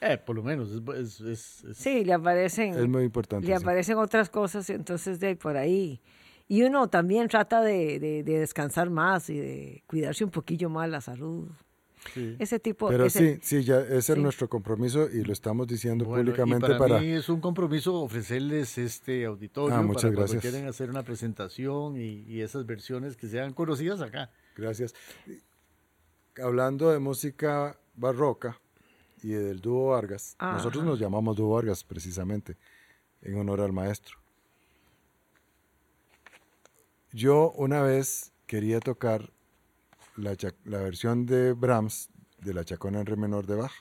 Eh, 0.00 0.16
por 0.16 0.36
lo 0.36 0.42
menos. 0.42 0.70
Es, 0.96 1.20
es, 1.20 1.64
sí, 1.74 2.04
le 2.04 2.12
aparecen. 2.12 2.74
Es 2.74 2.88
muy 2.88 3.04
importante. 3.04 3.46
Le 3.46 3.54
aparecen 3.54 3.98
otras 3.98 4.30
cosas, 4.30 4.70
entonces 4.70 5.18
de 5.18 5.36
por 5.36 5.56
ahí. 5.56 6.00
Y 6.46 6.62
uno 6.62 6.88
también 6.88 7.28
trata 7.28 7.60
de, 7.62 7.98
de, 7.98 8.22
de 8.22 8.38
descansar 8.38 8.90
más 8.90 9.28
y 9.28 9.38
de 9.38 9.84
cuidarse 9.86 10.24
un 10.24 10.30
poquillo 10.30 10.68
más 10.70 10.88
la 10.88 11.00
salud. 11.00 11.48
Ese 12.38 12.58
tipo 12.58 12.88
Pero 12.88 13.08
sí, 13.10 13.38
sí, 13.42 13.62
ya 13.62 13.80
ese 13.80 14.12
es 14.12 14.18
nuestro 14.18 14.48
compromiso 14.48 15.08
y 15.10 15.22
lo 15.22 15.32
estamos 15.32 15.66
diciendo 15.66 16.04
públicamente 16.04 16.72
y 16.72 16.78
para, 16.78 16.98
mí 16.98 17.08
es 17.08 17.28
un 17.28 17.40
compromiso 17.40 17.94
ofrecerles 17.94 18.78
este 18.78 19.24
auditorio 19.26 19.76
ah, 19.76 19.82
muchas 19.82 20.04
para 20.04 20.16
gracias. 20.16 20.40
cuando 20.40 20.50
quieren 20.50 20.68
hacer 20.68 20.90
una 20.90 21.02
presentación 21.02 21.96
y, 21.96 22.40
esas 22.40 22.64
versiones 22.64 23.16
que 23.16 23.28
sean 23.28 23.52
conocidas 23.52 24.00
acá. 24.00 24.30
Gracias. 24.56 24.94
Hablando 26.42 26.90
de 26.90 26.98
música 26.98 27.78
barroca 27.94 28.58
y 29.22 29.28
del 29.28 29.60
dúo 29.60 29.90
Vargas, 29.90 30.36
nosotros 30.40 30.82
nos 30.84 30.98
llamamos 30.98 31.36
dúo 31.36 31.54
Vargas 31.54 31.84
precisamente 31.84 32.56
en 33.20 33.36
honor 33.36 33.60
al 33.60 33.72
maestro. 33.72 34.16
Yo 37.12 37.52
una 37.56 37.82
vez 37.82 38.32
quería 38.46 38.80
tocar 38.80 39.30
la, 40.16 40.78
versión 40.78 41.26
de 41.26 41.52
Brahms 41.52 42.10
de 42.38 42.54
la 42.54 42.64
chacona 42.64 43.00
en 43.00 43.06
re 43.06 43.16
menor 43.16 43.46
de 43.46 43.56
Bach. 43.56 43.72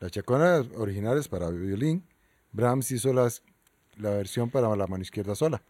La 0.00 0.10
chacona 0.10 0.64
original 0.76 1.18
es 1.18 1.28
para 1.28 1.50
violín. 1.50 2.04
Brahms 2.52 2.90
hizo 2.90 3.12
las, 3.12 3.42
la 3.96 4.10
versión 4.10 4.50
para 4.50 4.74
la 4.74 4.86
mano 4.86 5.02
izquierda 5.02 5.34
sola. 5.34 5.62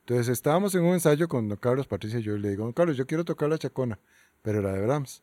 Entonces 0.00 0.28
estábamos 0.28 0.74
en 0.74 0.82
un 0.82 0.94
ensayo 0.94 1.28
con 1.28 1.48
don 1.48 1.58
Carlos, 1.58 1.86
Patricia 1.86 2.18
y 2.18 2.22
yo, 2.22 2.36
le 2.36 2.50
digo, 2.50 2.64
don 2.64 2.72
Carlos, 2.72 2.96
yo 2.96 3.06
quiero 3.06 3.24
tocar 3.24 3.48
la 3.48 3.58
chacona, 3.58 3.98
pero 4.42 4.60
la 4.60 4.72
de 4.72 4.82
Brahms. 4.82 5.22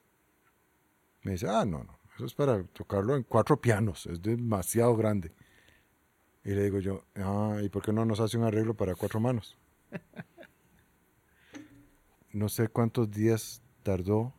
Me 1.23 1.33
dice, 1.33 1.47
ah, 1.49 1.65
no, 1.65 1.83
no, 1.83 1.99
eso 2.15 2.25
es 2.25 2.33
para 2.33 2.63
tocarlo 2.63 3.15
en 3.15 3.23
cuatro 3.23 3.59
pianos, 3.59 4.05
es 4.05 4.21
demasiado 4.21 4.95
grande. 4.95 5.33
Y 6.45 6.51
le 6.51 6.63
digo 6.63 6.79
yo, 6.79 7.03
ah, 7.15 7.59
¿y 7.61 7.67
por 7.67 7.83
qué 7.83 7.91
no 7.91 8.05
nos 8.05 8.21
hace 8.21 8.37
un 8.37 8.45
arreglo 8.45 8.73
para 8.73 8.95
cuatro 8.95 9.19
manos? 9.19 9.57
no 12.37 12.49
sé 12.49 12.67
cuántos 12.67 13.09
días 13.09 13.61
tardó 13.83 14.33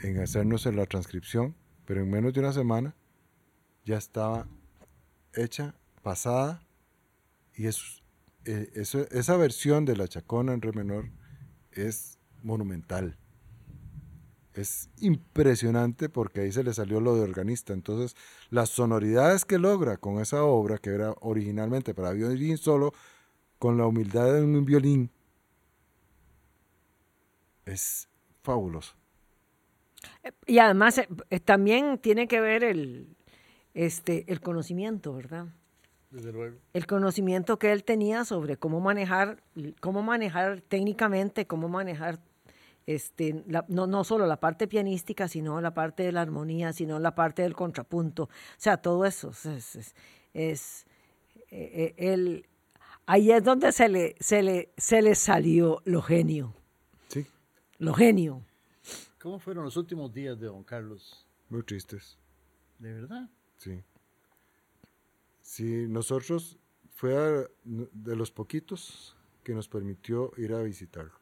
en 0.00 0.20
hacernos 0.20 0.66
la 0.66 0.86
transcripción, 0.86 1.54
pero 1.84 2.02
en 2.02 2.10
menos 2.10 2.32
de 2.32 2.40
una 2.40 2.52
semana 2.52 2.96
ya 3.84 3.96
estaba 3.96 4.48
hecha, 5.32 5.74
pasada, 6.02 6.66
y 7.54 7.66
eh, 7.66 8.70
esa 8.74 9.36
versión 9.36 9.84
de 9.84 9.96
la 9.96 10.08
chacona 10.08 10.52
en 10.52 10.62
re 10.62 10.72
menor 10.72 11.10
es 11.72 12.18
monumental. 12.42 13.16
Es 14.54 14.90
impresionante 14.98 16.08
porque 16.08 16.40
ahí 16.40 16.52
se 16.52 16.64
le 16.64 16.74
salió 16.74 17.00
lo 17.00 17.14
de 17.14 17.22
organista. 17.22 17.72
Entonces, 17.72 18.16
las 18.50 18.70
sonoridades 18.70 19.44
que 19.44 19.58
logra 19.58 19.98
con 19.98 20.20
esa 20.20 20.42
obra, 20.42 20.78
que 20.78 20.90
era 20.90 21.14
originalmente 21.20 21.94
para 21.94 22.12
violín 22.12 22.58
solo, 22.58 22.92
con 23.58 23.76
la 23.76 23.86
humildad 23.86 24.32
de 24.34 24.42
un 24.42 24.64
violín, 24.64 25.12
es 27.68 28.08
fabuloso. 28.42 28.94
Y 30.46 30.58
además 30.58 30.98
eh, 30.98 31.08
eh, 31.30 31.40
también 31.40 31.98
tiene 31.98 32.28
que 32.28 32.40
ver 32.40 32.64
el, 32.64 33.16
este, 33.74 34.24
el 34.28 34.40
conocimiento, 34.40 35.12
¿verdad? 35.14 35.46
Desde 36.10 36.32
luego. 36.32 36.56
El 36.72 36.86
conocimiento 36.86 37.58
que 37.58 37.72
él 37.72 37.84
tenía 37.84 38.24
sobre 38.24 38.56
cómo 38.56 38.80
manejar, 38.80 39.42
cómo 39.80 40.02
manejar 40.02 40.62
técnicamente, 40.62 41.46
cómo 41.46 41.68
manejar 41.68 42.20
este, 42.86 43.44
no, 43.68 43.86
no 43.86 44.04
solo 44.04 44.26
la 44.26 44.40
parte 44.40 44.66
pianística, 44.66 45.28
sino 45.28 45.60
la 45.60 45.74
parte 45.74 46.04
de 46.04 46.12
la 46.12 46.22
armonía, 46.22 46.72
sino 46.72 46.98
la 46.98 47.14
parte 47.14 47.42
del 47.42 47.54
contrapunto. 47.54 48.24
O 48.24 48.28
sea, 48.56 48.78
todo 48.78 49.04
eso 49.04 49.30
es, 49.30 49.94
es, 50.32 50.86
eh, 51.50 52.42
ahí 53.04 53.30
es 53.30 53.44
donde 53.44 53.72
se 53.72 53.90
le, 53.90 54.14
se 54.20 54.42
le, 54.42 54.70
se 54.78 55.02
le 55.02 55.14
salió 55.14 55.82
lo 55.84 56.00
genio 56.00 56.54
lo 57.78 57.94
genio. 57.94 58.44
¿Cómo 59.20 59.38
fueron 59.38 59.64
los 59.64 59.76
últimos 59.76 60.12
días 60.12 60.38
de 60.38 60.46
don 60.46 60.62
Carlos? 60.62 61.26
Muy 61.48 61.62
tristes. 61.62 62.18
¿De 62.78 62.92
verdad? 62.92 63.28
Sí. 63.56 63.82
Sí, 65.42 65.86
nosotros 65.88 66.58
fue 66.94 67.48
de 67.64 68.16
los 68.16 68.30
poquitos 68.30 69.16
que 69.42 69.54
nos 69.54 69.68
permitió 69.68 70.32
ir 70.36 70.52
a 70.52 70.62
visitarlo. 70.62 71.18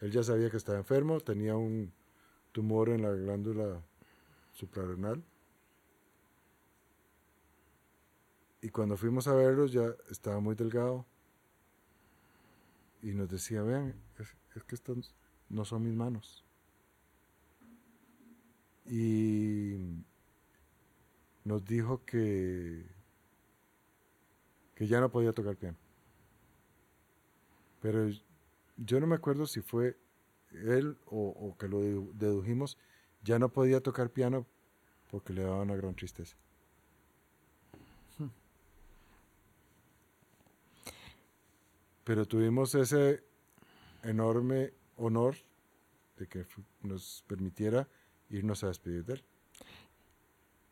Él 0.00 0.10
ya 0.10 0.22
sabía 0.22 0.50
que 0.50 0.56
estaba 0.56 0.78
enfermo, 0.78 1.20
tenía 1.20 1.56
un 1.56 1.92
tumor 2.52 2.90
en 2.90 3.02
la 3.02 3.10
glándula 3.12 3.82
suprarrenal. 4.52 5.24
Y 8.60 8.68
cuando 8.68 8.96
fuimos 8.96 9.28
a 9.28 9.34
verlo 9.34 9.66
ya 9.66 9.94
estaba 10.10 10.40
muy 10.40 10.54
delgado. 10.54 11.06
Y 13.02 13.12
nos 13.12 13.28
decía, 13.28 13.62
vean, 13.62 13.94
es, 14.18 14.36
es 14.54 14.64
que 14.64 14.74
están 14.74 15.02
no 15.48 15.64
son 15.64 15.84
mis 15.84 15.94
manos. 15.94 16.44
Y 18.86 19.76
nos 21.44 21.64
dijo 21.64 22.04
que 22.04 22.86
que 24.74 24.86
ya 24.86 25.00
no 25.00 25.10
podía 25.10 25.32
tocar 25.32 25.56
piano. 25.56 25.78
Pero 27.80 28.08
yo 28.76 29.00
no 29.00 29.06
me 29.06 29.16
acuerdo 29.16 29.46
si 29.46 29.62
fue 29.62 29.96
él 30.52 30.98
o, 31.06 31.28
o 31.28 31.56
que 31.56 31.66
lo 31.68 31.80
dedu- 31.82 32.12
dedujimos, 32.12 32.76
ya 33.24 33.38
no 33.38 33.48
podía 33.48 33.80
tocar 33.80 34.10
piano 34.10 34.46
porque 35.10 35.32
le 35.32 35.42
daba 35.42 35.62
una 35.62 35.76
gran 35.76 35.94
tristeza. 35.94 36.36
Pero 42.04 42.26
tuvimos 42.26 42.74
ese 42.74 43.24
enorme 44.04 44.72
honor 44.96 45.36
de 46.16 46.26
que 46.26 46.46
nos 46.82 47.24
permitiera 47.26 47.88
irnos 48.30 48.64
a 48.64 48.68
despedir 48.68 49.04
de 49.04 49.14
él. 49.14 49.24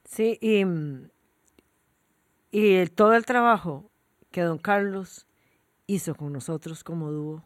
Sí, 0.04 0.38
y, 0.40 0.64
y 2.50 2.86
todo 2.88 3.14
el 3.14 3.24
trabajo 3.24 3.90
que 4.30 4.42
don 4.42 4.58
Carlos 4.58 5.26
hizo 5.86 6.14
con 6.14 6.32
nosotros 6.32 6.82
como 6.84 7.10
dúo. 7.10 7.44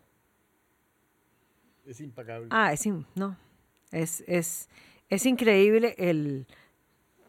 Es 1.87 2.01
impagable. 2.01 2.49
Ah, 2.51 2.73
es, 2.73 2.85
in- 2.87 3.07
no, 3.15 3.37
es, 3.91 4.23
es, 4.27 4.69
es 5.09 5.27
increíble 5.27 5.95
el, 5.99 6.47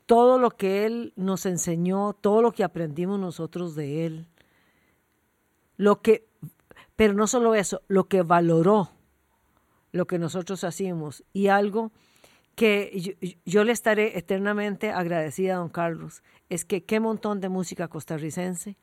todo 0.05 0.37
lo 0.37 0.51
que 0.51 0.85
él 0.85 1.13
nos 1.15 1.45
enseñó, 1.45 2.13
todo 2.13 2.41
lo 2.41 2.51
que 2.51 2.63
aprendimos 2.63 3.19
nosotros 3.19 3.75
de 3.75 4.05
él. 4.05 4.27
Lo 5.77 6.01
que, 6.01 6.27
pero 6.95 7.13
no 7.13 7.25
solo 7.27 7.55
eso, 7.55 7.81
lo 7.87 8.09
que 8.09 8.21
valoró 8.21 8.91
lo 9.91 10.07
que 10.07 10.19
nosotros 10.19 10.63
hacíamos 10.63 11.23
y 11.33 11.47
algo 11.47 11.91
que 12.55 12.91
yo, 12.99 13.13
yo 13.45 13.63
le 13.63 13.71
estaré 13.71 14.17
eternamente 14.17 14.91
agradecida 14.91 15.53
a 15.53 15.57
don 15.57 15.69
Carlos 15.69 16.23
es 16.49 16.65
que 16.65 16.83
qué 16.83 16.99
montón 16.99 17.39
de 17.41 17.49
música 17.49 17.87
costarricense 17.87 18.75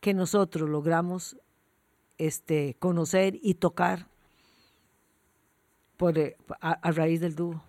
que 0.00 0.14
nosotros 0.14 0.68
logramos 0.68 1.36
este, 2.18 2.76
conocer 2.78 3.38
y 3.42 3.54
tocar 3.54 4.06
por, 5.96 6.18
eh, 6.18 6.36
a, 6.60 6.72
a 6.72 6.92
raíz 6.92 7.20
del 7.20 7.34
dúo. 7.34 7.62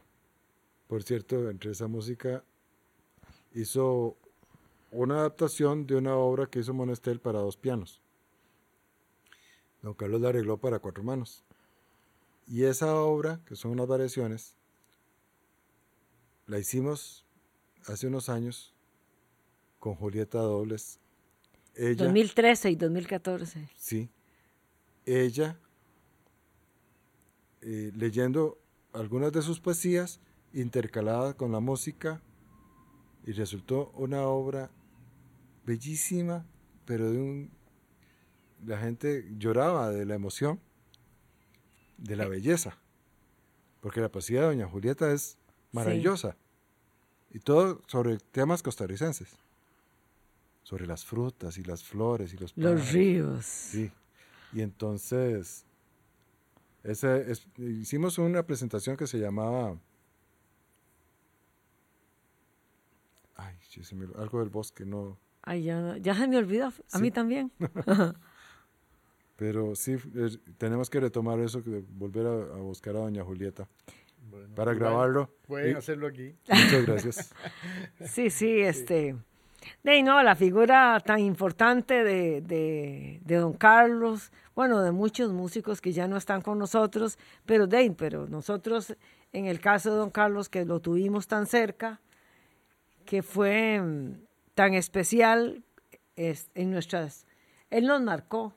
Por 0.87 1.03
cierto, 1.03 1.49
entre 1.49 1.71
esa 1.71 1.87
música 1.87 2.43
hizo 3.53 4.17
una 4.91 5.19
adaptación 5.19 5.85
de 5.85 5.95
una 5.95 6.15
obra 6.15 6.47
que 6.47 6.59
hizo 6.59 6.73
Monestel 6.73 7.19
para 7.19 7.39
dos 7.39 7.57
pianos. 7.57 8.01
Don 9.81 9.93
Carlos 9.93 10.21
la 10.21 10.29
arregló 10.29 10.57
para 10.57 10.79
cuatro 10.79 11.03
manos. 11.03 11.43
Y 12.49 12.63
esa 12.63 12.95
obra, 12.95 13.39
que 13.45 13.55
son 13.55 13.71
unas 13.71 13.87
variaciones, 13.87 14.57
la 16.47 16.57
hicimos 16.57 17.23
hace 17.85 18.07
unos 18.07 18.27
años 18.27 18.73
con 19.77 19.93
Julieta 19.93 20.39
Dobles. 20.39 20.99
Ella, 21.75 22.05
2013 22.05 22.71
y 22.71 22.75
2014. 22.75 23.69
Sí. 23.75 24.09
Ella, 25.05 25.59
eh, 27.61 27.91
leyendo 27.95 28.59
algunas 28.93 29.31
de 29.31 29.43
sus 29.43 29.59
poesías, 29.59 30.19
intercaladas 30.51 31.35
con 31.35 31.51
la 31.51 31.59
música, 31.59 32.19
y 33.27 33.31
resultó 33.31 33.91
una 33.95 34.23
obra 34.23 34.71
bellísima, 35.65 36.47
pero 36.85 37.11
de 37.11 37.19
un... 37.19 37.51
La 38.65 38.79
gente 38.79 39.31
lloraba 39.37 39.91
de 39.91 40.05
la 40.07 40.15
emoción, 40.15 40.59
de 42.01 42.15
la 42.15 42.27
belleza, 42.27 42.77
porque 43.81 44.01
la 44.01 44.09
poesía 44.09 44.41
de 44.41 44.47
Doña 44.47 44.67
Julieta 44.67 45.11
es 45.11 45.37
maravillosa, 45.71 46.35
y 47.31 47.39
todo 47.39 47.81
sobre 47.87 48.17
temas 48.17 48.63
costarricenses, 48.63 49.37
sobre 50.63 50.85
las 50.87 51.05
frutas 51.05 51.57
y 51.57 51.63
las 51.63 51.83
flores 51.83 52.33
y 52.33 52.37
los 52.37 52.55
Los 52.57 52.71
pájaros. 52.73 52.93
ríos. 52.93 53.45
Sí. 53.45 53.91
Y 54.53 54.61
entonces 54.61 55.65
ese 56.83 57.31
es- 57.31 57.45
hicimos 57.57 58.17
una 58.17 58.43
presentación 58.43 58.95
que 58.97 59.05
se 59.07 59.19
llamaba 59.19 59.77
Ay, 63.35 63.55
algo 64.17 64.39
del 64.39 64.49
bosque, 64.49 64.85
no. 64.85 65.17
Ay, 65.43 65.63
ya, 65.63 65.95
se 66.15 66.27
me 66.27 66.37
olvidó. 66.37 66.67
A 66.67 66.71
Sí. 66.87 67.01
mí 67.01 67.11
también. 67.11 67.51
Pero 69.39 69.73
sí, 69.73 69.93
eh, 70.15 70.37
tenemos 70.57 70.89
que 70.89 70.99
retomar 70.99 71.39
eso, 71.39 71.63
que 71.63 71.81
volver 71.93 72.25
a, 72.27 72.31
a 72.33 72.57
buscar 72.57 72.95
a 72.95 72.99
Doña 72.99 73.23
Julieta 73.23 73.67
Bueno, 74.29 74.53
para 74.53 74.73
grabarlo. 74.73 75.33
Pueden 75.47 75.71
Y- 75.71 75.75
hacerlo 75.75 76.07
aquí. 76.07 76.35
muchas 76.47 76.85
gracias. 76.85 77.33
Sí, 78.05 78.29
sí, 78.29 78.59
este. 78.59 79.15
De 79.83 80.03
no, 80.03 80.21
la 80.23 80.35
figura 80.35 81.01
tan 81.05 81.19
importante 81.19 82.03
de, 82.03 82.41
de, 82.41 83.19
de 83.23 83.35
don 83.35 83.53
Carlos, 83.53 84.31
bueno, 84.55 84.81
de 84.81 84.91
muchos 84.91 85.31
músicos 85.31 85.79
que 85.81 85.91
ya 85.93 86.07
no 86.07 86.17
están 86.17 86.41
con 86.41 86.57
nosotros, 86.59 87.17
pero 87.45 87.65
de 87.67 87.91
pero 87.97 88.27
nosotros, 88.27 88.95
en 89.31 89.45
el 89.45 89.59
caso 89.61 89.91
de 89.91 89.97
don 89.97 90.09
Carlos, 90.11 90.49
que 90.49 90.65
lo 90.65 90.79
tuvimos 90.81 91.27
tan 91.27 91.45
cerca, 91.45 92.01
que 93.05 93.21
fue 93.23 93.79
mm, 93.81 94.21
tan 94.53 94.73
especial 94.73 95.63
es- 96.15 96.49
en 96.55 96.71
nuestras, 96.71 97.25
él 97.69 97.85
nos 97.87 98.01
marcó. 98.01 98.53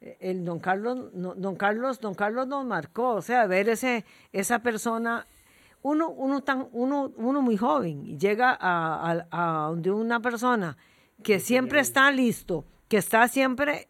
Eh, 0.00 0.16
El 0.20 0.44
don 0.44 0.58
Carlos, 0.58 1.12
no- 1.14 1.34
don 1.34 1.56
Carlos, 1.56 2.00
don 2.00 2.14
Carlos 2.14 2.46
nos 2.46 2.64
marcó, 2.66 3.14
o 3.14 3.22
sea, 3.22 3.46
ver 3.46 3.68
ese, 3.68 4.04
esa 4.32 4.58
persona 4.60 5.26
uno, 5.82 6.10
uno, 6.10 6.42
tan, 6.42 6.68
uno, 6.72 7.12
uno 7.16 7.42
muy 7.42 7.56
joven 7.56 8.04
y 8.06 8.18
llega 8.18 8.50
a, 8.60 9.12
a, 9.30 9.64
a 9.66 9.68
donde 9.68 9.90
una 9.92 10.20
persona 10.20 10.76
que 11.22 11.38
siempre 11.38 11.80
está 11.80 12.10
listo, 12.10 12.64
que 12.88 12.96
está 12.98 13.26
siempre 13.28 13.88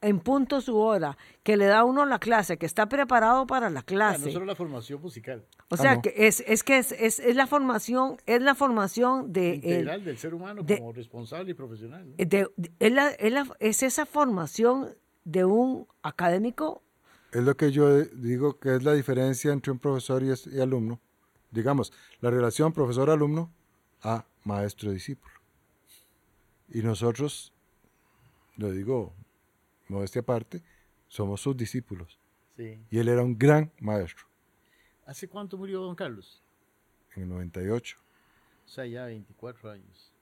en 0.00 0.20
punto 0.20 0.60
su 0.60 0.76
hora, 0.78 1.18
que 1.42 1.56
le 1.56 1.66
da 1.66 1.80
a 1.80 1.84
uno 1.84 2.06
la 2.06 2.20
clase, 2.20 2.56
que 2.56 2.66
está 2.66 2.88
preparado 2.88 3.48
para 3.48 3.68
la 3.68 3.80
Ah, 3.80 3.82
clase. 3.82 4.26
no 4.26 4.30
solo 4.32 4.46
la 4.46 4.54
formación 4.54 5.02
musical, 5.02 5.44
o 5.70 5.74
Ah, 5.74 5.76
sea, 5.76 5.94
no. 5.96 6.02
que 6.02 6.14
es, 6.16 6.42
es 6.46 6.62
que 6.62 6.78
es, 6.78 6.92
es, 6.92 7.18
es 7.18 7.34
la 7.34 7.48
formación, 7.48 8.16
es 8.26 8.40
la 8.40 8.54
formación 8.54 9.32
de, 9.32 9.50
el- 9.50 9.56
integral 9.56 10.04
del 10.04 10.16
ser 10.18 10.34
humano 10.34 10.62
de- 10.62 10.78
como 10.78 10.92
responsable 10.92 11.50
y 11.50 11.54
profesional. 11.54 12.06
¿no? 12.10 12.14
de- 12.16 12.24
de- 12.26 12.70
es, 12.78 12.92
la- 12.92 13.10
es 13.10 13.32
la- 13.32 13.56
es 13.58 13.82
esa 13.82 14.06
formación 14.06 14.94
de 15.28 15.44
un 15.44 15.86
académico 16.02 16.82
Es 17.32 17.42
lo 17.42 17.54
que 17.54 17.70
yo 17.70 18.02
digo 18.02 18.58
que 18.58 18.76
es 18.76 18.82
la 18.82 18.94
diferencia 18.94 19.52
entre 19.52 19.70
un 19.70 19.78
profesor 19.78 20.22
y, 20.22 20.60
alumno. 20.60 20.98
Digamos, 21.50 21.92
la 22.20 22.30
relación 22.30 22.72
profesor-alumno 22.72 23.50
a 24.02 24.24
maestro-discípulo. 24.44 25.34
Y 26.70 26.82
nosotros, 26.82 27.52
lo 28.56 28.70
digo 28.70 29.12
modestia 29.88 30.22
aparte, 30.22 30.62
somos 31.08 31.42
sus 31.42 31.56
discípulos. 31.56 32.18
Sí. 32.56 32.78
Y 32.90 32.98
él 32.98 33.08
era 33.08 33.22
un 33.22 33.38
gran 33.38 33.70
maestro 33.78 34.26
¿Hace 35.06 35.28
cuánto 35.28 35.56
murió 35.56 35.80
don 35.80 35.94
Carlos? 35.94 36.42
en 37.14 37.22
el 37.22 37.28
98. 37.28 37.96
O 38.66 38.68
sea, 38.68 38.84
ya 38.86 39.06
24 39.06 39.70
años. 39.70 40.12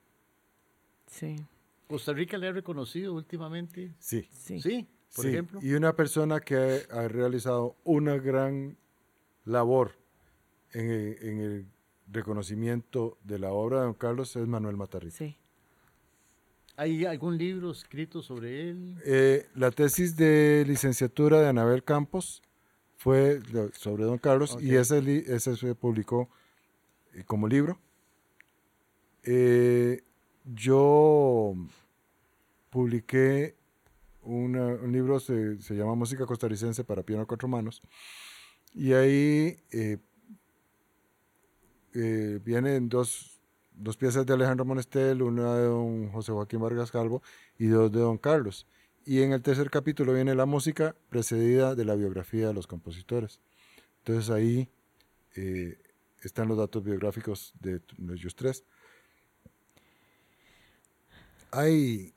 Sí, 1.06 1.36
¿Costa 1.88 2.12
Rica 2.12 2.36
le 2.36 2.48
ha 2.48 2.52
reconocido 2.52 3.14
últimamente? 3.14 3.92
Sí. 3.98 4.28
sí. 4.32 4.60
Sí, 4.60 4.88
por 5.16 5.24
Sí, 5.24 5.30
ejemplo. 5.30 5.58
Y 5.62 5.72
una 5.74 5.94
persona 5.96 6.40
que 6.40 6.82
ha 6.90 7.08
realizado 7.08 7.74
una 7.84 8.16
gran 8.18 8.76
labor 9.44 9.92
en 10.72 10.90
el, 10.90 11.18
en 11.22 11.40
el 11.40 11.66
reconocimiento 12.12 13.18
de 13.24 13.38
la 13.38 13.50
obra 13.52 13.78
de 13.80 13.84
don 13.86 13.94
Carlos 13.94 14.36
es 14.36 14.46
Manuel 14.46 14.76
Matarrita. 14.76 15.16
sí. 15.16 15.36
¿Hay 16.78 17.06
algún 17.06 17.38
libro 17.38 17.70
escrito 17.70 18.20
sobre 18.20 18.68
él? 18.68 18.96
Eh, 19.06 19.46
la 19.54 19.70
tesis 19.70 20.14
de 20.14 20.62
licenciatura 20.66 21.40
de 21.40 21.48
Anabel 21.48 21.82
Campos 21.82 22.42
fue 22.98 23.40
sobre 23.72 24.04
don 24.04 24.18
Carlos 24.18 24.58
y 24.60 24.74
ese, 24.76 24.98
ese 25.34 25.56
se 25.56 25.74
publicó 25.74 26.28
eh, 27.14 27.24
como 27.24 27.48
libro. 27.48 27.78
Eh, 29.22 30.02
yo 30.44 31.54
publiqué 32.68 33.55
una- 34.26 34.74
un 34.74 34.92
libro, 34.92 35.20
se, 35.20 35.60
se 35.60 35.74
llama 35.74 35.94
Música 35.94 36.26
costarricense 36.26 36.84
para 36.84 37.02
piano 37.02 37.22
a 37.22 37.26
cuatro 37.26 37.48
manos, 37.48 37.82
y 38.74 38.92
ahí 38.92 39.58
eh, 39.70 39.98
eh, 41.94 42.40
vienen 42.44 42.88
dos, 42.88 43.40
dos 43.74 43.96
piezas 43.96 44.26
de 44.26 44.34
Alejandro 44.34 44.64
Monestel, 44.64 45.22
una 45.22 45.54
de 45.56 45.64
don 45.66 46.10
José 46.12 46.32
Joaquín 46.32 46.60
Vargas 46.60 46.90
Calvo 46.90 47.22
y 47.58 47.66
dos 47.68 47.90
de 47.90 48.00
don 48.00 48.18
Carlos. 48.18 48.66
Y 49.04 49.22
en 49.22 49.32
el 49.32 49.40
tercer 49.40 49.70
capítulo 49.70 50.12
viene 50.12 50.34
la 50.34 50.46
música 50.46 50.96
precedida 51.08 51.74
de 51.74 51.84
la 51.84 51.94
biografía 51.94 52.48
de 52.48 52.54
los 52.54 52.66
compositores. 52.66 53.40
Entonces 53.98 54.30
ahí 54.30 54.68
eh, 55.36 55.78
están 56.22 56.48
los 56.48 56.58
datos 56.58 56.82
biográficos 56.82 57.54
de 57.60 57.80
de 57.96 58.14
ellos 58.14 58.34
tres. 58.34 58.64
Hay, 61.52 62.12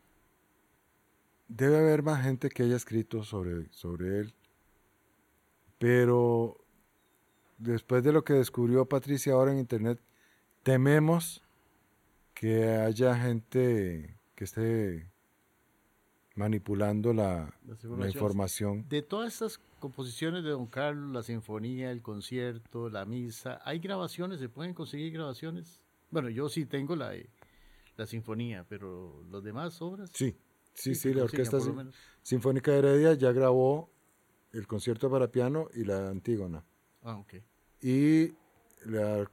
debe 1.49 1.77
haber 1.77 2.03
más 2.03 2.23
gente 2.23 2.49
que 2.49 2.63
haya 2.63 2.77
escrito 2.77 3.23
sobre, 3.23 3.67
sobre 3.71 4.19
él, 4.19 4.33
pero 5.77 6.63
después 7.57 8.03
de 8.03 8.13
lo 8.13 8.23
que 8.23 8.33
descubrió 8.33 8.85
Patricia 8.85 9.33
ahora 9.33 9.51
en 9.51 9.59
internet, 9.59 9.99
tememos 10.63 11.43
que 12.33 12.63
haya 12.65 13.15
gente 13.15 14.17
que 14.35 14.43
esté 14.45 15.11
manipulando 16.35 17.11
la, 17.11 17.53
Las 17.65 17.83
la 17.83 18.07
información. 18.07 18.87
De 18.87 19.01
todas 19.01 19.33
estas 19.33 19.59
composiciones 19.79 20.43
de 20.43 20.51
Don 20.51 20.67
Carlos, 20.67 21.11
la 21.11 21.23
sinfonía, 21.23 21.91
el 21.91 22.01
concierto, 22.01 22.89
la 22.89 23.05
misa, 23.05 23.59
¿hay 23.65 23.79
grabaciones? 23.79 24.39
¿Se 24.39 24.47
pueden 24.47 24.73
conseguir 24.73 25.11
grabaciones? 25.11 25.81
Bueno, 26.11 26.29
yo 26.29 26.47
sí 26.47 26.65
tengo 26.65 26.95
la, 26.95 27.13
la 27.97 28.05
sinfonía, 28.05 28.65
pero 28.69 29.21
los 29.29 29.43
demás 29.43 29.81
obras. 29.81 30.11
Sí, 30.13 30.37
sí, 30.73 30.95
sí, 30.95 31.13
la 31.13 31.23
Orquesta 31.23 31.59
Sin-. 31.59 31.91
Sinfónica 32.23 32.71
de 32.71 32.79
Heredia 32.79 33.13
ya 33.13 33.31
grabó 33.31 33.89
el 34.51 34.67
concierto 34.67 35.09
para 35.09 35.31
piano 35.31 35.67
y 35.73 35.83
la 35.83 36.09
Antígona. 36.09 36.63
Ah, 37.03 37.17
ok. 37.17 37.35
Y 37.81 38.33
la- 38.85 39.29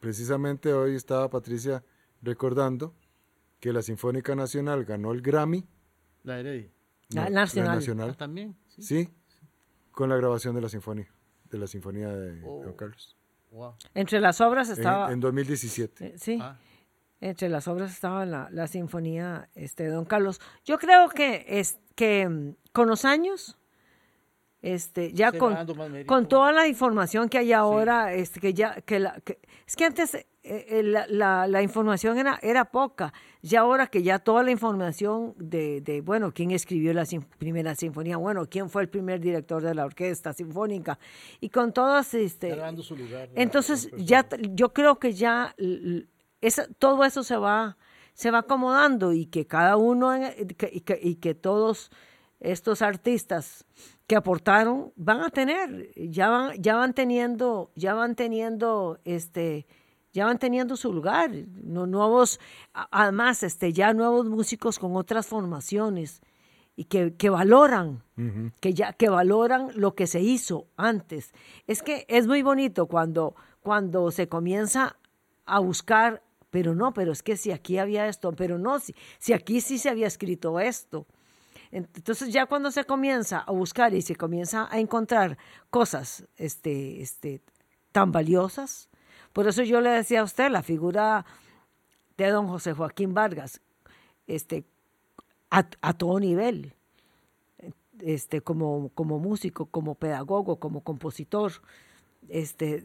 precisamente 0.00 0.72
hoy 0.72 0.94
estaba 0.94 1.28
Patricia 1.30 1.82
recordando 2.22 2.94
que 3.60 3.72
la 3.72 3.82
Sinfónica 3.82 4.34
Nacional 4.34 4.84
ganó 4.84 5.12
el 5.12 5.22
Grammy. 5.22 5.66
La 6.22 6.38
Heredia. 6.40 6.70
La 7.10 7.24
no, 7.28 7.30
Nacional. 7.30 8.10
Ah, 8.10 8.14
también. 8.16 8.56
Sí. 8.68 8.82
Sí, 8.82 9.08
con 9.92 10.08
la 10.08 10.16
grabación 10.16 10.54
de 10.54 10.60
la 10.60 10.68
sinfonía, 10.68 11.08
de 11.50 11.58
la 11.58 11.66
sinfonía 11.66 12.08
de 12.08 12.42
Oh. 12.44 12.62
Don 12.64 12.74
Carlos. 12.74 13.16
Wow. 13.50 13.74
Entre 13.94 14.20
las 14.20 14.40
obras 14.40 14.68
En, 14.68 14.74
estaba... 14.78 15.12
en 15.12 15.20
2017. 15.20 16.06
eh, 16.06 16.14
sí. 16.18 16.38
Ah, 16.40 16.58
Entre 17.20 17.48
las 17.48 17.68
obras 17.68 17.90
estaba 17.92 18.26
la, 18.26 18.48
la 18.50 18.66
sinfonía 18.66 19.48
este, 19.54 19.84
de 19.84 19.90
Don 19.90 20.04
Carlos. 20.04 20.40
Yo 20.64 20.78
creo 20.78 21.08
que, 21.08 21.44
es, 21.48 21.78
que 21.94 22.28
mm, 22.28 22.56
con 22.72 22.88
los 22.88 23.04
años, 23.04 23.56
este, 24.62 25.12
ya 25.12 25.30
se 25.30 25.38
con, 25.38 25.54
con 26.06 26.28
toda 26.28 26.52
la 26.52 26.66
información 26.68 27.28
que 27.28 27.38
hay 27.38 27.52
ahora, 27.52 28.12
este, 28.14 28.40
que 28.40 28.52
ya, 28.54 28.80
que 28.82 28.98
la, 28.98 29.20
que- 29.20 29.38
es 29.66 29.76
que 29.76 29.84
antes 29.84 30.14
eh, 30.14 30.26
eh, 30.42 30.82
la, 30.82 31.06
la- 31.06 31.46
la 31.46 31.62
información 31.62 32.18
era, 32.18 32.38
era 32.42 32.66
poca, 32.66 33.12
ya 33.42 33.60
ahora 33.60 33.86
que 33.86 34.02
ya 34.02 34.18
toda 34.18 34.42
la 34.42 34.50
información 34.50 35.34
de, 35.38 35.80
de, 35.82 36.00
bueno, 36.02 36.32
quién 36.34 36.50
escribió 36.50 36.92
la 36.94 37.04
sin- 37.06 37.22
primera 37.22 37.74
sinfonía, 37.74 38.16
bueno, 38.18 38.46
quién 38.50 38.68
fue 38.68 38.82
el 38.82 38.88
primer 38.88 39.20
director 39.20 39.62
de 39.62 39.74
la 39.74 39.84
orquesta 39.86 40.32
sinfónica, 40.34 40.98
y 41.40 41.48
con 41.50 41.72
todas, 41.72 42.12
este, 42.14 42.48
su 42.82 42.96
lugar. 42.96 43.28
entonces, 43.34 43.90
ya 43.96 44.26
yo 44.50 44.72
creo 44.74 44.98
que 44.98 45.12
ya 45.12 45.54
esa- 46.46 46.68
todo 46.78 47.04
eso 47.04 47.22
se 47.22 47.36
va, 47.36 47.76
se 48.14 48.30
va 48.30 48.38
acomodando 48.40 49.12
y 49.12 49.26
que 49.26 49.46
cada 49.46 49.76
uno 49.76 50.12
que- 50.56 50.70
y, 50.72 50.80
que, 50.80 50.98
y 51.02 51.16
que 51.16 51.34
todos 51.34 51.90
estos 52.40 52.82
artistas 52.82 53.64
que 54.06 54.16
aportaron 54.16 54.92
van 54.96 55.20
a 55.20 55.30
tener, 55.30 55.90
ya 55.96 56.28
van, 56.28 56.62
ya 56.62 56.76
van 56.76 56.92
teniendo, 56.94 57.70
ya 57.74 57.94
van 57.94 58.14
teniendo 58.14 58.98
este 59.04 59.66
ya 60.12 60.26
van 60.26 60.38
teniendo 60.38 60.76
su 60.76 60.92
lugar, 60.92 61.32
no, 61.64 61.86
nuevos, 61.88 62.38
además, 62.72 63.42
este, 63.42 63.72
ya 63.72 63.92
nuevos 63.94 64.26
músicos 64.26 64.78
con 64.78 64.94
otras 64.94 65.26
formaciones 65.26 66.22
y 66.76 66.84
que, 66.84 67.14
que 67.16 67.30
valoran, 67.30 68.04
que 68.60 68.74
ya 68.74 68.92
que 68.92 69.08
valoran 69.08 69.70
lo 69.74 69.96
que 69.96 70.06
se 70.06 70.20
hizo 70.20 70.68
antes. 70.76 71.32
Es 71.66 71.82
que 71.82 72.04
es 72.08 72.28
muy 72.28 72.42
bonito 72.42 72.86
cuando 72.86 73.34
cuando 73.60 74.12
se 74.12 74.28
comienza 74.28 74.96
a 75.46 75.58
buscar, 75.58 76.22
pero 76.54 76.76
no, 76.76 76.94
pero 76.94 77.10
es 77.10 77.24
que 77.24 77.36
si 77.36 77.50
aquí 77.50 77.78
había 77.78 78.06
esto, 78.06 78.30
pero 78.30 78.60
no, 78.60 78.78
si, 78.78 78.94
si 79.18 79.32
aquí 79.32 79.60
sí 79.60 79.76
se 79.76 79.88
había 79.88 80.06
escrito 80.06 80.60
esto. 80.60 81.04
Entonces 81.72 82.32
ya 82.32 82.46
cuando 82.46 82.70
se 82.70 82.84
comienza 82.84 83.40
a 83.40 83.50
buscar 83.50 83.92
y 83.92 84.02
se 84.02 84.14
comienza 84.14 84.68
a 84.70 84.78
encontrar 84.78 85.36
cosas 85.68 86.28
este, 86.36 87.02
este, 87.02 87.40
tan 87.90 88.12
valiosas, 88.12 88.88
por 89.32 89.48
eso 89.48 89.64
yo 89.64 89.80
le 89.80 89.90
decía 89.90 90.20
a 90.20 90.22
usted 90.22 90.48
la 90.48 90.62
figura 90.62 91.26
de 92.16 92.28
don 92.28 92.46
José 92.46 92.72
Joaquín 92.72 93.14
Vargas, 93.14 93.60
este, 94.28 94.62
a, 95.50 95.66
a 95.80 95.92
todo 95.94 96.20
nivel 96.20 96.72
este, 97.98 98.42
como, 98.42 98.90
como 98.94 99.18
músico, 99.18 99.66
como 99.66 99.96
pedagogo, 99.96 100.60
como 100.60 100.82
compositor. 100.84 101.50
Este, 102.28 102.84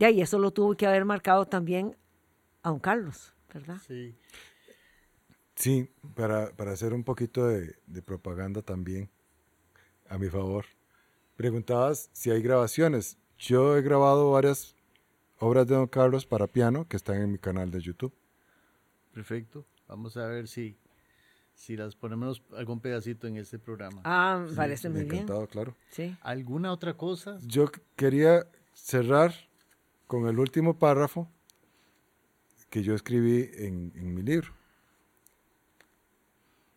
y 0.00 0.04
ahí 0.04 0.20
eso 0.20 0.40
lo 0.40 0.50
tuvo 0.50 0.76
que 0.76 0.88
haber 0.88 1.04
marcado 1.04 1.46
también 1.46 1.94
a 2.62 2.70
don 2.70 2.78
Carlos, 2.80 3.34
¿verdad? 3.52 3.78
Sí. 3.86 4.14
Sí, 5.54 5.90
para, 6.14 6.50
para 6.52 6.72
hacer 6.72 6.92
un 6.94 7.02
poquito 7.02 7.46
de, 7.46 7.74
de 7.86 8.02
propaganda 8.02 8.62
también, 8.62 9.10
a 10.08 10.16
mi 10.18 10.28
favor. 10.28 10.64
Preguntabas 11.36 12.10
si 12.12 12.30
hay 12.30 12.42
grabaciones. 12.42 13.18
Yo 13.38 13.76
he 13.76 13.82
grabado 13.82 14.30
varias 14.30 14.76
obras 15.38 15.66
de 15.66 15.74
Don 15.74 15.86
Carlos 15.86 16.26
para 16.26 16.46
piano 16.46 16.86
que 16.88 16.96
están 16.96 17.20
en 17.22 17.32
mi 17.32 17.38
canal 17.38 17.70
de 17.70 17.80
YouTube. 17.80 18.12
Perfecto. 19.12 19.64
Vamos 19.86 20.16
a 20.16 20.26
ver 20.26 20.48
si, 20.48 20.76
si 21.54 21.76
las 21.76 21.94
ponemos 21.96 22.42
algún 22.56 22.80
pedacito 22.80 23.26
en 23.26 23.36
este 23.36 23.58
programa. 23.58 24.00
Ah, 24.04 24.46
parece 24.54 24.88
muy 24.88 25.02
bien. 25.02 25.22
Encantado, 25.22 25.46
claro. 25.46 25.76
Sí. 25.90 26.16
¿Alguna 26.22 26.72
otra 26.72 26.96
cosa? 26.96 27.38
Yo 27.42 27.70
quería 27.96 28.46
cerrar 28.72 29.34
con 30.06 30.26
el 30.28 30.38
último 30.38 30.78
párrafo 30.78 31.30
que 32.70 32.82
yo 32.82 32.94
escribí 32.94 33.50
en, 33.54 33.92
en 33.94 34.14
mi 34.14 34.22
libro. 34.22 34.52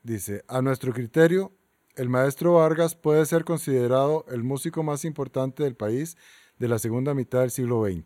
Dice, 0.03 0.43
a 0.47 0.61
nuestro 0.61 0.93
criterio, 0.93 1.51
el 1.95 2.09
maestro 2.09 2.53
Vargas 2.53 2.95
puede 2.95 3.25
ser 3.25 3.43
considerado 3.43 4.25
el 4.29 4.43
músico 4.43 4.83
más 4.83 5.05
importante 5.05 5.63
del 5.63 5.75
país 5.75 6.17
de 6.57 6.67
la 6.67 6.79
segunda 6.79 7.13
mitad 7.13 7.41
del 7.41 7.51
siglo 7.51 7.85
XX. 7.85 8.05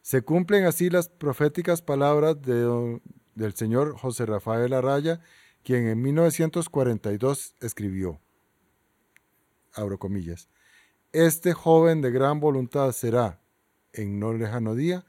Se 0.00 0.22
cumplen 0.22 0.64
así 0.64 0.90
las 0.90 1.08
proféticas 1.08 1.82
palabras 1.82 2.40
de 2.42 3.00
del 3.34 3.54
señor 3.54 3.96
José 3.96 4.26
Rafael 4.26 4.72
Araya, 4.72 5.20
quien 5.62 5.86
en 5.86 6.02
1942 6.02 7.54
escribió, 7.60 8.20
abro 9.72 9.98
comillas, 9.98 10.48
este 11.12 11.52
joven 11.52 12.00
de 12.00 12.10
gran 12.10 12.40
voluntad 12.40 12.90
será, 12.92 13.40
en 13.92 14.18
no 14.18 14.32
lejano 14.32 14.74
día, 14.74 15.04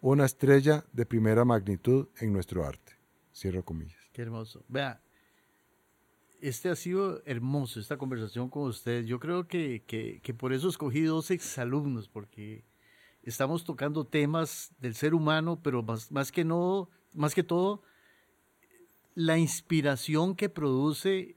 una 0.00 0.24
estrella 0.24 0.84
de 0.92 1.06
primera 1.06 1.44
magnitud 1.44 2.08
en 2.20 2.32
nuestro 2.32 2.64
arte. 2.64 2.92
Cierro 3.34 3.64
comillas. 3.64 3.98
Qué 4.12 4.22
hermoso. 4.22 4.64
Vea, 4.68 5.00
este 6.40 6.68
ha 6.68 6.76
sido 6.76 7.22
hermoso, 7.24 7.80
esta 7.80 7.96
conversación 7.96 8.48
con 8.48 8.64
usted. 8.64 9.04
Yo 9.04 9.18
creo 9.18 9.46
que, 9.46 9.82
que, 9.86 10.20
que 10.22 10.34
por 10.34 10.52
eso 10.52 10.68
escogí 10.68 11.02
dos 11.02 11.30
exalumnos, 11.30 12.08
porque 12.08 12.64
estamos 13.22 13.64
tocando 13.64 14.04
temas 14.04 14.72
del 14.80 14.94
ser 14.94 15.14
humano, 15.14 15.60
pero 15.62 15.82
más, 15.82 16.10
más 16.12 16.32
que 16.32 16.44
no, 16.44 16.88
más 17.14 17.34
que 17.34 17.42
todo, 17.42 17.82
la 19.14 19.36
inspiración 19.36 20.36
que 20.36 20.48
produce 20.48 21.36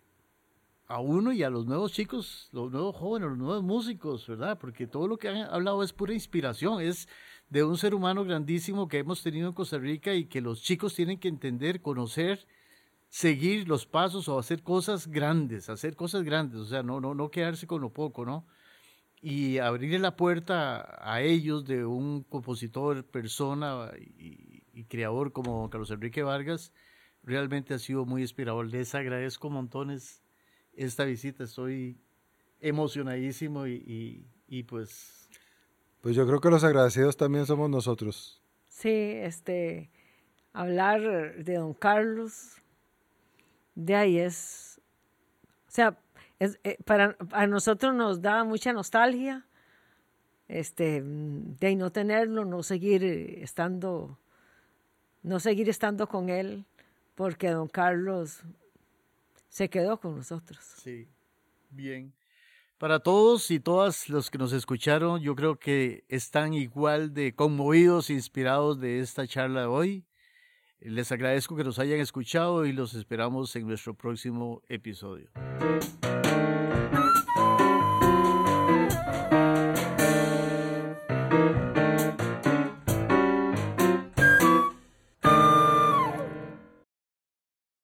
a 0.87 0.99
uno 0.99 1.31
y 1.31 1.41
a 1.41 1.49
los 1.49 1.65
nuevos 1.65 1.93
chicos, 1.93 2.49
los 2.51 2.71
nuevos 2.71 2.95
jóvenes, 2.95 3.29
los 3.29 3.37
nuevos 3.37 3.63
músicos, 3.63 4.27
¿verdad? 4.27 4.59
Porque 4.59 4.87
todo 4.87 5.07
lo 5.07 5.17
que 5.17 5.29
han 5.29 5.37
hablado 5.49 5.83
es 5.83 5.93
pura 5.93 6.13
inspiración, 6.13 6.81
es 6.81 7.07
de 7.51 7.65
un 7.65 7.77
ser 7.77 7.93
humano 7.93 8.23
grandísimo 8.23 8.87
que 8.87 8.99
hemos 8.99 9.21
tenido 9.21 9.49
en 9.49 9.53
Costa 9.53 9.77
Rica 9.77 10.13
y 10.13 10.25
que 10.25 10.39
los 10.39 10.61
chicos 10.61 10.95
tienen 10.95 11.19
que 11.19 11.27
entender, 11.27 11.81
conocer, 11.81 12.47
seguir 13.09 13.67
los 13.67 13.85
pasos 13.85 14.29
o 14.29 14.39
hacer 14.39 14.63
cosas 14.63 15.07
grandes, 15.07 15.69
hacer 15.69 15.97
cosas 15.97 16.23
grandes, 16.23 16.61
o 16.61 16.65
sea, 16.65 16.81
no, 16.81 17.01
no, 17.01 17.13
no 17.13 17.29
quedarse 17.29 17.67
con 17.67 17.81
lo 17.81 17.89
poco, 17.89 18.25
¿no? 18.25 18.47
Y 19.21 19.57
abrirle 19.57 19.99
la 19.99 20.15
puerta 20.15 20.97
a 21.01 21.21
ellos 21.21 21.65
de 21.65 21.83
un 21.83 22.23
compositor, 22.23 23.05
persona 23.05 23.91
y, 24.17 24.85
creador 24.85 25.33
como 25.33 25.69
Carlos 25.69 25.91
Enrique 25.91 26.23
Vargas, 26.23 26.73
realmente 27.21 27.73
ha 27.73 27.79
sido 27.79 28.05
muy 28.05 28.21
inspirador. 28.21 28.65
Les 28.67 28.95
agradezco 28.95 29.49
montones 29.49 30.23
esta 30.73 31.03
visita, 31.03 31.43
estoy 31.43 31.99
emocionadísimo 32.61 33.67
y, 33.67 34.25
y 34.47 34.63
pues 34.63 35.20
Pues 36.01 36.15
yo 36.15 36.25
creo 36.25 36.41
que 36.41 36.49
los 36.49 36.63
agradecidos 36.63 37.15
también 37.15 37.45
somos 37.45 37.69
nosotros. 37.69 38.41
Sí, 38.67 38.89
este, 38.89 39.91
hablar 40.51 41.35
de 41.43 41.55
don 41.55 41.73
Carlos, 41.75 42.55
de 43.75 43.95
ahí 43.95 44.17
es, 44.17 44.81
o 45.67 45.71
sea, 45.71 45.97
es, 46.39 46.59
eh, 46.63 46.77
para, 46.85 47.15
a 47.31 47.45
nosotros 47.45 47.93
nos 47.93 48.21
da 48.21 48.43
mucha 48.43 48.73
nostalgia, 48.73 49.45
este, 50.47 51.01
de 51.03 51.67
ahí 51.67 51.75
no 51.75 51.91
tenerlo, 51.91 52.45
no 52.45 52.63
seguir 52.63 53.03
eh, 53.03 53.43
estando, 53.43 54.17
no 55.21 55.39
seguir 55.39 55.69
estando 55.69 56.07
con 56.07 56.29
él, 56.29 56.65
porque 57.13 57.51
don 57.51 57.67
Carlos 57.67 58.41
se 59.49 59.69
quedó 59.69 59.99
con 59.99 60.15
nosotros. 60.15 60.59
Sí, 60.81 61.07
bien. 61.69 62.11
Para 62.81 62.99
todos 62.99 63.51
y 63.51 63.59
todas 63.59 64.09
los 64.09 64.31
que 64.31 64.39
nos 64.39 64.53
escucharon, 64.53 65.21
yo 65.21 65.35
creo 65.35 65.59
que 65.59 66.03
están 66.09 66.55
igual 66.55 67.13
de 67.13 67.35
conmovidos 67.35 68.09
e 68.09 68.13
inspirados 68.13 68.79
de 68.79 69.01
esta 69.01 69.27
charla 69.27 69.61
de 69.61 69.67
hoy. 69.67 70.05
Les 70.79 71.11
agradezco 71.11 71.55
que 71.55 71.63
nos 71.63 71.77
hayan 71.77 71.99
escuchado 71.99 72.65
y 72.65 72.71
los 72.71 72.95
esperamos 72.95 73.55
en 73.55 73.67
nuestro 73.67 73.93
próximo 73.93 74.63
episodio. 74.67 75.29